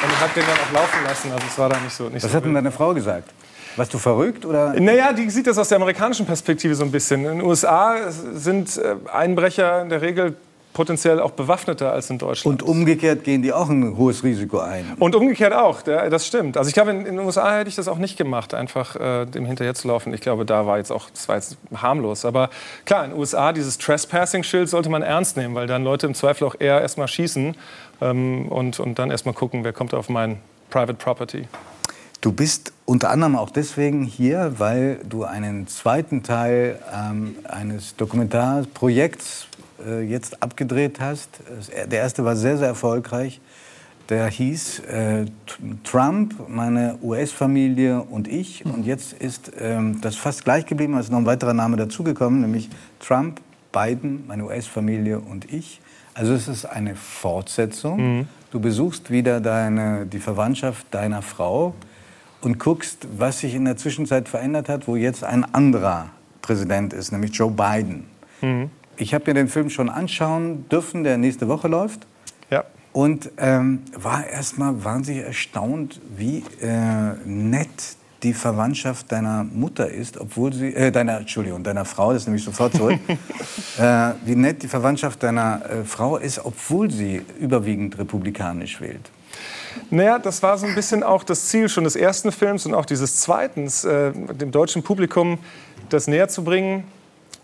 [0.04, 1.32] und ich habe den dann auch laufen lassen.
[1.32, 2.04] Also es war da nicht so.
[2.04, 3.30] Nicht Was so hat denn deine Frau gesagt?
[3.76, 4.74] Warst du verrückt oder?
[4.78, 7.24] naja, die sieht das aus der amerikanischen Perspektive so ein bisschen.
[7.24, 10.36] In den USA sind äh, Einbrecher in der Regel
[10.78, 12.62] potenziell auch bewaffneter als in Deutschland.
[12.62, 14.86] Und umgekehrt gehen die auch ein hohes Risiko ein.
[15.00, 16.56] Und umgekehrt auch, das stimmt.
[16.56, 19.26] Also ich glaube, in, in den USA hätte ich das auch nicht gemacht, einfach äh,
[19.26, 20.14] dem hinterher zu laufen.
[20.14, 22.24] Ich glaube, da war jetzt auch, das war jetzt harmlos.
[22.24, 22.48] Aber
[22.84, 26.46] klar, in den USA, dieses Trespassing-Schild sollte man ernst nehmen, weil dann Leute im Zweifel
[26.46, 27.56] auch eher erstmal schießen
[28.00, 30.38] ähm, und, und dann erstmal gucken, wer kommt auf mein
[30.70, 31.48] Private Property.
[32.20, 39.47] Du bist unter anderem auch deswegen hier, weil du einen zweiten Teil ähm, eines Dokumentarprojekts
[39.86, 41.40] äh, jetzt abgedreht hast.
[41.90, 43.40] Der erste war sehr, sehr erfolgreich.
[44.08, 45.26] Der hieß äh,
[45.84, 48.64] Trump, meine US-Familie und ich.
[48.64, 52.40] Und jetzt ist ähm, das fast gleich geblieben, es ist noch ein weiterer Name dazugekommen,
[52.40, 53.40] nämlich Trump,
[53.70, 55.80] Biden, meine US-Familie und ich.
[56.14, 57.98] Also es ist eine Fortsetzung.
[58.50, 61.74] Du besuchst wieder deine, die Verwandtschaft deiner Frau
[62.40, 66.08] und guckst, was sich in der Zwischenzeit verändert hat, wo jetzt ein anderer
[66.40, 68.06] Präsident ist, nämlich Joe Biden.
[68.98, 72.06] Ich habe mir den Film schon anschauen dürfen, der nächste Woche läuft.
[72.50, 72.64] Ja.
[72.92, 77.68] Und ähm, war erstmal wahnsinnig erstaunt, wie äh, nett
[78.24, 82.44] die Verwandtschaft deiner Mutter ist, obwohl sie, äh, deiner, Entschuldigung, deiner Frau, das nehme ich
[82.44, 82.98] sofort zurück,
[83.78, 89.10] äh, wie nett die Verwandtschaft deiner äh, Frau ist, obwohl sie überwiegend republikanisch wählt.
[89.90, 92.86] Naja, das war so ein bisschen auch das Ziel schon des ersten Films und auch
[92.86, 95.38] dieses zweiten, äh, dem deutschen Publikum
[95.88, 96.84] das näher zu bringen.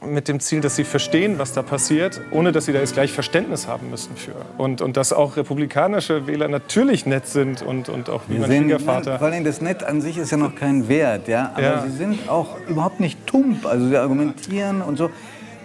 [0.06, 3.12] Mit dem Ziel, dass sie verstehen, was da passiert, ohne dass sie da jetzt gleich
[3.12, 4.32] Verständnis haben müssen für.
[4.58, 9.18] Und, und dass auch republikanische Wähler natürlich nett sind und, und auch wie mein Schwiegervater.
[9.18, 11.50] vor allem das Nett an sich ist ja noch kein Wert, ja.
[11.54, 11.82] Aber Ja.
[11.82, 13.66] sie sind auch überhaupt nicht tump.
[13.66, 15.10] Also sie argumentieren und so.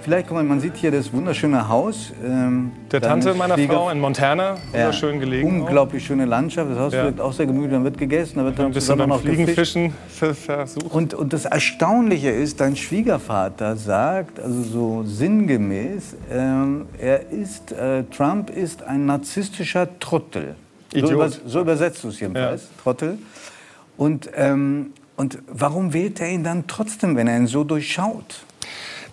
[0.02, 2.14] Vielleicht, guck mal, man sieht hier das wunderschöne Haus.
[2.26, 5.48] Ähm, Der Tante meiner Schwieger- Frau in Montana, Ja, wunderschön gelegen.
[5.62, 6.72] Unglaublich schöne Landschaft.
[6.72, 7.04] Das Haus Ja.
[7.04, 7.72] wirkt auch sehr gemütlich.
[7.74, 9.36] Dann wird gegessen, dann wird dann ein bisschen beim noch gefischt.
[9.36, 10.92] Fliegenfischen ver- versucht.
[10.92, 18.04] Und, und das Erstaunliche ist, dein Schwiegervater sagt, also so sinngemäß, ähm, er ist, äh,
[18.06, 20.56] Trump ist ein narzisstischer Trottel.
[20.92, 21.12] So, Idiot.
[21.12, 23.20] über, so übersetzt du es jedenfalls, Trottel.
[23.98, 28.46] Und, ähm, und warum wählt er ihn dann trotzdem, wenn er ihn so durchschaut?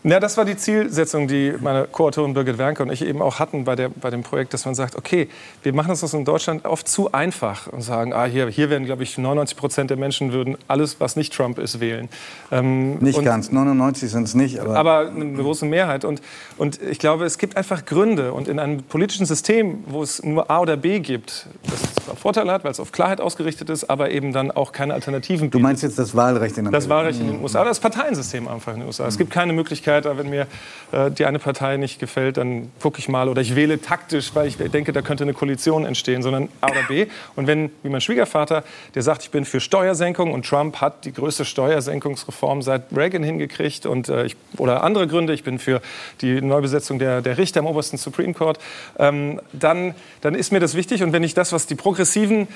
[0.08, 3.64] Ja, das war die Zielsetzung, die meine Co-Autorin Birgit Wernke und ich eben auch hatten
[3.64, 5.28] bei, der, bei dem Projekt, dass man sagt, okay,
[5.64, 8.84] wir machen uns das in Deutschland oft zu einfach und sagen, ah, hier, hier werden,
[8.84, 12.08] glaube ich, 99 Prozent der Menschen würden alles, was nicht Trump ist, wählen.
[12.52, 16.04] Ähm, Nicht ganz, 99 sind es nicht, aber, aber eine große Mehrheit.
[16.04, 16.22] Und,
[16.56, 18.32] und ich glaube, es gibt einfach Gründe.
[18.32, 22.52] Und in einem politischen System, wo es nur A oder B gibt, das zwar Vorteile
[22.52, 25.82] hat, weil es auf Klarheit ausgerichtet ist, aber eben dann auch keine Alternativen du meinst
[25.82, 26.78] jetzt das Wahlrecht in Amerika?
[26.78, 29.06] das Wahlrecht in den USA, das Parteiensystem einfach in den USA.
[29.06, 30.46] Es gibt keine Möglichkeit, wenn mir
[30.92, 34.48] äh, die eine Partei nicht gefällt, dann gucke ich mal oder ich wähle taktisch, weil
[34.48, 37.06] ich denke, da könnte eine Koalition entstehen, sondern A oder B.
[37.34, 38.64] Und wenn, wie mein Schwiegervater,
[38.94, 43.86] der sagt, ich bin für Steuersenkung und Trump hat die größte Steuersenkungsreform seit Reagan hingekriegt
[43.86, 45.80] und äh, ich, oder andere Gründe, ich bin für
[46.20, 48.58] die Neubesetzung der, der Richter im obersten Supreme Court,
[48.98, 51.02] ähm, dann, dann ist mir das wichtig.
[51.02, 52.48] Und wenn ich das, was die progressiven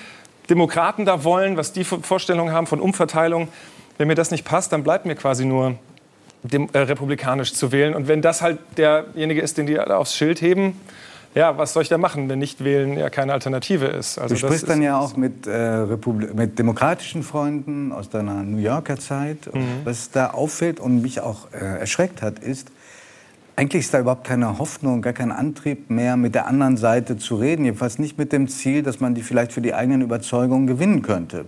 [0.49, 3.49] Demokraten da wollen, was die Vorstellungen haben von Umverteilung,
[3.99, 5.77] wenn mir das nicht passt, dann bleibt mir quasi nur
[6.43, 7.95] dem, äh, republikanisch zu wählen.
[7.95, 10.75] Und wenn das halt derjenige ist, den die alle aufs Schild heben,
[11.35, 14.19] ja, was soll ich da machen, wenn nicht wählen ja keine Alternative ist?
[14.19, 15.87] Also du sprichst dann ja auch mit, äh,
[16.35, 19.53] mit demokratischen Freunden aus deiner New Yorker Zeit.
[19.53, 19.83] Mhm.
[19.85, 22.73] Was da auffällt und mich auch äh, erschreckt hat, ist,
[23.55, 27.37] eigentlich ist da überhaupt keine Hoffnung, gar kein Antrieb mehr, mit der anderen Seite zu
[27.37, 27.65] reden.
[27.65, 31.45] Jedenfalls nicht mit dem Ziel, dass man die vielleicht für die eigenen Überzeugungen gewinnen könnte.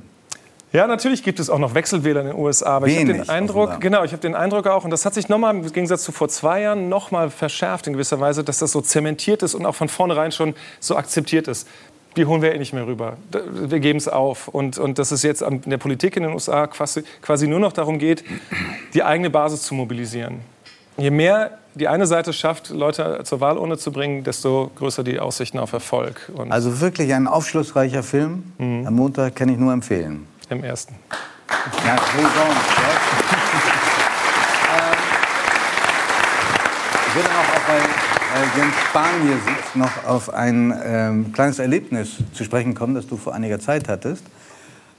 [0.72, 3.30] Ja, natürlich gibt es auch noch Wechselwähler in den USA, aber ich habe Wenig, den
[3.30, 3.80] Eindruck, offenbar.
[3.80, 6.28] genau, ich habe den Eindruck auch, und das hat sich nochmal im Gegensatz zu vor
[6.28, 9.88] zwei Jahren nochmal verschärft in gewisser Weise, dass das so zementiert ist und auch von
[9.88, 11.68] vornherein schon so akzeptiert ist.
[12.16, 13.16] Die holen wir eh nicht mehr rüber.
[13.52, 14.48] Wir geben es auf.
[14.48, 17.72] Und, und dass es jetzt an der Politik in den USA quasi, quasi nur noch
[17.72, 18.22] darum geht,
[18.92, 20.40] die eigene Basis zu mobilisieren.
[20.98, 25.58] Je mehr die eine Seite schafft, Leute zur Wahlurne zu bringen, desto größer die Aussichten
[25.58, 26.30] auf Erfolg.
[26.34, 28.52] Und Also wirklich ein aufschlussreicher Film.
[28.58, 28.86] Mhm.
[28.86, 30.26] Am Montag kann ich nur empfehlen.
[30.52, 30.94] Im ersten.
[31.84, 32.18] Ja, so
[37.08, 41.58] Ich würde auch, auch weil äh, Jens Spahn hier sitzt, noch auf ein ähm, kleines
[41.58, 44.24] Erlebnis zu sprechen kommen, das du vor einiger Zeit hattest.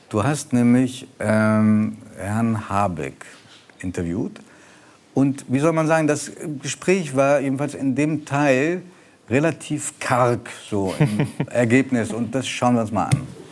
[0.10, 3.26] Du hast nämlich ähm, Herrn Habeck
[3.80, 4.40] interviewt.
[5.16, 6.32] Und wie soll man sagen, das
[6.62, 8.84] Gespräch war jedenfalls in dem Teil
[9.30, 12.12] relativ karg, so im Ergebnis.
[12.12, 13.43] Und das schauen wir uns mal an.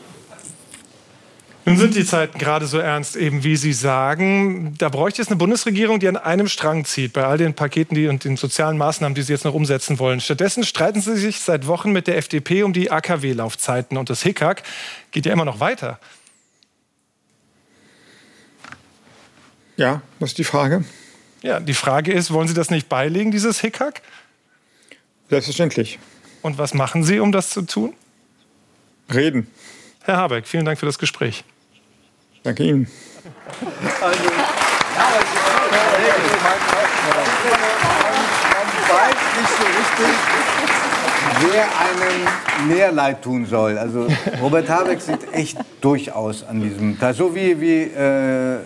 [1.72, 4.76] Nun sind die Zeiten gerade so ernst, eben wie Sie sagen.
[4.77, 8.10] Da bräuchte es eine Bundesregierung, die an einem Strang zieht, bei all den Paketen die,
[8.10, 10.19] und den sozialen Maßnahmen, die Sie jetzt noch umsetzen wollen.
[10.19, 13.98] Stattdessen streiten Sie sich seit Wochen mit der FDP um die AKW-Laufzeiten.
[13.98, 14.64] Und das Hickhack
[15.11, 15.98] geht ja immer noch weiter.
[19.77, 20.84] Ja, das ist die Frage.
[21.41, 24.02] Ja, die Frage ist, wollen Sie das nicht beilegen, dieses Hickhack?
[25.30, 25.99] Selbstverständlich.
[26.41, 27.93] Und was machen Sie, um das zu tun?
[29.14, 29.48] Reden.
[30.03, 31.45] Herr Habeck, vielen Dank für das Gespräch.
[32.43, 32.88] Danke Ihnen.
[38.89, 40.15] weiß nicht so richtig,
[41.51, 43.77] wer einem mehr leid tun soll.
[43.77, 44.07] Also
[44.41, 48.57] Robert Habeck sieht echt durchaus an diesem Tag, so wie, wie äh,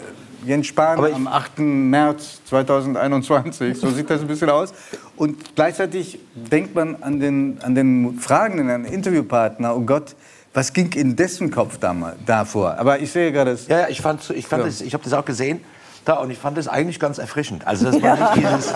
[0.46, 1.60] Jens Spahn am 8.
[1.60, 4.74] März 2021, so sieht das ein bisschen aus.
[5.18, 10.16] Und gleichzeitig denkt man an den, an den Fragenden, an den Interviewpartner, oh Gott,
[10.56, 12.78] was ging in dessen Kopf damals, davor?
[12.80, 13.58] Aber ich sehe gerade...
[13.68, 14.70] Ja, ja, ich, fand, ich, fand Ja.
[14.70, 15.62] das, ich habe das auch gesehen.
[16.06, 17.68] Da, und ich fand das eigentlich ganz erfrischend.
[17.68, 18.74] Also, dass man nicht dieses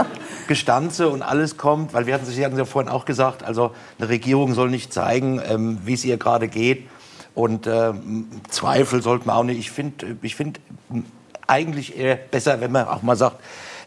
[0.47, 4.09] Gestanze und alles kommt, weil wir hatten, Sie hatten ja vorhin auch gesagt, also eine
[4.09, 6.87] Regierung soll nicht zeigen, ähm, wie es ihr gerade geht.
[7.33, 9.59] Und ähm, Zweifel sollte man auch nicht.
[9.59, 10.59] Ich finde ich find
[11.47, 13.37] eigentlich eher besser, wenn man auch mal sagt,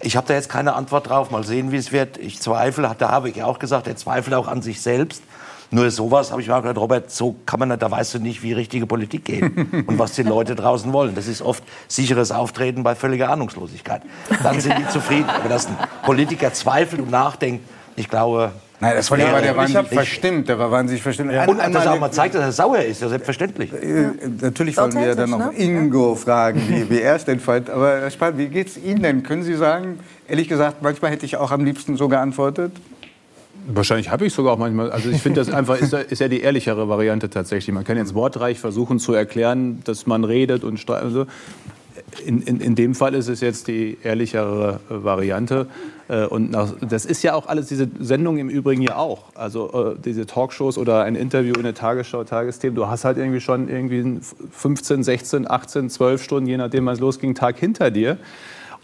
[0.00, 2.16] ich habe da jetzt keine Antwort drauf, mal sehen, wie es wird.
[2.16, 5.22] Ich zweifle, hat der Habeck ja auch gesagt, er zweifelt auch an sich selbst.
[5.74, 8.42] Nur sowas habe ich mal gedacht, Robert, so kann man nicht, da weißt du nicht,
[8.42, 9.42] wie richtige Politik geht
[9.86, 11.14] und was die Leute draußen wollen.
[11.14, 14.02] Das ist oft sicheres Auftreten bei völliger Ahnungslosigkeit.
[14.42, 15.30] Dann sind die zufrieden.
[15.30, 17.64] Aber dass ein Politiker zweifelt und nachdenkt,
[17.96, 20.48] ich glaube, Nein, das war, Ja, der, war hab- verstimmt.
[20.48, 21.32] Der war wahnsinnig verstimmt.
[21.32, 21.46] Ja.
[21.46, 23.72] Und dass er auch mal zeigt, dass er sauer ist, ja selbstverständlich.
[23.72, 24.08] Äh,
[24.40, 25.52] Natürlich wollen wir dann noch ne?
[25.56, 27.70] Ingo fragen, wie, wie er es denn fand.
[27.70, 29.22] Aber Herr Spahn, wie geht's Ihnen denn?
[29.22, 32.72] Können Sie sagen, ehrlich gesagt, manchmal hätte ich auch am liebsten so geantwortet.
[33.66, 34.90] Wahrscheinlich habe ich sogar auch manchmal.
[34.90, 37.72] Also ich finde, das einfach ist, ist ja die ehrlichere Variante tatsächlich.
[37.74, 41.26] Man kann jetzt wortreich versuchen zu erklären, dass man redet und stre- also
[42.26, 45.66] in, in, in dem Fall ist es jetzt die ehrlichere äh, Variante.
[46.08, 49.24] Äh, Und nach, das ist ja auch alles, diese Sendung im Übrigen ja auch.
[49.34, 53.40] Also äh, diese Talkshows oder ein Interview in der Tagesschau, Tagesthemen, du hast halt irgendwie
[53.40, 54.20] schon irgendwie
[54.50, 58.18] 15, 16, 18, 12 Stunden, je nachdem, wann es losging, Tag hinter dir.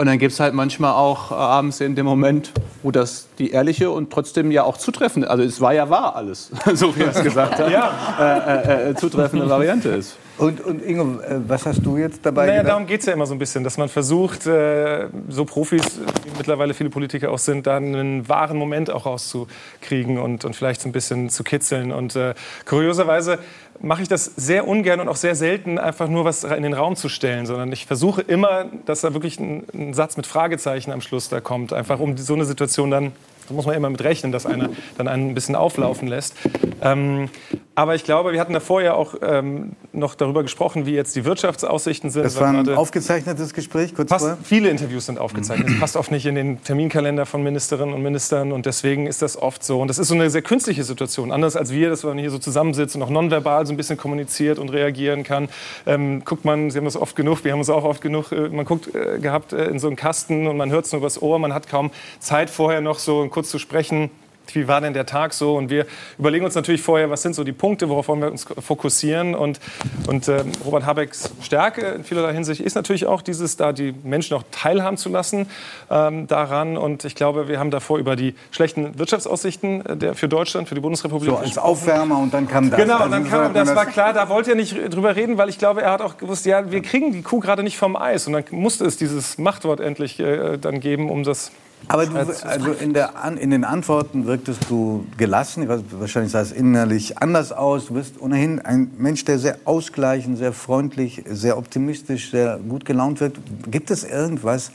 [0.00, 2.52] Und dann gibt es halt manchmal auch äh, abends in dem Moment,
[2.84, 6.52] wo das die ehrliche und trotzdem ja auch zutreffende, also es war ja wahr alles,
[6.74, 10.16] so wie er es gesagt hat, äh, äh, äh, zutreffende Variante ist.
[10.38, 12.70] Und, und Ingo, äh, was hast du jetzt dabei Naja, gedacht?
[12.70, 16.38] darum geht es ja immer so ein bisschen, dass man versucht, äh, so Profis, wie
[16.38, 20.88] mittlerweile viele Politiker auch sind, dann einen wahren Moment auch rauszukriegen und, und vielleicht so
[20.88, 21.90] ein bisschen zu kitzeln.
[21.90, 22.34] Und äh,
[22.66, 23.40] kurioserweise
[23.80, 26.94] mache ich das sehr ungern und auch sehr selten, einfach nur was in den Raum
[26.94, 31.00] zu stellen, sondern ich versuche immer, dass da wirklich ein, ein Satz mit Fragezeichen am
[31.00, 33.12] Schluss da kommt, einfach um so eine Situation dann
[33.48, 36.34] da muss man immer mit rechnen, dass einer dann einen ein bisschen auflaufen lässt.
[36.82, 37.30] Ähm,
[37.78, 41.24] aber ich glaube, wir hatten davor ja auch ähm, noch darüber gesprochen, wie jetzt die
[41.24, 42.24] Wirtschaftsaussichten sind.
[42.24, 44.38] Das war ein aufgezeichnetes Gespräch, kurz Passt, vorher.
[44.42, 45.68] viele Interviews sind aufgezeichnet.
[45.68, 49.40] Das passt oft nicht in den Terminkalender von Ministerinnen und Ministern und deswegen ist das
[49.40, 49.80] oft so.
[49.80, 51.30] Und das ist so eine sehr künstliche Situation.
[51.30, 54.58] Anders als wir, dass man hier so zusammensitzt und auch nonverbal so ein bisschen kommuniziert
[54.58, 55.48] und reagieren kann.
[55.86, 58.48] Ähm, guckt man, Sie haben das oft genug, wir haben es auch oft genug, äh,
[58.48, 61.22] man guckt äh, gehabt äh, in so einen Kasten und man hört es nur übers
[61.22, 61.38] Ohr.
[61.38, 64.10] Man hat kaum Zeit vorher noch so kurz zu sprechen.
[64.54, 65.56] Wie war denn der Tag so?
[65.56, 65.86] Und wir
[66.18, 69.34] überlegen uns natürlich vorher, was sind so die Punkte, worauf wollen wir uns fokussieren.
[69.34, 69.60] Und,
[70.06, 74.36] und ähm, Robert Habecks Stärke in vielerlei Hinsicht ist natürlich auch dieses, da die Menschen
[74.36, 75.48] auch teilhaben zu lassen
[75.90, 76.76] ähm, daran.
[76.76, 80.74] Und ich glaube, wir haben davor über die schlechten Wirtschaftsaussichten äh, der, für Deutschland, für
[80.74, 82.78] die Bundesrepublik So als Aufwärmer und dann kam das.
[82.78, 85.16] Genau, Also und dann so kam, man das war klar, da wollte er nicht drüber
[85.16, 87.76] reden, weil ich glaube, er hat auch gewusst, ja, wir kriegen die Kuh gerade nicht
[87.76, 88.26] vom Eis.
[88.26, 91.50] Und dann musste es dieses Machtwort endlich äh, dann geben, um das.
[91.86, 95.68] Aber du, als- also in, der, in den Antworten wirktest du gelassen.
[95.68, 97.86] Weiß, wahrscheinlich sah es innerlich anders aus.
[97.86, 103.20] Du bist ohnehin ein Mensch, der sehr ausgleichend, sehr freundlich, sehr optimistisch, sehr gut gelaunt
[103.20, 103.38] wirkt.
[103.70, 104.72] Gibt es irgendwas,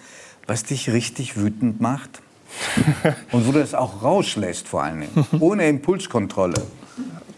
[0.48, 2.22] was dich richtig wütend macht?
[3.32, 6.62] Und wo du es auch rauslässt, vor allen Dingen, ohne Impulskontrolle.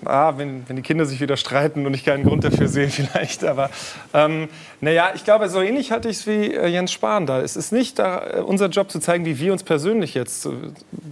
[0.08, 3.44] Ah, wenn, wenn die Kinder sich wieder streiten und ich keinen Grund dafür sehe, vielleicht.
[3.44, 3.70] Aber
[4.14, 4.48] ähm,
[4.82, 7.42] naja, ich glaube, so ähnlich hatte ich es wie äh, Jens Spahn da.
[7.42, 10.50] Es ist nicht da, äh, unser Job zu zeigen, wie wir uns persönlich jetzt äh,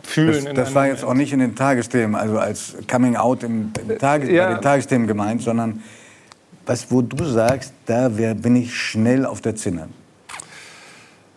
[0.04, 0.46] fühlen.
[0.46, 3.98] Das, das war jetzt auch nicht in den Tagesthemen, also als Coming Out im, im
[3.98, 4.48] Tage, Ja.
[4.48, 5.82] bei den Tagesthemen gemeint, sondern
[6.66, 9.90] was, wo du sagst, da wär, bin ich schnell auf der Zinne.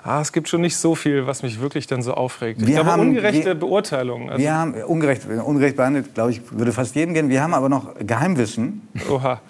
[0.06, 2.60] Ah, es gibt schon nicht so viel, was mich wirklich dann so aufregt.
[2.62, 4.28] Ich Wir glaube, haben- ungerechte wir- Beurteilungen.
[4.30, 7.28] Also, wir haben ungerecht, ungerecht behandelt, glaube ich, würde fast jeden gehen.
[7.28, 8.86] Wir haben aber noch Geheimwissen.
[9.10, 9.40] Oha.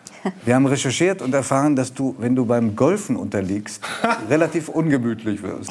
[0.46, 3.82] Wir haben recherchiert und erfahren, dass du, wenn du beim Golfen unterliegst,
[4.30, 5.70] relativ ungemütlich wirst.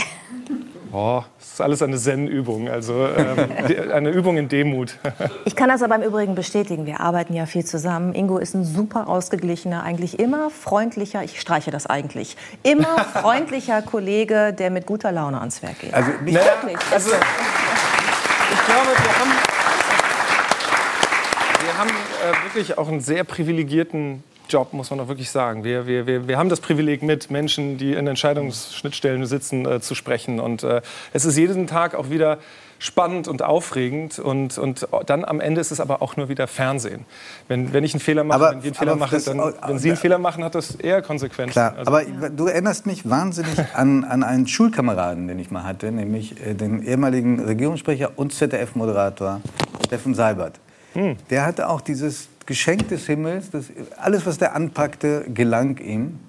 [0.91, 3.49] Das ist alles eine Zen-Übung, also ähm,
[3.93, 4.97] eine Übung in Demut.
[5.45, 6.85] Ich kann das aber im Übrigen bestätigen.
[6.85, 8.13] Wir arbeiten ja viel zusammen.
[8.13, 14.51] Ingo ist ein super ausgeglichener, eigentlich immer freundlicher, ich streiche das eigentlich, immer freundlicher Kollege,
[14.51, 15.93] der mit guter Laune ans Werk geht.
[15.93, 16.77] Also Naja, Wirklich.
[16.91, 19.31] also, ich glaube, wir haben,
[21.63, 25.63] wir haben äh, wirklich auch einen sehr privilegierten Job, muss man auch wirklich sagen.
[25.63, 29.95] Wir, wir, wir, wir haben das Privileg, mit Menschen, die in Entscheidungsschnittstellen sitzen, äh, zu
[29.95, 30.39] sprechen.
[30.39, 30.81] Und äh,
[31.13, 32.37] es ist jeden Tag auch wieder
[32.77, 34.19] spannend und aufregend.
[34.19, 37.05] Und, und dann am Ende ist es aber auch nur wieder Fernsehen.
[37.47, 39.89] Wenn, wenn ich einen Fehler mache, Aber- wenn wir einen Fehler machen, dann, wenn Sie
[39.89, 41.53] einen Fehler machen, hat das eher Konsequenzen.
[41.53, 45.91] Klar, Also- aber du erinnerst mich wahnsinnig an, an einen Schulkameraden, den ich mal hatte,
[45.91, 49.41] nämlich äh, den ehemaligen Regierungssprecher und ZDF-Moderator
[49.85, 50.59] Steffen Seibert.
[50.93, 51.15] Hm.
[51.29, 53.65] Der hatte auch dieses Geschenk des Himmels, das,
[53.97, 56.19] alles, was der anpackte, gelang ihm.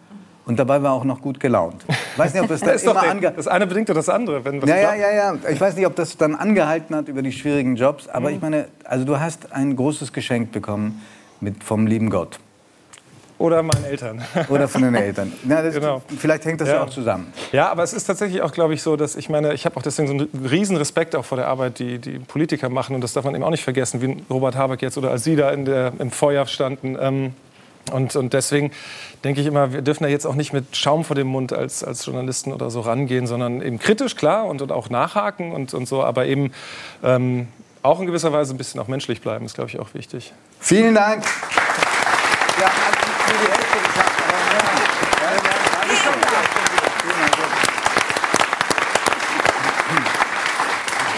[0.46, 1.84] Und dabei war er auch noch gut gelaunt.
[1.88, 4.44] Ich weiß nicht, ob das dann Das, doch immer der, das eine bedingt das andere.
[4.44, 5.34] Wenn was ja, ja, ja, ja.
[5.50, 8.36] Ich weiß nicht, ob das dann angehalten hat über die schwierigen Jobs, aber Mhm.
[8.36, 11.02] ich meine, also du hast ein großes Geschenk bekommen
[11.40, 12.38] mit, vom lieben Gott.
[13.38, 14.22] Oder meinen Eltern.
[14.48, 15.32] Oder von den Eltern.
[15.48, 16.02] Ja, das, Genau.
[16.18, 16.76] Vielleicht hängt das ja.
[16.76, 16.82] Ja.
[16.84, 17.32] auch zusammen.
[17.52, 19.82] Ja, aber es ist tatsächlich auch, glaube ich, so, dass ich meine, ich habe auch
[19.82, 22.94] deswegen so einen riesen Respekt auch vor der Arbeit, die die Politiker machen.
[22.94, 25.36] Und das darf man eben auch nicht vergessen, wie Robert Habeck jetzt oder als Sie
[25.36, 26.96] da in der, im Feuer standen.
[26.98, 27.34] Ähm,
[27.92, 28.72] und, und deswegen
[29.22, 31.84] denke ich immer, wir dürfen da jetzt auch nicht mit Schaum vor dem Mund als,
[31.84, 35.86] als Journalisten oder so rangehen, sondern eben kritisch, klar, und, und auch nachhaken und, und
[35.86, 36.52] so, aber eben
[37.04, 37.48] ähm,
[37.82, 40.32] auch in gewisser Weise ein bisschen auch menschlich bleiben, ist, glaube ich, auch wichtig.
[40.58, 41.24] Vielen Dank.
[42.60, 42.98] Ja, also
[43.28, 44.12] nur die Hälfte geschafft,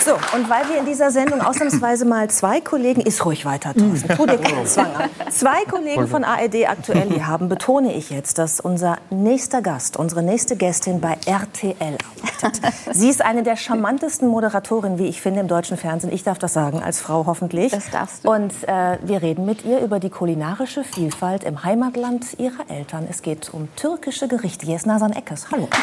[0.05, 4.09] So, und weil wir in dieser Sendung ausnahmsweise mal zwei Kollegen, ist ruhig weiter, Thorsten,
[4.09, 5.11] tu dir keinen Zwang an.
[5.31, 10.23] Zwei Kollegen von ARD aktuell hier haben, betone ich jetzt, dass unser nächster Gast, unsere
[10.23, 11.97] nächste Gästin bei RTL
[12.43, 12.75] arbeitet.
[12.93, 16.13] Sie ist eine der charmantesten Moderatorinnen, wie ich finde, im deutschen Fernsehen.
[16.13, 17.73] Ich darf das sagen, als Frau hoffentlich.
[17.73, 18.31] Das darfst du.
[18.31, 23.07] Und äh, wir reden mit ihr über die kulinarische Vielfalt im Heimatland ihrer Eltern.
[23.09, 24.67] Es geht um türkische Gerichte.
[24.67, 25.47] Hier ist Nasan Eckes.
[25.51, 25.69] Hallo.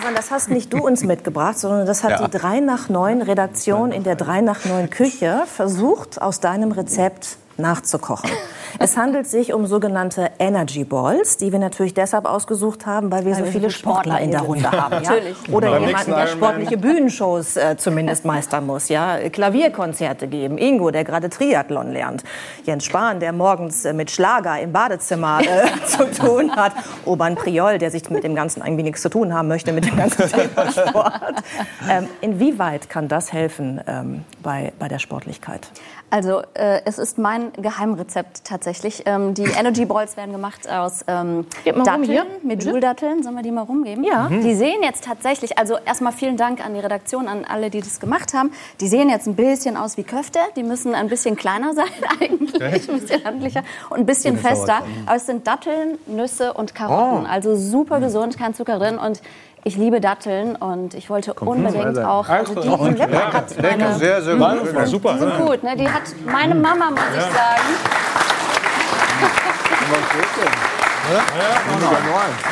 [0.00, 2.28] Nasan, das hast nicht du uns mitgebracht, sondern das hat Ja.
[2.28, 7.36] die 3 nach 9 Redaktion in der 3 nach 9 Küche versucht, aus deinem Rezept
[7.60, 8.30] nachzukochen.
[8.78, 13.34] Es handelt sich um sogenannte Energy Balls, die wir natürlich deshalb ausgesucht haben, weil wir
[13.34, 15.04] so viele Sportler in der Runde haben.
[15.04, 15.12] Ja?
[15.52, 18.88] Oder Beim jemanden, der sportliche Bühnenshows äh, zumindest meistern muss.
[18.88, 19.18] Ja?
[19.28, 20.56] Klavierkonzerte geben.
[20.56, 22.24] Ingo, der gerade Triathlon lernt.
[22.64, 26.72] Jens Spahn, der morgens äh, mit Schlager im Badezimmer äh, zu tun hat.
[27.04, 29.96] Urban Priol, der sich mit dem Ganzen irgendwie nichts zu tun haben möchte, mit dem
[29.96, 31.42] ganzen Thema Sport.
[31.88, 35.68] Ähm, inwieweit kann das helfen ähm, bei, bei der Sportlichkeit?
[36.10, 39.04] Also äh, es ist mein Geheimrezept tatsächlich.
[39.06, 43.22] Ähm, die Energy Balls werden gemacht aus ähm, Datteln, Joule-Datteln.
[43.22, 44.04] Sollen wir die mal rumgeben?
[44.04, 44.28] Ja.
[44.28, 44.42] Mhm.
[44.42, 48.00] Die sehen jetzt tatsächlich, also erstmal vielen Dank an die Redaktion, an alle, die das
[48.00, 48.50] gemacht haben.
[48.80, 50.40] Die sehen jetzt ein bisschen aus wie Köfte.
[50.56, 51.86] Die müssen ein bisschen kleiner sein
[52.20, 54.82] eigentlich, ein bisschen handlicher und ein bisschen fester.
[55.06, 57.24] Aber es sind Datteln, Nüsse und Karotten.
[57.24, 57.28] Oh.
[57.30, 59.22] Also super gesund, kein Zucker drin und
[59.64, 62.28] ich liebe Datteln und ich wollte unbedingt auch.
[62.28, 64.58] Also die, die Lecker hat meine- sehr, sehr Mhm.
[64.74, 64.86] gut.
[64.88, 65.12] Super.
[65.14, 65.76] Die sind gut, ne?
[65.76, 67.62] Die hat meine Mama, muss ich sagen.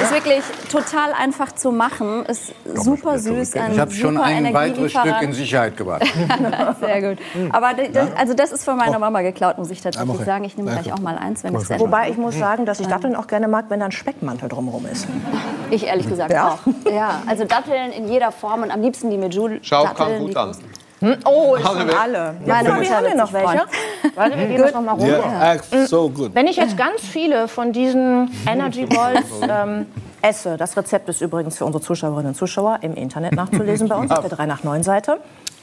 [0.02, 3.54] Ist wirklich total einfach zu machen, ist super süß.
[3.56, 6.02] Ein Ich habe schon super ein weiteres Stück in Sicherheit gebracht.
[6.80, 7.18] Sehr gut.
[7.52, 10.44] Aber das, also das ist von meiner Mama geklaut, muss ich tatsächlich sagen.
[10.44, 13.16] Ich nehme gleich auch mal eins, wenn es Wobei ich muss sagen, dass ich Datteln
[13.16, 15.06] auch gerne mag, wenn da ein Speckmantel drumherum ist.
[15.70, 16.52] Ich ehrlich gesagt Ja?
[16.52, 16.92] auch.
[16.92, 19.58] Ja, also Datteln in jeder Form und am liebsten die mit Joule.
[19.62, 20.56] Schau, kam gut die an.
[21.00, 21.16] Hm?
[21.24, 22.34] Oh, ist Alle schon alle.
[22.44, 23.60] Meine Ja, Mutter wir haben hier noch welche.
[24.14, 25.06] Warte, wir gehen das noch mal rum.
[25.06, 26.34] Yeah, act so good.
[26.34, 29.86] Wenn ich jetzt ganz viele von diesen Energy Balls ähm,
[30.22, 34.10] esse, das Rezept ist übrigens für unsere Zuschauerinnen und Zuschauer im Internet nachzulesen bei uns
[34.10, 35.18] auf der 3 nach 9 Seite,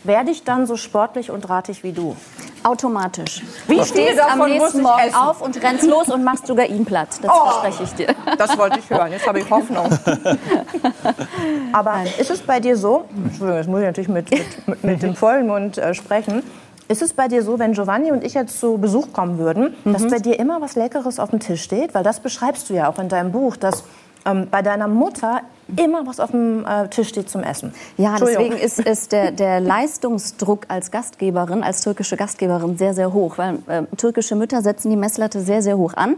[0.07, 2.15] werde ich dann so sportlich und drahtig wie du?
[2.63, 3.43] Automatisch.
[3.67, 5.15] Wie Du stehst am nächsten Morgen essen?
[5.15, 7.09] auf und rennst los und machst sogar ihn platt.
[7.21, 7.45] Das Oh.
[7.49, 8.15] verspreche ich dir.
[8.37, 9.11] Das wollte ich hören.
[9.11, 9.87] Jetzt habe ich Hoffnung.
[11.73, 14.31] Aber ist es bei dir so, Entschuldigung, jetzt muss ich natürlich mit,
[14.67, 16.43] mit, mit, dem vollen Mund äh, sprechen,
[16.87, 20.03] ist es bei dir so, wenn Giovanni und ich jetzt zu Besuch kommen würden, dass
[20.03, 20.09] Mhm.
[20.11, 21.93] bei dir immer was Leckeres auf dem Tisch steht?
[21.95, 23.83] Weil das beschreibst du ja auch in deinem Buch, dass
[24.25, 25.41] ähm, bei deiner Mutter
[25.75, 27.73] immer was auf dem äh, Tisch steht zum Essen.
[27.97, 33.37] Ja, deswegen ist, ist der, der Leistungsdruck als Gastgeberin, als türkische Gastgeberin sehr, sehr hoch,
[33.37, 36.17] weil äh, türkische Mütter setzen die Messlatte sehr, sehr hoch an.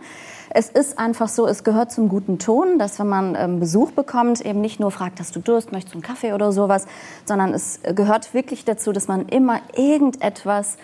[0.49, 4.41] Es ist einfach so, es gehört zum guten Ton, dass wenn man ähm, Besuch bekommt,
[4.45, 6.85] eben nicht nur fragt, hast du Durst, möchtest du einen Kaffee oder sowas,
[7.25, 10.77] sondern es gehört wirklich dazu, dass man immer irgendetwas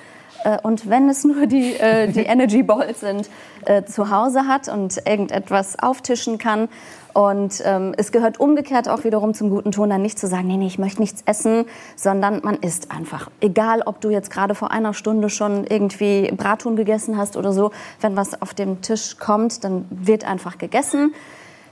[0.43, 3.29] äh, und wenn es nur die, äh, die Energy Balls sind,
[3.65, 6.69] äh, zu Hause hat und irgendetwas auftischen kann.
[7.13, 10.57] Und ähm, es gehört umgekehrt auch wiederum zum guten Ton, dann nicht zu sagen, nee,
[10.57, 11.65] nee, ich möchte nichts essen,
[11.95, 13.29] sondern man isst einfach.
[13.39, 17.71] Egal, ob du jetzt gerade vor einer Stunde schon irgendwie Brathuhn gegessen hast oder so,
[18.01, 21.13] wenn was auf dem Tisch kommt, dann wird einfach gegessen.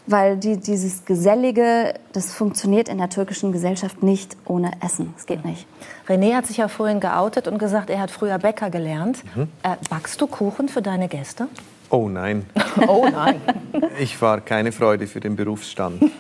[0.07, 5.13] Weil die, dieses Gesellige, das funktioniert in der türkischen Gesellschaft nicht ohne Essen.
[5.15, 5.67] Es geht nicht.
[6.07, 9.23] René hat sich ja vorhin geoutet und gesagt, er hat früher Bäcker gelernt.
[9.35, 9.43] Mhm.
[9.61, 11.47] Äh, backst du Kuchen für deine Gäste?
[11.91, 12.45] Oh nein.
[12.87, 13.41] Oh nein.
[13.99, 16.01] Ich war keine Freude für den Berufsstand.
[16.15, 16.19] ich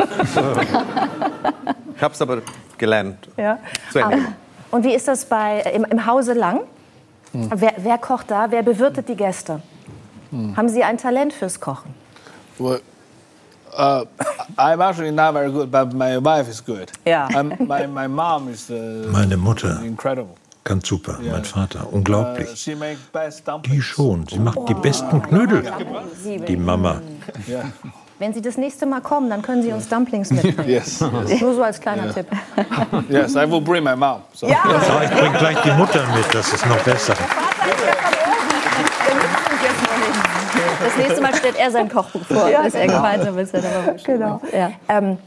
[2.01, 2.41] habe es aber
[2.77, 3.29] gelernt.
[3.37, 3.59] Ja.
[3.91, 4.15] Zu Ende.
[4.15, 4.33] Aber-
[4.71, 6.61] Und wie ist das bei, im, im Hause Lang?
[7.31, 7.49] Hm.
[7.55, 8.47] Wer, wer kocht da?
[8.51, 9.61] Wer bewirtet die Gäste?
[10.31, 10.55] Hm.
[10.57, 11.93] Haben Sie ein Talent fürs Kochen?
[12.57, 12.81] Well,
[13.77, 14.05] uh,
[14.57, 16.91] I'm actually not very good, but my wife is good.
[17.33, 20.35] Um, my, my mom is uh, Meine Mutter incredible.
[20.63, 21.33] Kann super, Ja.
[21.33, 22.49] mein Vater, unglaublich.
[22.55, 23.75] she make best dumplings.
[23.75, 25.63] Die schon, sie macht die besten Knödel.
[26.47, 27.01] Die Mama.
[27.47, 27.63] Yeah.
[28.19, 30.63] Wenn Sie das nächste Mal kommen, dann können Sie uns Dumplings mitbringen.
[30.69, 31.41] Yes, yes.
[31.41, 32.13] Nur so als kleiner Ja.
[32.13, 32.27] Tipp.
[33.09, 34.21] Yes, I will bring my mom.
[34.33, 34.47] So.
[34.47, 34.61] Ja.
[34.63, 37.15] So, ich bringe gleich die Mutter mit, das ist noch besser.
[40.83, 42.97] Das nächste Mal stellt er sein Kochbuch vor, Ja, das er genau.
[42.97, 43.53] gemeinsam ist.
[44.05, 44.41] Genau.
[44.53, 44.71] Ja.
[44.87, 45.17] Ähm,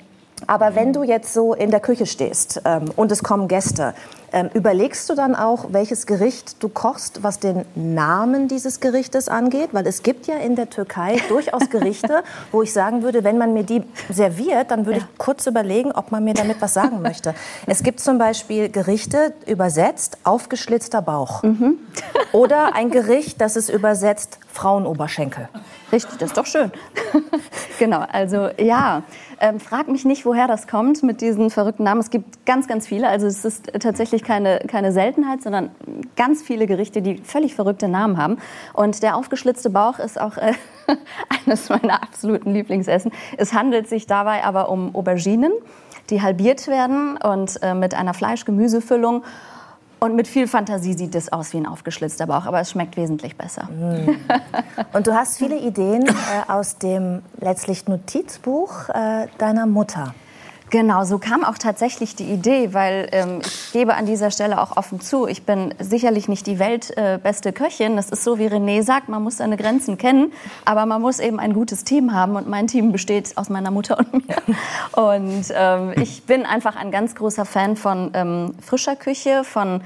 [0.47, 3.95] aber wenn du jetzt so in der Küche stehst ähm, und es kommen Gäste,
[4.35, 9.69] ähm, überlegst du dann auch, welches Gericht du kochst, was den Namen dieses Gerichtes angeht?
[9.71, 13.55] Weil es gibt ja in der Türkei durchaus Gerichte, wo ich sagen würde, wenn man
[13.55, 17.33] mir die serviert, dann würde ich kurz überlegen, ob man mir damit was sagen möchte.
[17.66, 21.45] Es gibt zum Beispiel Gerichte übersetzt aufgeschlitzter Bauch.
[22.33, 25.49] Oder ein Gericht, das ist übersetzt Frauenoberschenkel.
[25.93, 26.73] Richtig, das ist doch schön.
[27.79, 29.05] genau, also ja,
[29.40, 32.01] ähm, frag mich nicht, woher das kommt mit diesen verrückten Namen.
[32.01, 33.09] Es gibt ganz, ganz viele.
[33.09, 35.70] Also es ist tatsächlich keine, keine Seltenheit, sondern
[36.16, 38.39] ganz viele Gerichte, die völlig verrückte Namen haben.
[38.73, 40.52] Und der aufgeschlitzte Bauch ist auch äh,
[41.47, 43.12] eines meiner absoluten Lieblingsessen.
[43.36, 45.52] Es handelt sich dabei aber um Auberginen,
[46.11, 49.24] die halbiert werden und äh, mit einer Fleisch-Gemüsefüllung.
[50.05, 53.39] Und mit viel Fantasie sieht es aus wie ein aufgeschlitzter Bauch, aber es schmeckt wesentlich
[53.39, 53.71] besser.
[54.93, 56.13] Und du hast viele Ideen äh,
[56.47, 60.15] aus dem letztlich Notizbuch äh, deiner Mutter.
[60.75, 64.77] Genau, so kam auch tatsächlich die Idee, weil ähm, ich gebe an dieser Stelle auch
[64.77, 67.95] offen zu, ich bin sicherlich nicht die weltbeste äh, Köchin.
[67.95, 70.33] Das ist so, wie René sagt, man muss seine Grenzen kennen,
[70.65, 74.01] aber man muss eben ein gutes Team haben und mein Team besteht aus meiner Mutter
[74.01, 74.37] und mir.
[75.01, 79.81] Und ähm, ich bin einfach ein ganz großer Fan von ähm, frischer Küche, von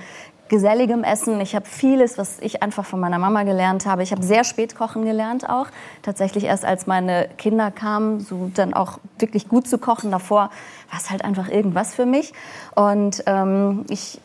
[0.49, 1.41] geselligem Essen.
[1.41, 4.03] Ich habe vieles, was ich einfach von meiner Mama gelernt habe.
[4.03, 5.67] Ich habe sehr spät kochen gelernt auch.
[6.03, 10.11] Tatsächlich erst als meine Kinder kamen, so dann auch wirklich gut zu kochen.
[10.11, 10.51] Davor
[10.91, 12.33] war es halt einfach irgendwas für mich.
[12.75, 14.21] Und ähm, ich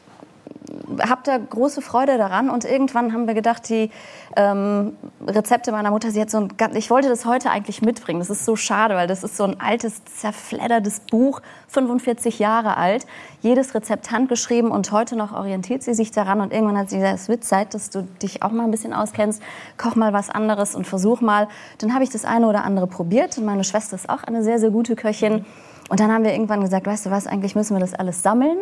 [1.02, 3.90] habe da große Freude daran und irgendwann haben wir gedacht, die
[4.36, 4.96] ähm,
[5.26, 8.20] Rezepte meiner Mutter, sie hat so ein, ich wollte das heute eigentlich mitbringen.
[8.20, 13.06] Das ist so schade, weil das ist so ein altes, zerfleddertes Buch, 45 Jahre alt.
[13.42, 17.16] Jedes Rezept handgeschrieben und heute noch orientiert sie sich daran und irgendwann hat sie gesagt,
[17.16, 19.42] es wird Zeit, dass du dich auch mal ein bisschen auskennst,
[19.78, 21.48] koch mal was anderes und versuch mal.
[21.80, 24.60] Dann habe ich das eine oder andere probiert und meine Schwester ist auch eine sehr,
[24.60, 25.46] sehr gute Köchin.
[25.90, 28.58] Und dann haben wir irgendwann gesagt, weißt du was, eigentlich müssen wir das alles sammeln.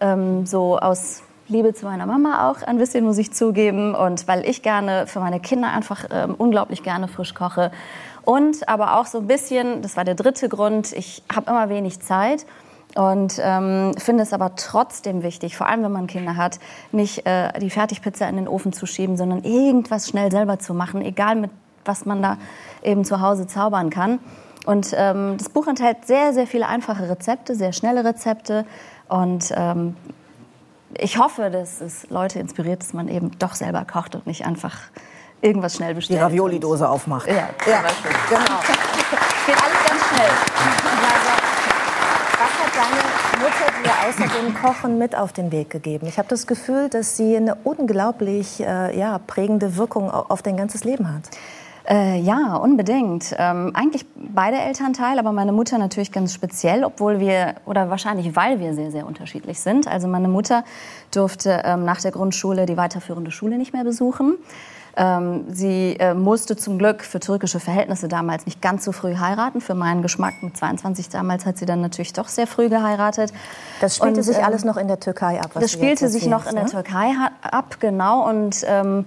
[0.00, 3.94] Ähm, so aus Liebe zu meiner Mama auch ein bisschen, muss ich zugeben.
[3.94, 7.70] Und weil ich gerne für meine Kinder einfach ähm, unglaublich gerne frisch koche.
[8.24, 12.00] Und aber auch so ein bisschen, das war der dritte Grund, ich habe immer wenig
[12.00, 12.46] Zeit.
[12.94, 16.60] Und ähm, finde es aber trotzdem wichtig, vor allem wenn man Kinder hat,
[16.92, 21.02] nicht äh, die Fertigpizza in den Ofen zu schieben, sondern irgendwas schnell selber zu machen,
[21.02, 21.50] egal mit
[21.84, 22.38] was man da
[22.82, 24.20] eben zu Hause zaubern kann.
[24.64, 28.64] Und ähm, das Buch enthält sehr, sehr viele einfache Rezepte, sehr schnelle Rezepte.
[29.08, 29.96] Und ähm,
[30.96, 34.76] ich hoffe, dass es Leute inspiriert, dass man eben doch selber kocht und nicht einfach
[35.42, 36.18] irgendwas schnell bestellt.
[36.18, 37.26] Die Ravioli-Dose aufmacht.
[37.26, 37.34] Ja,
[37.66, 37.82] Ja,
[38.30, 38.60] genau.
[39.46, 40.30] Geht alles ganz schnell.
[42.38, 46.06] Was hat deine Mutter dir außer dem Kochen mit auf den Weg gegeben?
[46.06, 50.56] Ich habe das Gefühl, dass sie eine unglaublich äh, ja, prägende Wirkung au- auf dein
[50.56, 51.22] ganzes Leben hat.
[51.86, 53.34] Äh, ja, unbedingt.
[53.38, 58.58] Ähm, eigentlich beide Elternteile, aber meine Mutter natürlich ganz speziell, obwohl wir, oder wahrscheinlich weil
[58.58, 59.86] wir sehr, sehr unterschiedlich sind.
[59.86, 60.64] Also meine Mutter
[61.10, 64.36] durfte ähm, nach der Grundschule die weiterführende Schule nicht mehr besuchen.
[64.96, 69.60] Ähm, sie äh, musste zum Glück für türkische Verhältnisse damals nicht ganz so früh heiraten.
[69.60, 73.32] Für meinen Geschmack mit 22 damals hat sie dann natürlich doch sehr früh geheiratet.
[73.80, 75.50] Das spielte Und, sich ähm, alles noch in der Türkei ab.
[75.54, 76.70] was das spielte sich noch in der ne?
[76.70, 77.12] Türkei
[77.42, 78.28] ab, genau.
[78.28, 79.04] Und ähm,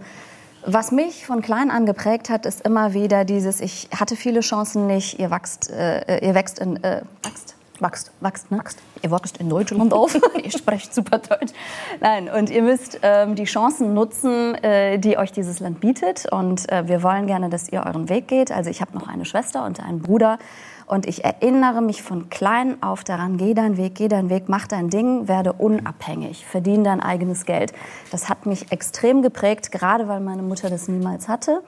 [0.68, 4.86] was mich von klein an geprägt hat, ist immer wieder dieses: Ich hatte viele Chancen
[4.86, 5.18] nicht.
[5.18, 7.56] Ihr wächst, äh, ihr wächst in äh, wächst.
[7.80, 8.12] Wachst.
[8.22, 8.60] Wachst, ne?
[9.04, 10.18] Ihr wächst in Deutschland auf.
[10.44, 11.54] ihr sprecht super Deutsch.
[12.02, 16.26] Nein, und ihr müsst ähm, die Chancen nutzen, äh, die euch dieses Land bietet.
[16.32, 18.52] Und äh, wir wollen gerne, dass ihr euren Weg geht.
[18.52, 20.40] Also ich habe noch eine Schwester und einen Bruder.
[20.88, 24.68] Und ich erinnere mich von klein auf daran, geh deinen Weg, geh deinen Weg, mach
[24.68, 27.74] dein Ding, werde unabhängig, verdiene dein eigenes Geld.
[28.10, 31.62] Das hat mich extrem geprägt, gerade weil meine Mutter das niemals hatte.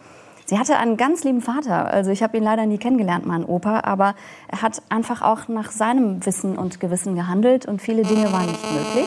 [0.46, 1.92] Sie hatte einen ganz lieben Vater.
[1.92, 4.16] Also ich habe ihn leider nie kennengelernt, meinen Opa, aber
[4.48, 8.64] er hat einfach auch nach seinem Wissen und Gewissen gehandelt und viele Dinge waren nicht
[8.74, 9.06] möglich.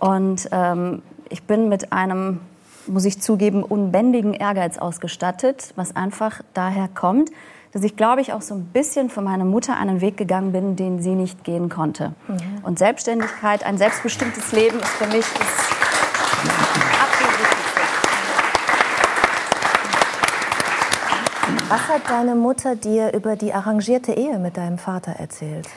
[0.00, 2.40] Und ähm, ich bin mit einem,
[2.86, 7.30] muss ich zugeben, unbändigen Ehrgeiz ausgestattet, was einfach daher kommt,
[7.76, 10.76] dass ich, glaube ich, auch so ein bisschen für meine Mutter einen Weg gegangen bin,
[10.76, 12.14] den sie nicht gehen konnte.
[12.62, 15.68] Und Selbstständigkeit, ein selbstbestimmtes Leben ist für mich das
[17.02, 17.80] absolut Wichtigste.
[21.68, 25.68] Was hat deine Mutter dir über die arrangierte Ehe mit deinem Vater erzählt?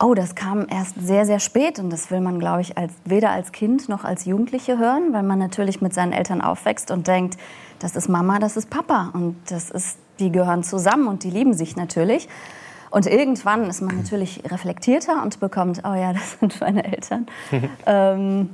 [0.00, 3.30] Oh, das kam erst sehr, sehr spät und das will man, glaube ich, als, weder
[3.30, 7.38] als Kind noch als Jugendliche hören, weil man natürlich mit seinen Eltern aufwächst und denkt,
[7.84, 11.52] das ist Mama, das ist Papa und das ist, die gehören zusammen und die lieben
[11.52, 12.30] sich natürlich.
[12.90, 17.26] Und irgendwann ist man natürlich reflektierter und bekommt, oh ja, das sind meine Eltern.
[17.86, 18.48] ähm,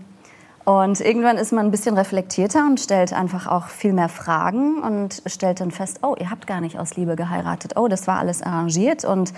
[0.64, 5.22] und irgendwann ist man ein bisschen reflektierter und stellt einfach auch viel mehr Fragen und
[5.26, 7.74] stellt dann fest, oh, ihr habt gar nicht aus Liebe geheiratet.
[7.76, 9.32] Oh, das war alles arrangiert und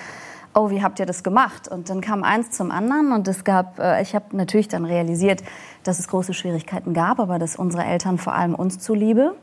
[0.55, 1.69] oh, wie habt ihr das gemacht?
[1.69, 5.43] Und dann kam eins zum anderen und es gab, äh, ich habe natürlich dann realisiert,
[5.83, 9.35] dass es große Schwierigkeiten gab, aber dass unsere Eltern vor allem uns zuliebe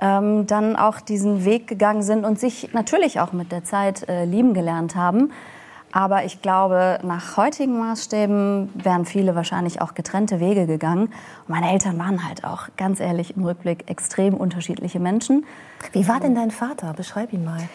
[0.00, 4.24] ähm, dann auch diesen Weg gegangen sind und sich natürlich auch mit der Zeit äh,
[4.24, 5.32] lieben gelernt haben.
[5.92, 11.06] Aber ich glaube, nach heutigen Maßstäben wären viele wahrscheinlich auch getrennte Wege gegangen.
[11.06, 15.44] Und meine Eltern waren halt auch, ganz ehrlich, im Rückblick extrem unterschiedliche Menschen.
[15.92, 16.92] Wie war denn dein Vater?
[16.94, 17.68] Beschreib ihn mal.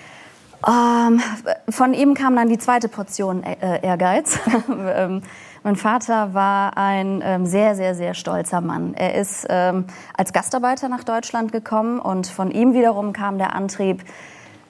[0.65, 1.21] Ähm,
[1.69, 4.39] von ihm kam dann die zweite Portion äh, Ehrgeiz.
[5.65, 8.93] mein Vater war ein ähm, sehr, sehr, sehr stolzer Mann.
[8.93, 9.85] Er ist ähm,
[10.15, 14.03] als Gastarbeiter nach Deutschland gekommen und von ihm wiederum kam der Antrieb,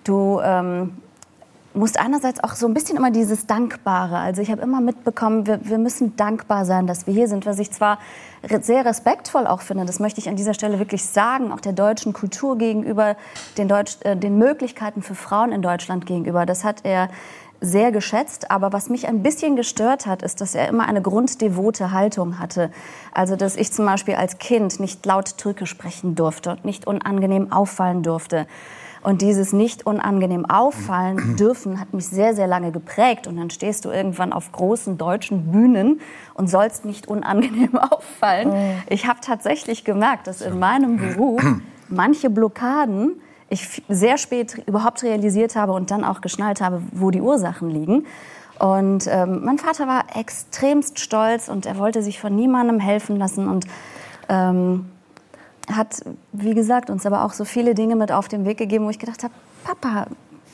[0.05, 0.95] du ähm,
[1.73, 4.19] musst einerseits auch so ein bisschen immer dieses Dankbare.
[4.19, 7.59] Also ich habe immer mitbekommen, wir, wir, müssen dankbar sein, dass wir hier sind, was
[7.59, 7.99] ich zwar
[8.61, 12.13] sehr respektvoll auch finde, das möchte ich an dieser Stelle wirklich sagen, auch der deutschen
[12.13, 13.17] Kultur gegenüber,
[13.57, 16.45] den, Deutsch, äh, den Möglichkeiten für Frauen in Deutschland gegenüber.
[16.45, 17.09] Das hat er
[17.61, 18.51] sehr geschätzt.
[18.51, 22.71] Aber was mich ein bisschen gestört hat, ist, dass er immer eine grunddevote Haltung hatte.
[23.13, 27.51] Also, dass ich zum Beispiel als Kind nicht laut Türkisch sprechen durfte und nicht unangenehm
[27.51, 28.47] auffallen durfte.
[29.05, 33.27] Und dieses nicht unangenehm auffallen dürfen hat mich sehr, sehr lange geprägt.
[33.27, 36.01] Und dann stehst du irgendwann auf großen deutschen Bühnen
[36.33, 38.49] und sollst nicht unangenehm auffallen.
[38.49, 38.81] Mhm.
[38.89, 41.43] Ich habe tatsächlich gemerkt, dass in meinem Beruf
[41.87, 47.21] manche Blockaden ich sehr spät überhaupt realisiert habe und dann auch geschnallt habe, wo die
[47.21, 48.05] Ursachen liegen.
[48.59, 53.47] Und ähm, mein Vater war extremst stolz und er wollte sich von niemandem helfen lassen
[53.47, 53.65] und
[54.29, 54.85] ähm,
[55.71, 56.01] hat,
[56.31, 58.99] wie gesagt, uns aber auch so viele Dinge mit auf den Weg gegeben, wo ich
[58.99, 60.07] gedacht habe, Papa,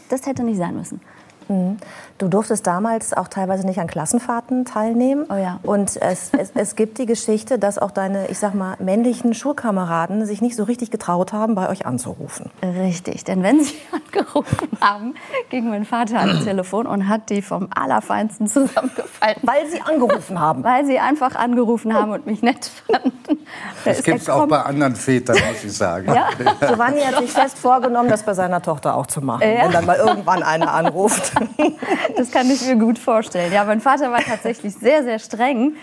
[0.10, 1.02] das hätte nicht sein müssen.
[1.48, 1.78] Mhm.
[2.22, 5.26] Du durftest damals auch teilweise nicht an Klassenfahrten teilnehmen.
[5.32, 5.60] Oh ja.
[5.64, 10.24] Und es, es, es gibt die Geschichte, dass auch deine, ich sag mal, männlichen Schulkameraden
[10.28, 12.52] sich nicht so richtig getraut haben, bei euch anzurufen.
[12.62, 15.16] Richtig, denn wenn sie angerufen haben,
[15.50, 19.38] ging mein Vater ans Telefon und hat die vom Allerfeinsten zusammengefallen.
[19.42, 20.64] Weil sie angerufen haben?
[20.64, 23.40] Weil sie einfach angerufen haben und mich nett fanden.
[23.84, 26.14] Da das gibt es auch bei anderen Vätern, muss ich sagen.
[26.14, 26.30] Ja?
[26.68, 29.64] Giovanni hat sich fest vorgenommen, das bei seiner Tochter auch zu machen, ja?
[29.64, 31.34] wenn dann mal irgendwann einer anruft.
[32.16, 33.52] Das kann ich mir gut vorstellen.
[33.54, 35.74] Ja, mein Vater war tatsächlich sehr, sehr streng.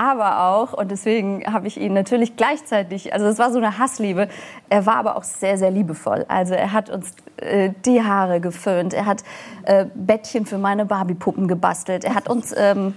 [0.00, 4.28] Aber auch, und deswegen habe ich ihn natürlich gleichzeitig, also es war so eine Hassliebe,
[4.68, 6.24] er war aber auch sehr, sehr liebevoll.
[6.28, 9.24] Also er hat uns äh, die Haare geföhnt, er hat
[9.64, 12.94] äh, Bettchen für meine Barbiepuppen gebastelt, er hat uns ähm,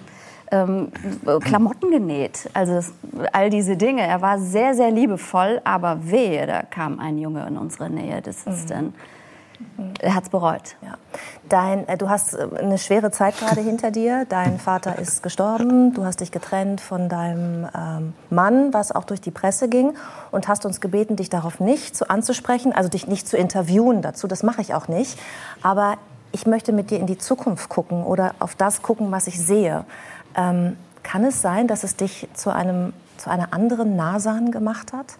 [0.51, 0.91] ähm,
[1.39, 2.81] Klamotten genäht, also
[3.33, 4.03] all diese Dinge.
[4.05, 8.43] Er war sehr, sehr liebevoll, aber wehe, da kam ein Junge in unsere Nähe, das
[8.43, 8.69] ist mhm.
[8.69, 8.93] dann
[9.99, 10.75] er hat es bereut.
[10.81, 10.95] Ja.
[11.49, 14.25] Dein, äh, du hast äh, eine schwere Zeit gerade hinter dir.
[14.27, 15.93] Dein Vater ist gestorben.
[15.93, 19.93] Du hast dich getrennt von deinem ähm, Mann, was auch durch die Presse ging.
[20.31, 24.27] Und hast uns gebeten, dich darauf nicht zu, anzusprechen, also dich nicht zu interviewen dazu.
[24.27, 25.19] Das mache ich auch nicht.
[25.61, 25.97] Aber
[26.31, 29.85] ich möchte mit dir in die Zukunft gucken oder auf das gucken, was ich sehe.
[30.35, 35.17] Ähm, kann es sein, dass es dich zu, einem, zu einer anderen Nasan gemacht hat?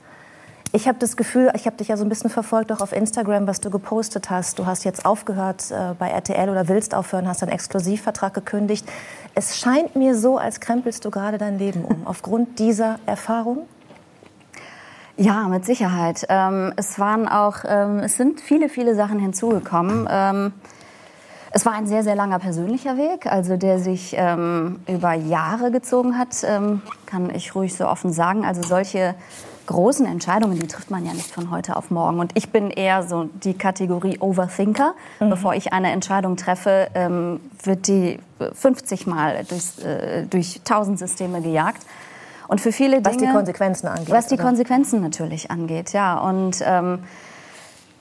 [0.74, 3.46] Ich habe das Gefühl, ich habe dich ja so ein bisschen verfolgt, auch auf Instagram,
[3.46, 4.58] was du gepostet hast.
[4.58, 8.88] Du hast jetzt aufgehört äh, bei RTL oder willst aufhören, hast einen Exklusivvertrag gekündigt.
[9.36, 13.68] Es scheint mir so, als krempelst du gerade dein Leben um, aufgrund dieser Erfahrung.
[15.18, 16.26] Ja, mit Sicherheit.
[16.30, 20.08] Ähm, es waren auch, ähm, es sind viele, viele Sachen hinzugekommen.
[20.10, 20.54] Ähm,
[21.52, 26.18] es war ein sehr, sehr langer persönlicher Weg, also der sich ähm, über Jahre gezogen
[26.18, 28.46] hat, ähm, kann ich ruhig so offen sagen.
[28.46, 29.16] Also solche
[29.68, 32.20] großen Entscheidungen, die trifft man ja nicht von heute auf morgen.
[32.20, 34.94] Und ich bin eher so die Kategorie Overthinker.
[35.20, 35.30] Mhm.
[35.30, 38.20] Bevor ich eine Entscheidung treffe, ähm, wird die
[38.54, 41.84] 50 Mal durchs, äh, durch 1000 Systeme gejagt.
[42.48, 43.06] Und für viele Dinge...
[43.06, 44.10] Was die Konsequenzen angeht.
[44.10, 44.44] Was die oder?
[44.44, 46.20] Konsequenzen natürlich angeht, ja.
[46.20, 46.58] Und...
[46.64, 47.00] Ähm,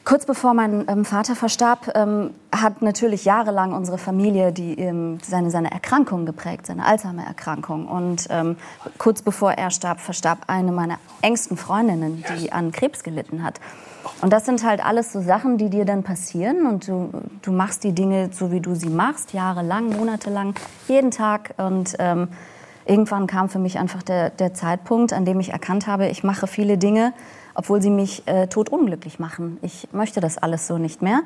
[0.05, 5.51] Kurz bevor mein ähm, Vater verstarb, ähm, hat natürlich jahrelang unsere Familie die, ähm, seine,
[5.51, 7.87] seine Erkrankung geprägt, seine Alzheimer-Erkrankung.
[7.87, 8.57] Und ähm,
[8.99, 13.61] kurz bevor er starb, verstarb eine meiner engsten Freundinnen, die an Krebs gelitten hat.
[14.23, 17.11] Und das sind halt alles so Sachen, die dir dann passieren und du,
[17.43, 20.55] du machst die Dinge so, wie du sie machst, jahrelang, monatelang,
[20.89, 21.55] jeden Tag.
[21.59, 22.29] Und ähm,
[22.87, 26.47] irgendwann kam für mich einfach der, der Zeitpunkt, an dem ich erkannt habe, ich mache
[26.47, 27.13] viele Dinge,
[27.55, 29.59] obwohl sie mich äh, totunglücklich machen.
[29.63, 31.21] Ich möchte das alles so nicht mehr.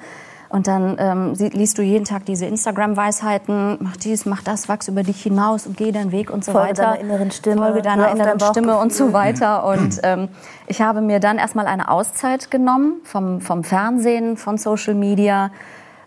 [0.54, 5.02] Und dann ähm, liest du jeden Tag diese Instagram-Weisheiten, mach dies, mach das, wachs über
[5.02, 6.82] dich hinaus und geh deinen Weg und so Folge weiter.
[6.92, 9.64] Deiner inneren Stimme, Folge deiner inneren Stimme und so weiter.
[9.64, 10.28] Und ähm,
[10.68, 15.50] ich habe mir dann erstmal eine Auszeit genommen vom, vom Fernsehen, von Social Media,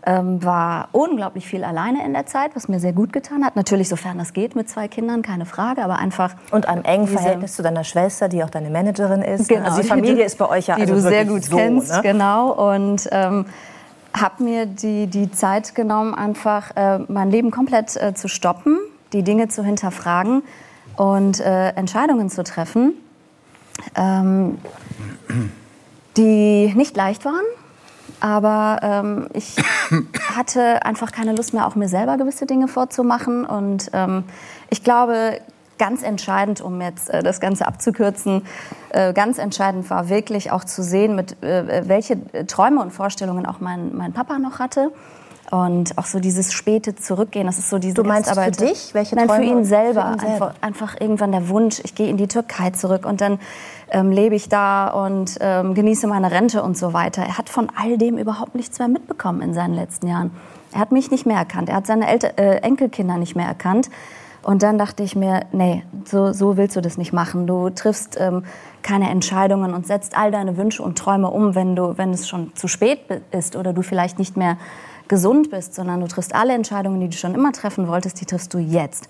[0.07, 3.57] ähm, war unglaublich viel alleine in der Zeit, was mir sehr gut getan hat.
[3.57, 6.33] Natürlich, sofern das geht, mit zwei Kindern, keine Frage, aber einfach.
[6.51, 9.49] Und einem engen Verhältnis zu deiner Schwester, die auch deine Managerin ist.
[9.49, 11.57] Genau, also die Familie die, ist bei euch ja Die also du sehr gut so,
[11.57, 11.99] kennst, ne?
[12.03, 12.51] genau.
[12.51, 13.45] Und ähm,
[14.13, 18.79] habe mir die, die Zeit genommen, einfach äh, mein Leben komplett äh, zu stoppen,
[19.11, 20.41] die Dinge zu hinterfragen
[20.95, 22.93] und äh, Entscheidungen zu treffen,
[23.95, 24.57] ähm,
[26.15, 27.43] die nicht leicht waren,
[28.19, 29.55] aber ähm, ich
[30.35, 33.45] hatte einfach keine Lust mehr, auch mir selber gewisse Dinge vorzumachen.
[33.45, 34.23] Und ähm,
[34.69, 35.39] ich glaube,
[35.77, 38.43] ganz entscheidend, um jetzt äh, das Ganze abzukürzen,
[38.89, 42.17] äh, ganz entscheidend war wirklich auch zu sehen, mit äh, welche
[42.47, 44.91] Träume und Vorstellungen auch mein, mein Papa noch hatte.
[45.49, 48.93] Und auch so dieses späte Zurückgehen, das ist so diese Du meinst für dich?
[48.93, 49.45] Welche Nein, für Träume?
[49.45, 50.03] ihn selber.
[50.03, 50.47] Für ihn selber.
[50.47, 53.39] Einfach, einfach irgendwann der Wunsch, ich gehe in die Türkei zurück und dann
[53.91, 57.21] ähm, lebe ich da und ähm, genieße meine Rente und so weiter.
[57.21, 60.31] Er hat von all dem überhaupt nichts mehr mitbekommen in seinen letzten Jahren.
[60.73, 63.89] Er hat mich nicht mehr erkannt, er hat seine Elter äh, Enkelkinder nicht mehr erkannt.
[64.43, 67.47] Und dann dachte ich mir, nee, so, so willst du das nicht machen.
[67.47, 68.43] Du triffst ähm,
[68.81, 72.55] keine Entscheidungen und setzt all deine Wünsche und Träume um, wenn, du, wenn es schon
[72.55, 72.99] zu spät
[73.31, 74.57] ist oder du vielleicht nicht mehr
[75.07, 78.53] gesund bist, sondern du triffst alle Entscheidungen, die du schon immer treffen wolltest, die triffst
[78.53, 79.09] du jetzt.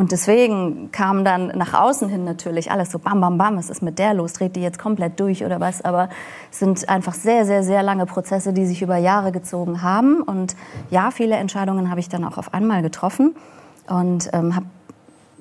[0.00, 3.82] Und deswegen kam dann nach außen hin natürlich alles so bam, bam, bam, was ist
[3.82, 5.82] mit der los, dreht die jetzt komplett durch oder was.
[5.82, 6.08] Aber
[6.50, 10.22] es sind einfach sehr, sehr, sehr lange Prozesse, die sich über Jahre gezogen haben.
[10.22, 10.56] Und
[10.88, 13.36] ja, viele Entscheidungen habe ich dann auch auf einmal getroffen
[13.88, 14.64] und ähm, habe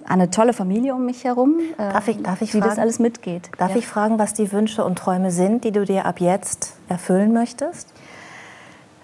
[0.06, 2.99] eine tolle Familie um mich herum, äh, Darf ich, darf ich die fragen, das alles
[2.99, 3.52] mitgeht.
[3.60, 3.77] Darf Ja.
[3.77, 7.88] ich fragen, was die Wünsche und Träume sind, die du dir ab jetzt erfüllen möchtest?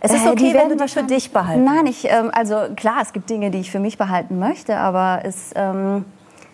[0.05, 1.63] Es ist Äh, okay, die wenn du die für dich behalten.
[1.63, 5.21] Nein, ich, ähm, also klar, es gibt Dinge, die ich für mich behalten möchte, aber
[5.23, 6.05] es ähm,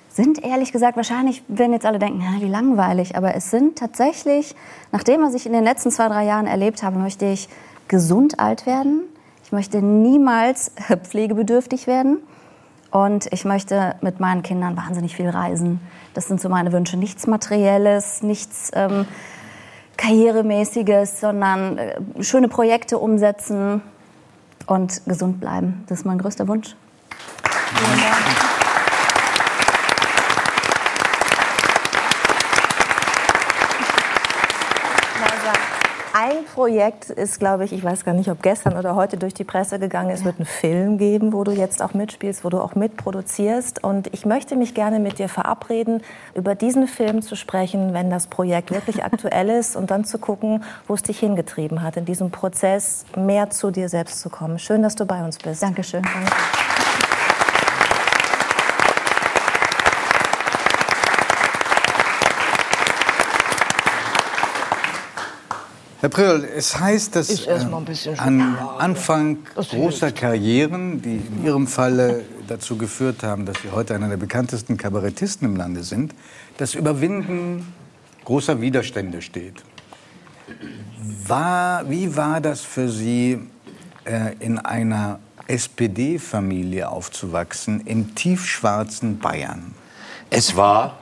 [0.10, 4.56] sind ehrlich gesagt, wahrscheinlich werden jetzt alle denken, ja, wie langweilig, aber es sind tatsächlich,
[4.92, 7.50] nach dem, was ich in den letzten zwei, drei Jahren erlebt habe, möchte ich
[7.88, 9.02] gesund alt werden.
[9.44, 10.72] Ich möchte niemals
[11.04, 12.18] pflegebedürftig werden.
[12.90, 15.80] Und ich möchte mit meinen Kindern wahnsinnig viel reisen.
[16.14, 16.98] Das sind so meine Wünsche.
[16.98, 19.06] Nichts Materielles, nichts ähm,
[20.02, 23.84] Karrieremäßiges, sondern äh, schöne Projekte umsetzen
[24.66, 25.84] und gesund bleiben.
[25.88, 26.76] Das ist mein größter Wunsch.
[27.44, 28.61] Ein
[36.54, 39.80] Projekt ist, glaube ich, ich weiß gar nicht, ob gestern oder heute durch die Presse
[39.80, 43.82] gegangen ist, wird einen Film geben, wo du jetzt auch mitspielst, wo du auch mitproduzierst.
[43.84, 46.04] Und ich möchte mich gerne mit dir verabreden,
[46.36, 50.64] über diesen Film zu sprechen, wenn das Projekt wirklich aktuell ist und dann zu gucken,
[50.88, 54.60] wo es dich hingetrieben hat, in diesem Prozess mehr zu dir selbst zu kommen.
[54.60, 55.64] Schön, dass du bei uns bist.
[55.64, 56.02] Dankeschön.
[56.04, 56.81] Danke.
[66.02, 68.80] Herr Prill, es heißt, dass äh, Schokolade.
[68.80, 70.12] Anfang großer.
[70.12, 75.48] Karrieren, die in Ihrem Falle dazu geführt haben, dass Sie heute einer der bekanntesten Kabarettisten
[75.48, 76.16] im Lande sind,
[76.58, 77.72] das Überwinden
[78.26, 79.64] großer Widerstände steht.
[81.28, 83.40] War, wie war das für Sie,
[84.06, 89.76] äh, in einer SPD-Familie aufzuwachsen, im tiefschwarzen Bayern?
[90.32, 90.98] Es war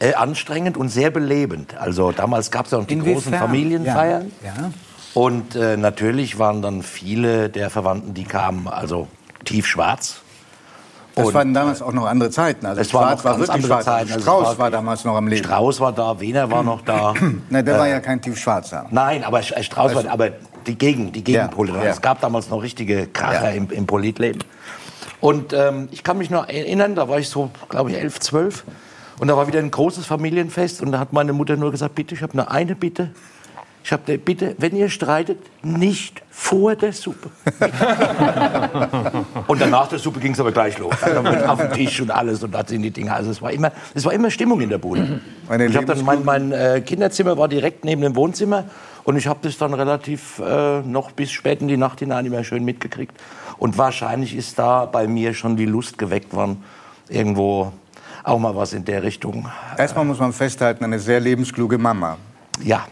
[0.00, 1.76] äh, anstrengend und sehr belebend.
[1.78, 3.38] Also damals gab es ja noch die großen Inwiefern?
[3.38, 4.32] Familienfeiern.
[4.42, 4.70] Ja, ja.
[5.14, 9.08] Und äh, natürlich waren dann viele der Verwandten, die kamen, also
[9.44, 10.22] tiefschwarz.
[11.16, 12.64] Das Und, waren damals auch noch andere Zeiten.
[12.66, 13.84] Also es Schwarz noch war ganz wirklich andere schwarz.
[13.84, 14.12] Zeiten.
[14.12, 15.44] Also Strauß war- war damals noch am Leben.
[15.44, 17.14] Strauß war da, Wiener war noch da.
[17.50, 18.86] Nein, der war Äh, ja kein tiefschwarzer.
[18.90, 20.30] Nein, aber Sch- Strauß Also- war, aber
[20.66, 21.72] die Gegen, die Gegenpole.
[21.72, 21.90] Ja, ja.
[21.90, 23.56] Es gab damals noch richtige Kracher Ja.
[23.56, 24.44] im, im Politleben.
[25.20, 28.64] Und ähm, ich kann mich noch erinnern, da war ich so, glaube ich, elf, zwölf.
[29.20, 32.14] Und da war wieder ein großes Familienfest und da hat meine Mutter nur gesagt, bitte,
[32.14, 33.10] ich habe nur eine Bitte.
[33.84, 37.28] Ich habe eine Bitte, wenn ihr streitet, nicht vor der Suppe.
[39.46, 40.94] und danach der Suppe ging es aber gleich los.
[41.02, 43.12] Dann mit auf den Tisch und alles und da sind die Dinge.
[43.12, 45.20] Also es war immer, es war immer Stimmung in der Bude.
[45.50, 48.64] Eine ich habe dann mein, mein äh, Kinderzimmer war direkt neben dem Wohnzimmer
[49.04, 52.42] und ich habe das dann relativ äh, noch bis spät in die Nacht hinein immer
[52.42, 53.12] schön mitgekriegt.
[53.58, 56.64] Und wahrscheinlich ist da bei mir schon die Lust geweckt worden,
[57.10, 57.74] irgendwo
[58.30, 59.48] auch mal was in der Richtung.
[59.76, 62.16] Erstmal muss man festhalten, eine sehr lebenskluge Mama.
[62.62, 62.86] Ja.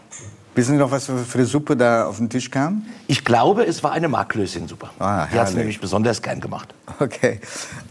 [0.53, 2.83] Wissen Sie noch, was für eine Suppe da auf den Tisch kam?
[3.07, 4.89] Ich glaube, es war eine Marklöschensuppe.
[4.99, 6.73] Ah, die hat es nämlich besonders gern gemacht.
[6.99, 7.39] Okay.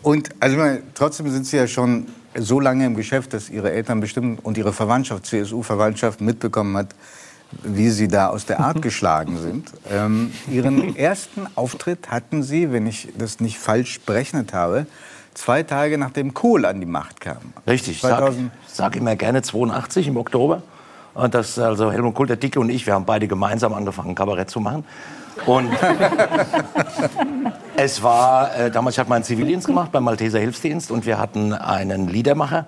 [0.02, 4.00] Und also meine, trotzdem sind Sie ja schon so lange im Geschäft, dass Ihre Eltern
[4.00, 6.94] bestimmt und Ihre Verwandtschaft, CSU-Verwandtschaft, mitbekommen hat,
[7.62, 9.72] wie Sie da aus der Art geschlagen sind.
[9.90, 14.86] Ähm, Ihren ersten Auftritt hatten Sie, wenn ich das nicht falsch berechnet habe,
[15.38, 17.38] zwei Tage nachdem Kohl an die Macht kam.
[17.66, 20.62] Richtig, ich sag, 2000 sag immer gerne 82 im Oktober.
[21.14, 24.50] Und das, also Helmut Kohl, der Dicke und ich, wir haben beide gemeinsam angefangen, Kabarett
[24.50, 24.84] zu machen.
[25.46, 25.70] Und
[27.76, 32.08] es war, äh, damals hatte meinen Zivildienst gemacht beim Malteser Hilfsdienst und wir hatten einen
[32.08, 32.66] Liedermacher.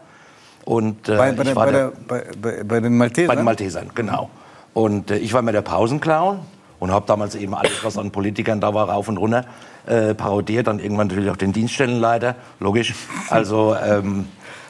[0.65, 1.93] Und, äh, bei, bei, ich der, war bei, der,
[2.41, 3.29] bei, bei, den Maltesern?
[3.29, 4.31] bei den Maltesern, genau.
[4.75, 6.41] Und äh, ich war immer der Pausenclown
[6.79, 9.45] und habe damals eben alles, was an Politikern da war, rauf und runter
[9.91, 10.67] äh, parodiert.
[10.67, 12.95] Dann irgendwann natürlich auch den Dienststellenleiter, logisch.
[13.29, 14.27] Also ähm,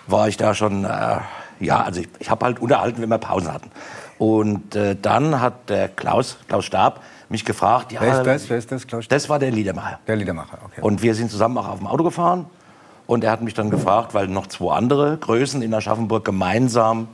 [0.06, 1.18] war ich da schon, äh,
[1.60, 3.70] ja, also ich, ich habe halt unterhalten, wenn wir Pausen hatten.
[4.18, 7.92] Und äh, dann hat der Klaus, Klaus Stab, mich gefragt.
[7.92, 8.51] Ja, Wer ist das?
[8.51, 9.09] Wer ist das, Klaus?
[9.09, 9.98] Das war der Liedermacher.
[10.06, 10.80] Der Liedermacher, okay.
[10.80, 12.47] Und wir sind zusammen auch auf dem Auto gefahren.
[13.06, 17.09] Und er hat mich dann gefragt, weil noch zwei andere Größen in Aschaffenburg gemeinsam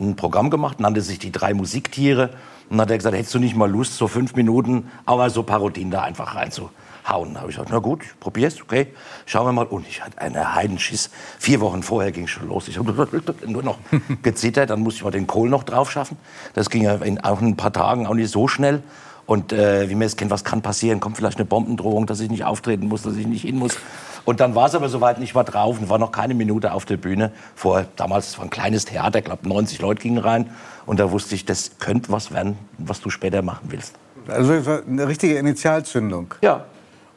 [0.00, 2.30] ein Programm gemacht, nannte sich die drei Musiktiere.
[2.68, 5.42] Und dann hat er gesagt, hättest du nicht mal Lust, so fünf Minuten, aber so
[5.42, 6.72] Parodien da einfach reinzuhauen.
[7.06, 8.88] Da habe ich gesagt, na gut, ich probier's, okay,
[9.26, 9.66] schauen wir mal.
[9.66, 11.10] Und ich hatte einen Heidenschiss.
[11.38, 12.68] Vier Wochen vorher ging schon los.
[12.68, 13.08] Ich habe
[13.46, 13.78] nur noch
[14.22, 16.18] gezittert, dann musste ich mal den Kohl noch drauf schaffen.
[16.54, 18.82] Das ging ja in auch ein paar Tagen auch nicht so schnell.
[19.24, 21.00] Und äh, wie man es kennt, was kann passieren?
[21.00, 23.76] Kommt vielleicht eine Bombendrohung, dass ich nicht auftreten muss, dass ich nicht hin muss.
[24.24, 26.84] Und dann war es aber soweit, ich war drauf und war noch keine Minute auf
[26.84, 27.32] der Bühne.
[27.54, 30.50] Vor, damals war ein kleines Theater, ich glaube 90 Leute gingen rein.
[30.86, 33.94] Und da wusste ich, das könnte was werden, was du später machen willst.
[34.28, 34.52] Also
[34.88, 36.34] eine richtige Initialzündung.
[36.42, 36.64] Ja.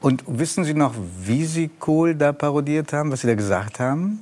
[0.01, 4.21] Und wissen Sie noch, wie Sie Kohl da parodiert haben, was Sie da gesagt haben?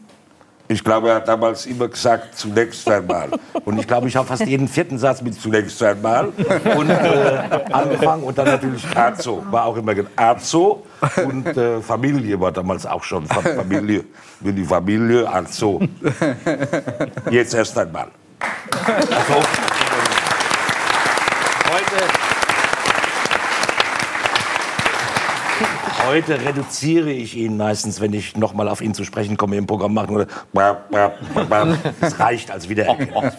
[0.70, 3.30] Ich glaube, er hat damals immer gesagt, zunächst einmal.
[3.64, 6.28] Und ich glaube, ich habe fast jeden vierten Satz mit zunächst einmal
[6.76, 7.40] und äh,
[7.72, 10.86] angefangen und dann natürlich Arzo, war auch immer Arzo
[11.24, 14.04] und äh, Familie war damals auch schon Fa- Familie,
[14.41, 15.80] wie die Familie Arzo.
[17.32, 18.08] Jetzt erst einmal.
[18.86, 19.36] Also,
[21.72, 22.04] heute,
[26.08, 29.68] heute reduziere ich ihn meistens, wenn ich noch mal auf ihn zu sprechen komme im
[29.68, 30.28] Programm machen oder
[32.00, 33.32] das reicht als Wiedererkennung.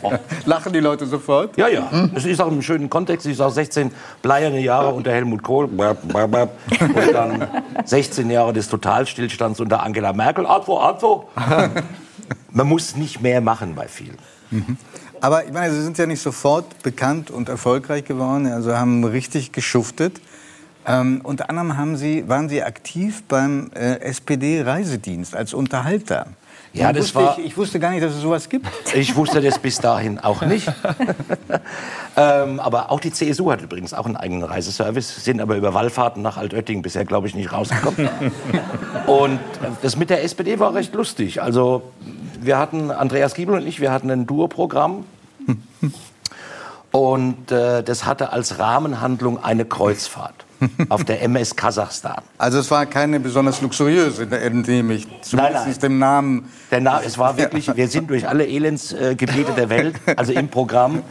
[0.44, 1.56] Lachen die Leute sofort?
[1.56, 1.90] Ja, ja.
[2.14, 3.26] Es ist auch im schönen Kontext.
[3.26, 3.90] Ich sage 16
[4.22, 5.78] bleierne Jahre unter Helmut Kohl und
[7.12, 7.48] dann
[7.84, 10.46] 16 Jahre des Totalstillstands unter Angela Merkel.
[10.46, 11.28] Atwo, Atwo.
[12.50, 14.18] Man muss nicht mehr machen bei vielen.
[15.20, 19.52] Aber ich meine, Sie sind ja nicht sofort bekannt und erfolgreich geworden, also haben richtig
[19.52, 20.20] geschuftet.
[20.88, 26.28] Ähm, unter anderem haben Sie, waren Sie aktiv beim äh, SPD-Reisedienst als Unterhalter.
[26.72, 28.66] Ja, das wusste war- Ich, ich wusste gar nicht, dass es sowas gibt.
[28.94, 30.72] Ich wusste das bis dahin auch nicht.
[32.16, 36.22] ähm, aber auch die CSU hat übrigens auch einen eigenen Reiseservice, sind aber über Wallfahrten
[36.22, 38.08] nach Altötting bisher, glaube ich, nicht rausgekommen.
[39.06, 39.40] und
[39.82, 41.42] das mit der SPD war recht lustig.
[41.42, 41.82] Also
[42.40, 45.04] wir hatten, Andreas Giebel und ich, wir hatten ein Duo-Programm.
[46.90, 50.46] Und äh, das hatte als Rahmenhandlung eine Kreuzfahrt
[50.88, 52.22] auf der MS Kasachstan.
[52.36, 55.06] Also es war keine besonders luxuriöse, entnehme ich.
[55.22, 55.78] Zumindest nein.
[55.80, 56.52] dem Namen.
[56.70, 61.02] Der Na es war wirklich, wir sind durch alle Elendsgebiete der Welt, also im Programm.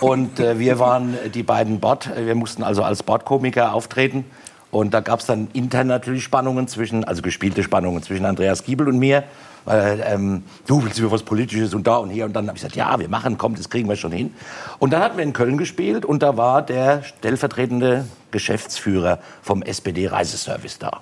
[0.00, 4.24] Und äh, wir waren die beiden Bord, wir mussten also als Bordkomiker auftreten.
[4.70, 8.88] Und da gab es dann intern natürlich Spannungen zwischen, also gespielte Spannungen zwischen Andreas Giebel
[8.88, 9.22] und mir.
[9.64, 12.26] Weil, ähm, du willst über was Politisches und da und hier.
[12.26, 14.34] Und dann habe ich gesagt, ja, wir machen, komm, das kriegen wir schon hin.
[14.78, 20.78] Und dann hatten wir in Köln gespielt und da war der stellvertretende Geschäftsführer vom SPD-Reiseservice
[20.78, 21.00] da.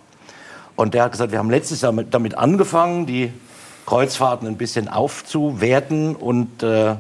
[0.77, 3.33] Und der hat gesagt, wir haben letztes Jahr mit, damit angefangen, die
[3.87, 6.95] Kreuzfahrten ein bisschen aufzuwerten und äh,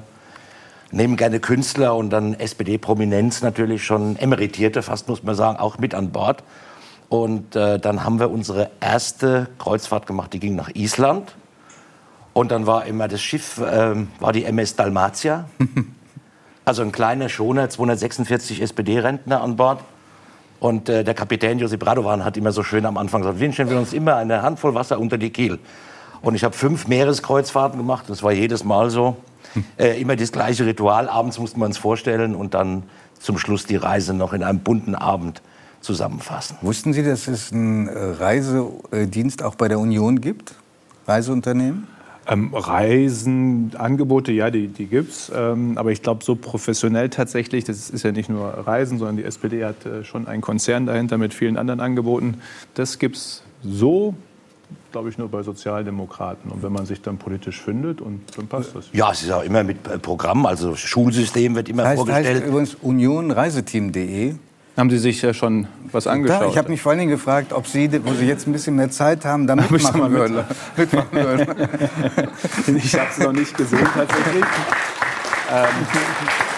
[0.90, 5.94] nehmen gerne Künstler und dann SPD-Prominenz natürlich schon Emeritierte, fast muss man sagen, auch mit
[5.94, 6.42] an Bord.
[7.08, 11.34] Und äh, dann haben wir unsere erste Kreuzfahrt gemacht, die ging nach Island.
[12.32, 15.48] Und dann war immer das Schiff, ähm, war die MS Dalmatia.
[16.64, 19.80] Also ein kleiner Schoner, 246 SPD-Rentner an Bord.
[20.60, 23.76] Und äh, der Kapitän Josip Radovan hat immer so schön am Anfang gesagt, wünschen wir
[23.76, 25.58] uns immer eine Handvoll Wasser unter die Kiel.
[26.20, 29.16] Und ich habe fünf Meereskreuzfahrten gemacht, das war jedes Mal so.
[29.76, 32.84] Äh, immer das gleiche Ritual, abends musste man es vorstellen und dann
[33.18, 35.42] zum Schluss die Reise noch in einem bunten Abend
[35.82, 36.56] zusammenfassen.
[36.62, 40.54] Wussten Sie, dass es einen äh, Reisedienst auch bei der Union gibt?
[41.06, 41.86] Reiseunternehmen?
[42.28, 45.30] Ähm, Reisen, Angebote, ja, die, die gibt's.
[45.34, 49.24] Ähm, aber ich glaube, so professionell tatsächlich, das ist ja nicht nur Reisen, sondern die
[49.24, 52.38] SPD hat äh, schon einen Konzern dahinter mit vielen anderen Angeboten.
[52.74, 54.14] Das gibt's so,
[54.92, 56.50] glaube ich, nur bei Sozialdemokraten.
[56.50, 58.88] Und wenn man sich dann politisch findet, und dann passt das.
[58.92, 62.36] Ja, es ist auch immer mit Programm, also Schulsystem wird immer heißt, vorgestellt.
[62.36, 64.34] heißt übrigens unionreiseteam.de.
[64.76, 66.42] Haben Sie sich ja schon was angeschaut?
[66.42, 68.74] Da, ich habe mich vor allen Dingen gefragt, ob Sie, wo Sie jetzt ein bisschen
[68.76, 70.44] mehr Zeit haben, da Hab ich mitmachen mit- würden.
[70.76, 71.56] mitmachen würden.
[72.76, 74.44] ich habe es noch nicht gesehen tatsächlich.
[75.54, 75.66] Ähm,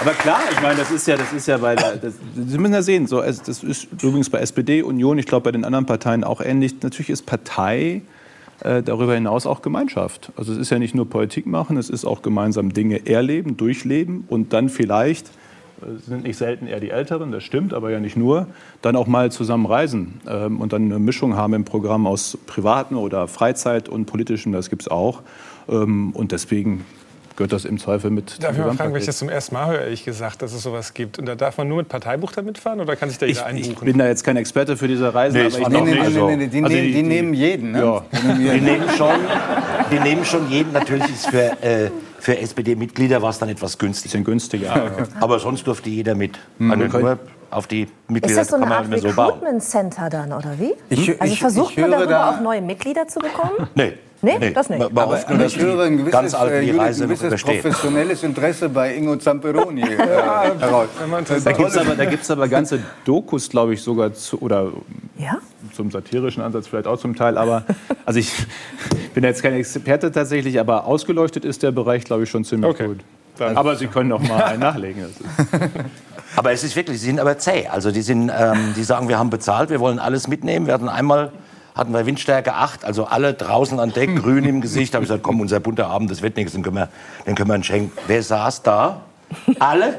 [0.03, 2.15] aber klar, ich meine, das ist ja, das ist ja bei der, das,
[2.47, 5.65] Sie müssen ja sehen, so, das ist übrigens bei SPD, Union, ich glaube bei den
[5.65, 6.77] anderen Parteien auch ähnlich.
[6.83, 8.03] Natürlich ist Partei
[8.61, 10.31] äh, darüber hinaus auch Gemeinschaft.
[10.37, 14.25] Also es ist ja nicht nur Politik machen, es ist auch gemeinsam Dinge erleben, durchleben
[14.29, 15.31] und dann vielleicht äh,
[16.07, 18.47] sind nicht selten eher die Älteren, das stimmt, aber ja nicht nur,
[18.83, 22.97] dann auch mal zusammen reisen ähm, und dann eine Mischung haben im Programm aus privaten
[22.97, 25.23] oder Freizeit und politischen, das gibt es auch.
[25.69, 26.85] Ähm, und deswegen
[27.37, 28.43] gehört das im Zweifel mit.
[28.43, 29.09] Darf ich mal fragen, weil ich Gesamtpaket.
[29.09, 31.19] das zum ersten Mal höre, ehrlich gesagt, dass es sowas gibt.
[31.19, 33.47] Und da darf man nur mit Parteibuch da mitfahren oder kann sich da Ich, jeder
[33.47, 33.73] einbuchen?
[33.73, 36.37] ich bin da jetzt kein Experte für diese Reisen, Nee, aber ich ich also- Nee,
[36.37, 37.81] nee, nee, die, also nehmen, die, nehmen jeden, ne?
[37.85, 38.05] Ja.
[38.13, 39.11] Die nehmen Die schon,
[39.91, 40.73] die nehmen schon jeden.
[40.73, 44.05] Natürlich ist für, äh, für SPD-Mitglieder war es dann etwas günstiger.
[44.13, 44.93] Bisschen günstiger.
[45.21, 46.39] Aber sonst durfte jeder mit.
[46.59, 46.71] Mhm.
[46.71, 47.19] Also nur
[47.51, 49.07] auf die Ist Mitglieder das so eine Art so.
[49.09, 50.73] Recruitment Center dann, oder wie?
[50.89, 53.69] Ich- also ich- versucht ich man darüber da- auch neue Mitglieder zu bekommen?
[53.75, 53.93] Nee.
[54.23, 54.83] Nee, das nicht.
[54.83, 59.83] Aber, aber ich höre ein gewisses, ganz Alten äh, gewisses professionelles Interesse bei Ingo Zamperoni
[59.83, 59.97] äh,
[60.59, 60.89] heraus.
[61.45, 64.69] Da gibt es aber, aber ganze Dokus, glaube ich, sogar zu, oder
[65.19, 65.39] Ja?
[65.75, 67.37] zum satirischen Ansatz vielleicht auch zum Teil.
[67.37, 67.65] Aber
[68.05, 68.33] also ich
[69.15, 73.01] bin jetzt kein Experte tatsächlich, aber ausgeleuchtet ist der Bereich, glaube ich, schon ziemlich gut.
[73.39, 75.03] Aber Sie können noch mal einen nachlegen.
[75.03, 75.71] Das ist
[76.37, 77.67] Aber es ist wirklich, sie sind aber zäh.
[77.69, 80.67] Also die, sind, ähm, die sagen, wir haben bezahlt, wir wollen alles mitnehmen.
[80.67, 81.33] Wir hatten einmal
[81.75, 84.95] hatten wir Windstärke 8, also alle draußen an Deck, grün im Gesicht.
[84.95, 86.89] Da habe ich gesagt, komm, unser bunter Abend, das wird nichts, den können wir,
[87.27, 87.93] den können wir uns schenken.
[88.07, 89.03] Wer saß da?
[89.59, 89.99] Alle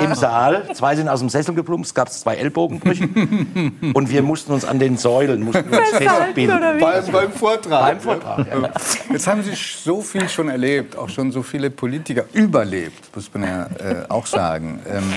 [0.00, 0.64] im Saal.
[0.74, 3.08] Zwei sind aus dem Sessel geplumpst, es gab zwei Ellbogenbrüche.
[3.94, 6.60] Und wir mussten uns an den Säulen mussten uns festbinden.
[6.80, 7.80] Beim, beim Vortrag.
[7.80, 8.70] Beim Vortrag, ja.
[9.10, 13.44] Jetzt haben Sie so viel schon erlebt, auch schon so viele Politiker überlebt, muss man
[13.44, 14.80] ja äh, auch sagen.
[14.90, 15.14] Ähm,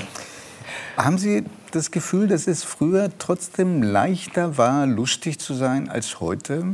[1.04, 6.64] haben Sie das Gefühl, dass es früher trotzdem leichter war, lustig zu sein als heute?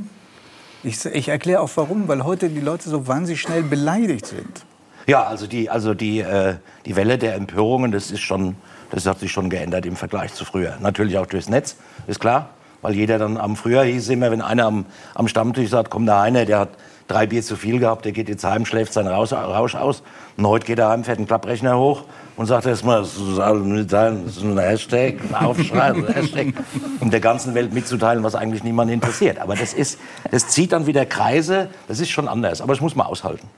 [0.82, 4.64] Ich, ich erkläre auch warum, weil heute die Leute so wahnsinnig schnell beleidigt sind.
[5.06, 6.54] Ja, also die, also die, äh,
[6.84, 8.56] die Welle der Empörungen, das ist schon,
[8.90, 10.76] das hat sich schon geändert im Vergleich zu früher.
[10.80, 11.76] Natürlich auch durchs Netz,
[12.06, 12.50] ist klar.
[12.82, 16.22] Weil jeder dann am früher hieß immer, wenn einer am, am Stammtisch sagt, komm da
[16.22, 16.68] einer, der hat
[17.08, 20.02] drei Bier zu viel gehabt, der geht jetzt heim, schläft seinen Rausch, aus.
[20.36, 22.04] Und heute geht er heim, fährt einen Klapprechner hoch
[22.36, 26.54] und sagt erstmal, das ist ein Hashtag, ein Aufschrei, Hashtag,
[27.00, 29.38] um der ganzen Welt mitzuteilen, was eigentlich niemanden interessiert.
[29.38, 29.98] Aber das ist,
[30.30, 32.60] das zieht dann wieder Kreise, das ist schon anders.
[32.60, 33.48] Aber das muss man aushalten.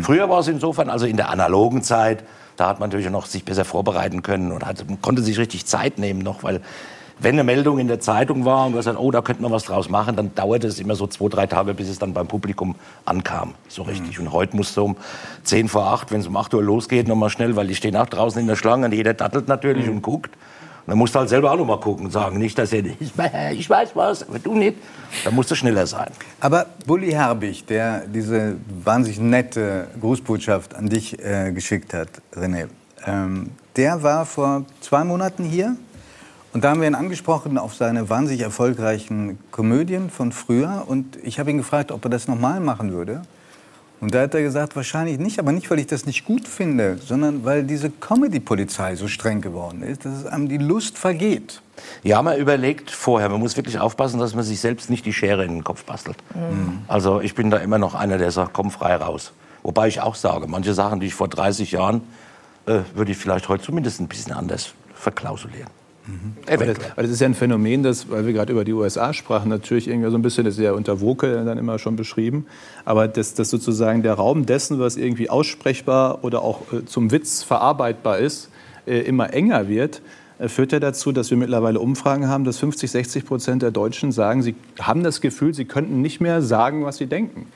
[0.00, 2.24] Früher war es insofern, also in der analogen Zeit,
[2.56, 5.98] da hat man natürlich noch sich besser vorbereiten können und hat, konnte sich richtig Zeit
[5.98, 6.60] nehmen noch, weil
[7.18, 9.64] wenn eine Meldung in der Zeitung war und wir sagten, oh, da könnte man was
[9.64, 12.74] draus machen, dann dauerte es immer so zwei, drei Tage, bis es dann beim Publikum
[13.04, 14.18] ankam, so richtig.
[14.18, 14.96] Und heute muss so um
[15.44, 17.96] 10 vor 8, wenn es um 8 Uhr losgeht, noch mal schnell, weil die stehen
[17.96, 20.30] auch draußen in der Schlange und jeder dattelt natürlich und guckt.
[20.84, 22.84] Und dann musst du halt selber auch noch mal gucken und sagen, nicht, dass er,
[22.84, 23.12] ich,
[23.52, 24.76] ich weiß was, aber du nicht.
[25.22, 26.10] Da musst du schneller sein.
[26.40, 32.66] Aber Bully Herbig, der diese wahnsinnig nette Grußbotschaft an dich äh, geschickt hat, René,
[33.06, 35.76] ähm, der war vor zwei Monaten hier.
[36.52, 40.84] Und da haben wir ihn angesprochen auf seine wahnsinnig erfolgreichen Komödien von früher.
[40.86, 43.22] Und ich habe ihn gefragt, ob er das nochmal machen würde.
[44.02, 46.98] Und da hat er gesagt, wahrscheinlich nicht, aber nicht, weil ich das nicht gut finde,
[46.98, 51.62] sondern weil diese Comedy-Polizei so streng geworden ist, dass es einem die Lust vergeht.
[52.02, 53.28] Ja, man überlegt vorher.
[53.28, 56.16] Man muss wirklich aufpassen, dass man sich selbst nicht die Schere in den Kopf bastelt.
[56.88, 59.32] Also ich bin da immer noch einer, der sagt, komm frei raus.
[59.62, 62.02] Wobei ich auch sage, manche Sachen, die ich vor 30 Jahren,
[62.66, 65.68] äh, würde ich vielleicht heute zumindest ein bisschen anders verklausulieren.
[66.50, 69.12] Aber das, aber das ist ja ein Phänomen, das, weil wir gerade über die USA
[69.12, 72.46] sprachen, natürlich irgendwie so ein bisschen, das ist ja unter Woke dann immer schon beschrieben,
[72.84, 77.42] aber dass das sozusagen der Raum dessen, was irgendwie aussprechbar oder auch äh, zum Witz
[77.44, 78.50] verarbeitbar ist,
[78.86, 80.02] äh, immer enger wird,
[80.38, 84.10] äh, führt ja dazu, dass wir mittlerweile Umfragen haben, dass 50, 60 Prozent der Deutschen
[84.10, 87.46] sagen, sie haben das Gefühl, sie könnten nicht mehr sagen, was sie denken.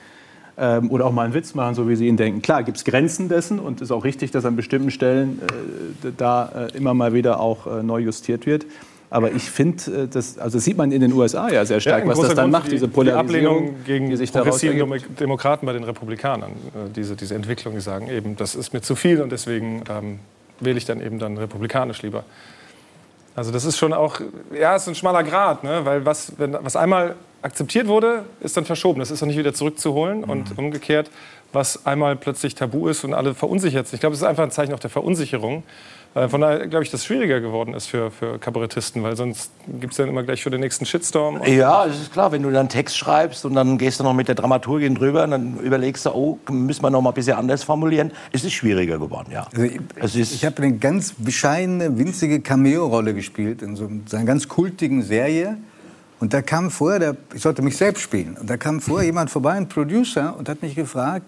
[0.59, 2.41] Ähm, oder auch mal einen Witz machen, so wie sie ihn denken.
[2.41, 5.41] Klar, gibt es Grenzen dessen und es ist auch richtig, dass an bestimmten Stellen
[6.03, 8.65] äh, da äh, immer mal wieder auch äh, neu justiert wird.
[9.11, 12.03] Aber ich finde, äh, das, also das sieht man in den USA ja sehr stark,
[12.03, 14.61] ein was das dann Grund macht, für diese die Polarisierung, Ablehnung gegen die sich daraus
[14.61, 15.15] progressiven.
[15.21, 16.53] Demokraten bei den Republikanern.
[16.53, 20.19] Äh, Diese, diese Entwicklung, die sagen eben, das ist mir zu viel und deswegen ähm,
[20.61, 22.25] wähle ich dann eben dann republikanisch lieber.
[23.35, 24.21] Also das ist schon auch,
[24.59, 25.81] ja, es ist ein schmaler Grad, ne?
[25.85, 29.01] weil was, wenn, was einmal akzeptiert wurde, ist dann verschoben.
[29.01, 31.11] Das ist auch nicht wieder zurückzuholen und umgekehrt,
[31.53, 33.97] was einmal plötzlich tabu ist und alle verunsichert sind.
[33.97, 35.63] Ich glaube, es ist einfach ein Zeichen auch der Verunsicherung.
[36.29, 39.51] Von daher glaube ich, dass es schwieriger geworden ist für, für Kabarettisten, weil sonst
[39.81, 41.43] gibt es dann immer gleich für den nächsten Shitstorm.
[41.45, 44.15] Ja, es ist klar, wenn du dann einen Text schreibst und dann gehst du noch
[44.15, 47.37] mit der Dramaturgin drüber und dann überlegst du, oh, müssen wir noch mal ein bisschen
[47.37, 48.13] anders formulieren.
[48.33, 49.47] Es ist schwieriger geworden, ja.
[50.01, 55.03] Also ich, ich habe eine ganz bescheidene, winzige Cameo-Rolle gespielt in so einer ganz kultigen
[55.03, 55.59] Serie.
[56.19, 59.31] Und da kam vorher, der, ich sollte mich selbst spielen, und da kam vorher jemand
[59.31, 61.27] vorbei, ein Producer, und hat mich gefragt,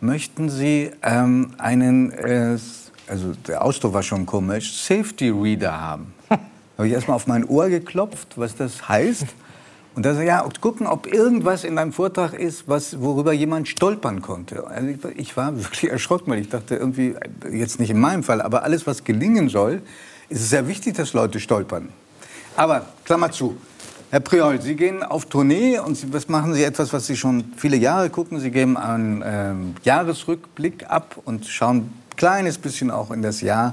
[0.00, 2.58] möchten Sie ähm, einen, äh,
[3.06, 6.14] also der Ausdruck war schon komisch, Safety Reader haben?
[6.28, 9.26] habe ich erstmal auf mein Ohr geklopft, was das heißt.
[9.94, 14.22] Und da sagte ja, gucken, ob irgendwas in deinem Vortrag ist, was, worüber jemand stolpern
[14.22, 14.66] konnte.
[14.66, 17.14] Also ich, ich war wirklich erschrocken, weil ich dachte irgendwie,
[17.50, 19.82] jetzt nicht in meinem Fall, aber alles, was gelingen soll,
[20.28, 21.90] ist es sehr wichtig, dass Leute stolpern.
[22.56, 23.56] Aber, Klammer zu,
[24.12, 27.44] Herr Priol, Sie gehen auf Tournee und Sie, was machen Sie etwas, was Sie schon
[27.56, 28.40] viele Jahre gucken?
[28.40, 33.72] Sie geben einen ähm, Jahresrückblick ab und schauen ein kleines bisschen auch in das Jahr,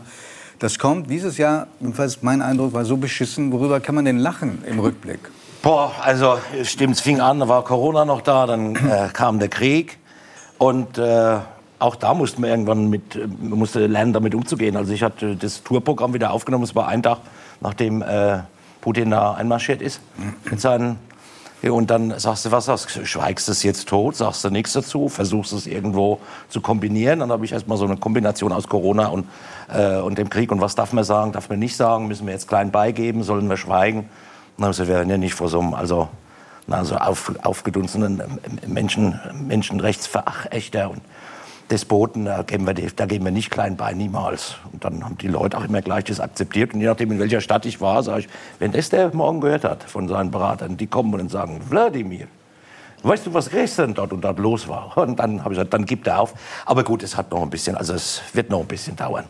[0.59, 1.09] das kommt.
[1.09, 3.51] Dieses Jahr, jedenfalls mein Eindruck, war so beschissen.
[3.51, 5.19] Worüber kann man denn lachen im Rückblick?
[5.61, 9.49] Boah, also stimmt, es fing an, da war Corona noch da, dann äh, kam der
[9.49, 9.97] Krieg
[10.57, 11.37] und äh,
[11.79, 14.77] auch da musste man irgendwann mit, musste lernen, damit umzugehen.
[14.77, 17.17] Also ich hatte das Tourprogramm wieder aufgenommen, es war ein Tag
[17.59, 18.39] nachdem äh,
[18.81, 20.01] Putin da einmarschiert ist
[20.49, 20.97] mit seinen
[21.61, 23.05] und dann sagst du, was sagst du?
[23.05, 24.15] Schweigst es jetzt tot?
[24.15, 25.09] Sagst du nichts dazu?
[25.09, 27.19] Versuchst es irgendwo zu kombinieren?
[27.19, 29.27] Dann habe ich erstmal so eine Kombination aus Corona und,
[29.67, 30.53] äh, und dem Krieg.
[30.53, 32.07] Und was darf man sagen, darf man nicht sagen?
[32.07, 33.23] Müssen wir jetzt klein beigeben?
[33.23, 34.09] Sollen wir schweigen?
[34.55, 36.07] Dann habe ich wir werden ja nicht vor so einem also,
[36.65, 38.21] na, auf, aufgedunsenen
[38.65, 41.01] Menschen, Menschenrechtsverächter und
[41.71, 44.55] Despoten, da geben, wir, da geben wir nicht klein bei, niemals.
[44.71, 46.73] Und dann haben die Leute auch immer gleich das akzeptiert.
[46.73, 49.63] Und je nachdem, in welcher Stadt ich war, sage ich, wenn das der morgen gehört
[49.63, 52.27] hat von seinen Beratern, die kommen und sagen, Wladimir,
[53.03, 54.97] weißt du, was gestern dort und dort los war?
[54.97, 56.33] Und dann habe ich gesagt, dann gibt er auf.
[56.65, 59.25] Aber gut, es hat noch ein bisschen, also es wird noch ein bisschen dauern.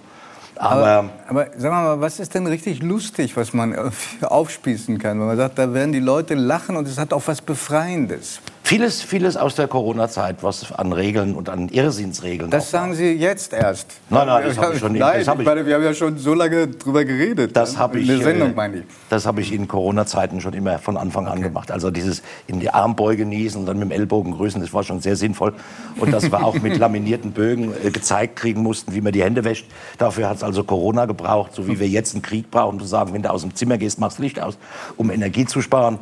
[0.56, 3.76] Aber, aber, aber sagen mal, was ist denn richtig lustig, was man
[4.22, 5.20] aufspießen kann?
[5.20, 8.42] Wenn man sagt, da werden die Leute lachen und es hat auch was Befreiendes.
[8.70, 12.52] Vieles, vieles aus der Corona-Zeit, was an Regeln und an Irrsinnsregeln.
[12.52, 13.88] Das sagen Sie jetzt erst.
[14.12, 14.94] Nein, nein, das habe ich schon.
[14.94, 17.58] Nein, hab ich, meine, wir haben ja schon so lange drüber geredet.
[17.58, 18.08] Das habe ich.
[18.08, 18.84] In der Sendung meine ich.
[19.10, 21.72] Das habe ich in Corona-Zeiten schon immer von Anfang an gemacht.
[21.72, 25.02] Also dieses in die Armbeuge niesen und dann mit dem Ellbogen grüßen, das war schon
[25.02, 25.56] sehr sinnvoll.
[26.00, 29.44] Und dass wir auch mit laminierten Bögen äh, gezeigt kriegen mussten, wie man die Hände
[29.46, 29.66] wäscht.
[29.98, 32.86] Dafür hat es also Corona gebraucht, so wie wir jetzt einen Krieg brauchen, um zu
[32.86, 34.60] sagen, wenn du aus dem Zimmer gehst, machst Licht aus,
[34.96, 35.98] um Energie zu sparen.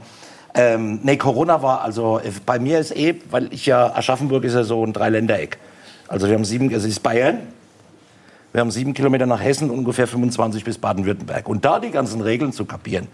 [0.54, 4.54] Ähm, nee, Corona war also äh, bei mir ist eh, weil ich ja Aschaffenburg ist
[4.54, 5.58] ja so ein Dreiländereck.
[6.08, 7.40] Also wir haben sieben, also es ist Bayern,
[8.54, 11.48] wir haben sieben Kilometer nach Hessen, ungefähr 25 bis Baden-Württemberg.
[11.48, 13.08] Und da die ganzen Regeln zu kapieren.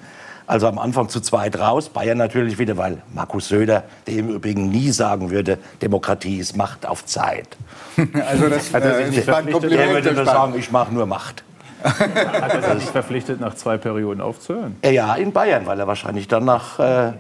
[0.45, 4.69] Also am Anfang zu zweit raus, Bayern natürlich wieder, weil Markus Söder, der im Übrigen
[4.69, 7.57] nie sagen würde, Demokratie ist Macht auf Zeit.
[8.27, 9.51] Also das, äh, nicht das war ein verpflichtet?
[9.51, 11.43] Kompliment, Er würde nur sagen, ich mache nur Macht.
[11.83, 14.77] Hat er sich verpflichtet, nach zwei Perioden aufzuhören?
[14.83, 16.79] Ja, in Bayern, weil er wahrscheinlich danach.
[16.79, 17.13] Äh,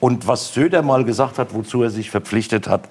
[0.00, 2.88] und was Söder mal gesagt hat, wozu er sich verpflichtet hat,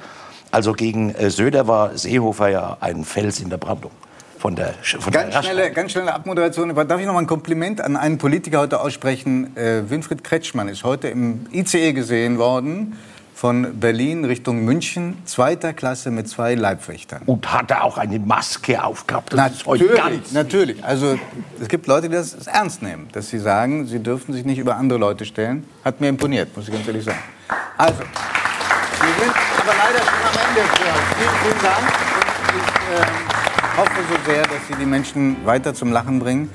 [0.52, 3.92] also gegen äh, Söder war Seehofer ja ein Fels in der Brandung.
[4.38, 6.70] Von der, von Ganz der schnelle, ganz schnelle Abmoderation.
[6.70, 9.58] Aber Darf ich noch mal ein Kompliment an einen Politiker heute aussprechen?
[9.58, 12.96] Äh, Winfried Kretschmann ist heute im ICE gesehen worden
[13.40, 17.22] von Berlin Richtung München, zweiter Klasse mit zwei Leibwächtern.
[17.26, 19.32] Und hat er auch eine Maske aufgehabt?
[19.32, 20.32] Das Natürlich, ganz.
[20.34, 20.84] natürlich.
[20.84, 21.18] Also
[21.58, 24.76] es gibt Leute, die das ernst nehmen, dass sie sagen, sie dürfen sich nicht über
[24.76, 25.66] andere Leute stellen.
[25.86, 27.20] Hat mir imponiert, muss ich ganz ehrlich sagen.
[27.78, 30.62] Also, wir sind aber leider schon am Ende.
[31.16, 31.86] Vielen, vielen Dank.
[32.50, 36.50] Und ich ähm, hoffe so sehr, dass Sie die Menschen weiter zum Lachen bringen.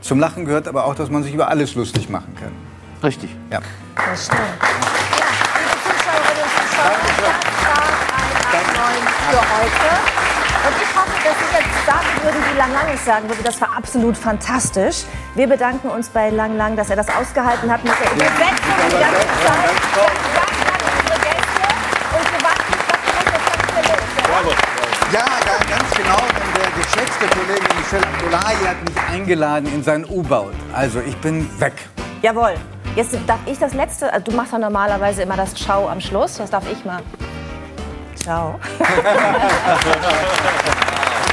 [0.00, 2.52] Zum Lachen gehört aber auch, dass man sich über alles lustig machen kann.
[3.02, 3.28] Richtig.
[3.50, 3.60] Ja.
[3.94, 4.40] Das stimmt.
[4.40, 4.90] Ja, liebe
[5.20, 7.09] Zuschauerinnen und Zuschauer, das war ein Neuen
[9.30, 9.88] für heute.
[10.66, 13.42] Und ich hoffe, dass Sie jetzt sagen würden, wie Lang Lang es sagen würde.
[13.42, 15.04] Das war absolut fantastisch.
[15.34, 18.98] Wir bedanken uns bei Lang Lang, dass er das ausgehalten hat mit der Übersetzung die
[18.98, 19.70] ganze Zeit.
[19.96, 20.30] Und.
[25.12, 26.18] Ja, ja, ganz genau.
[26.18, 30.54] Denn der geschätzte Kollege Michel Abdullahi hat mich eingeladen in sein U-Boot.
[30.72, 31.74] Also ich bin weg.
[32.22, 32.54] Jawohl.
[32.96, 34.12] Jetzt darf ich das letzte.
[34.12, 36.38] also Du machst ja normalerweise immer das Ciao am Schluss.
[36.38, 37.00] Das darf ich mal.
[38.16, 38.58] Ciao.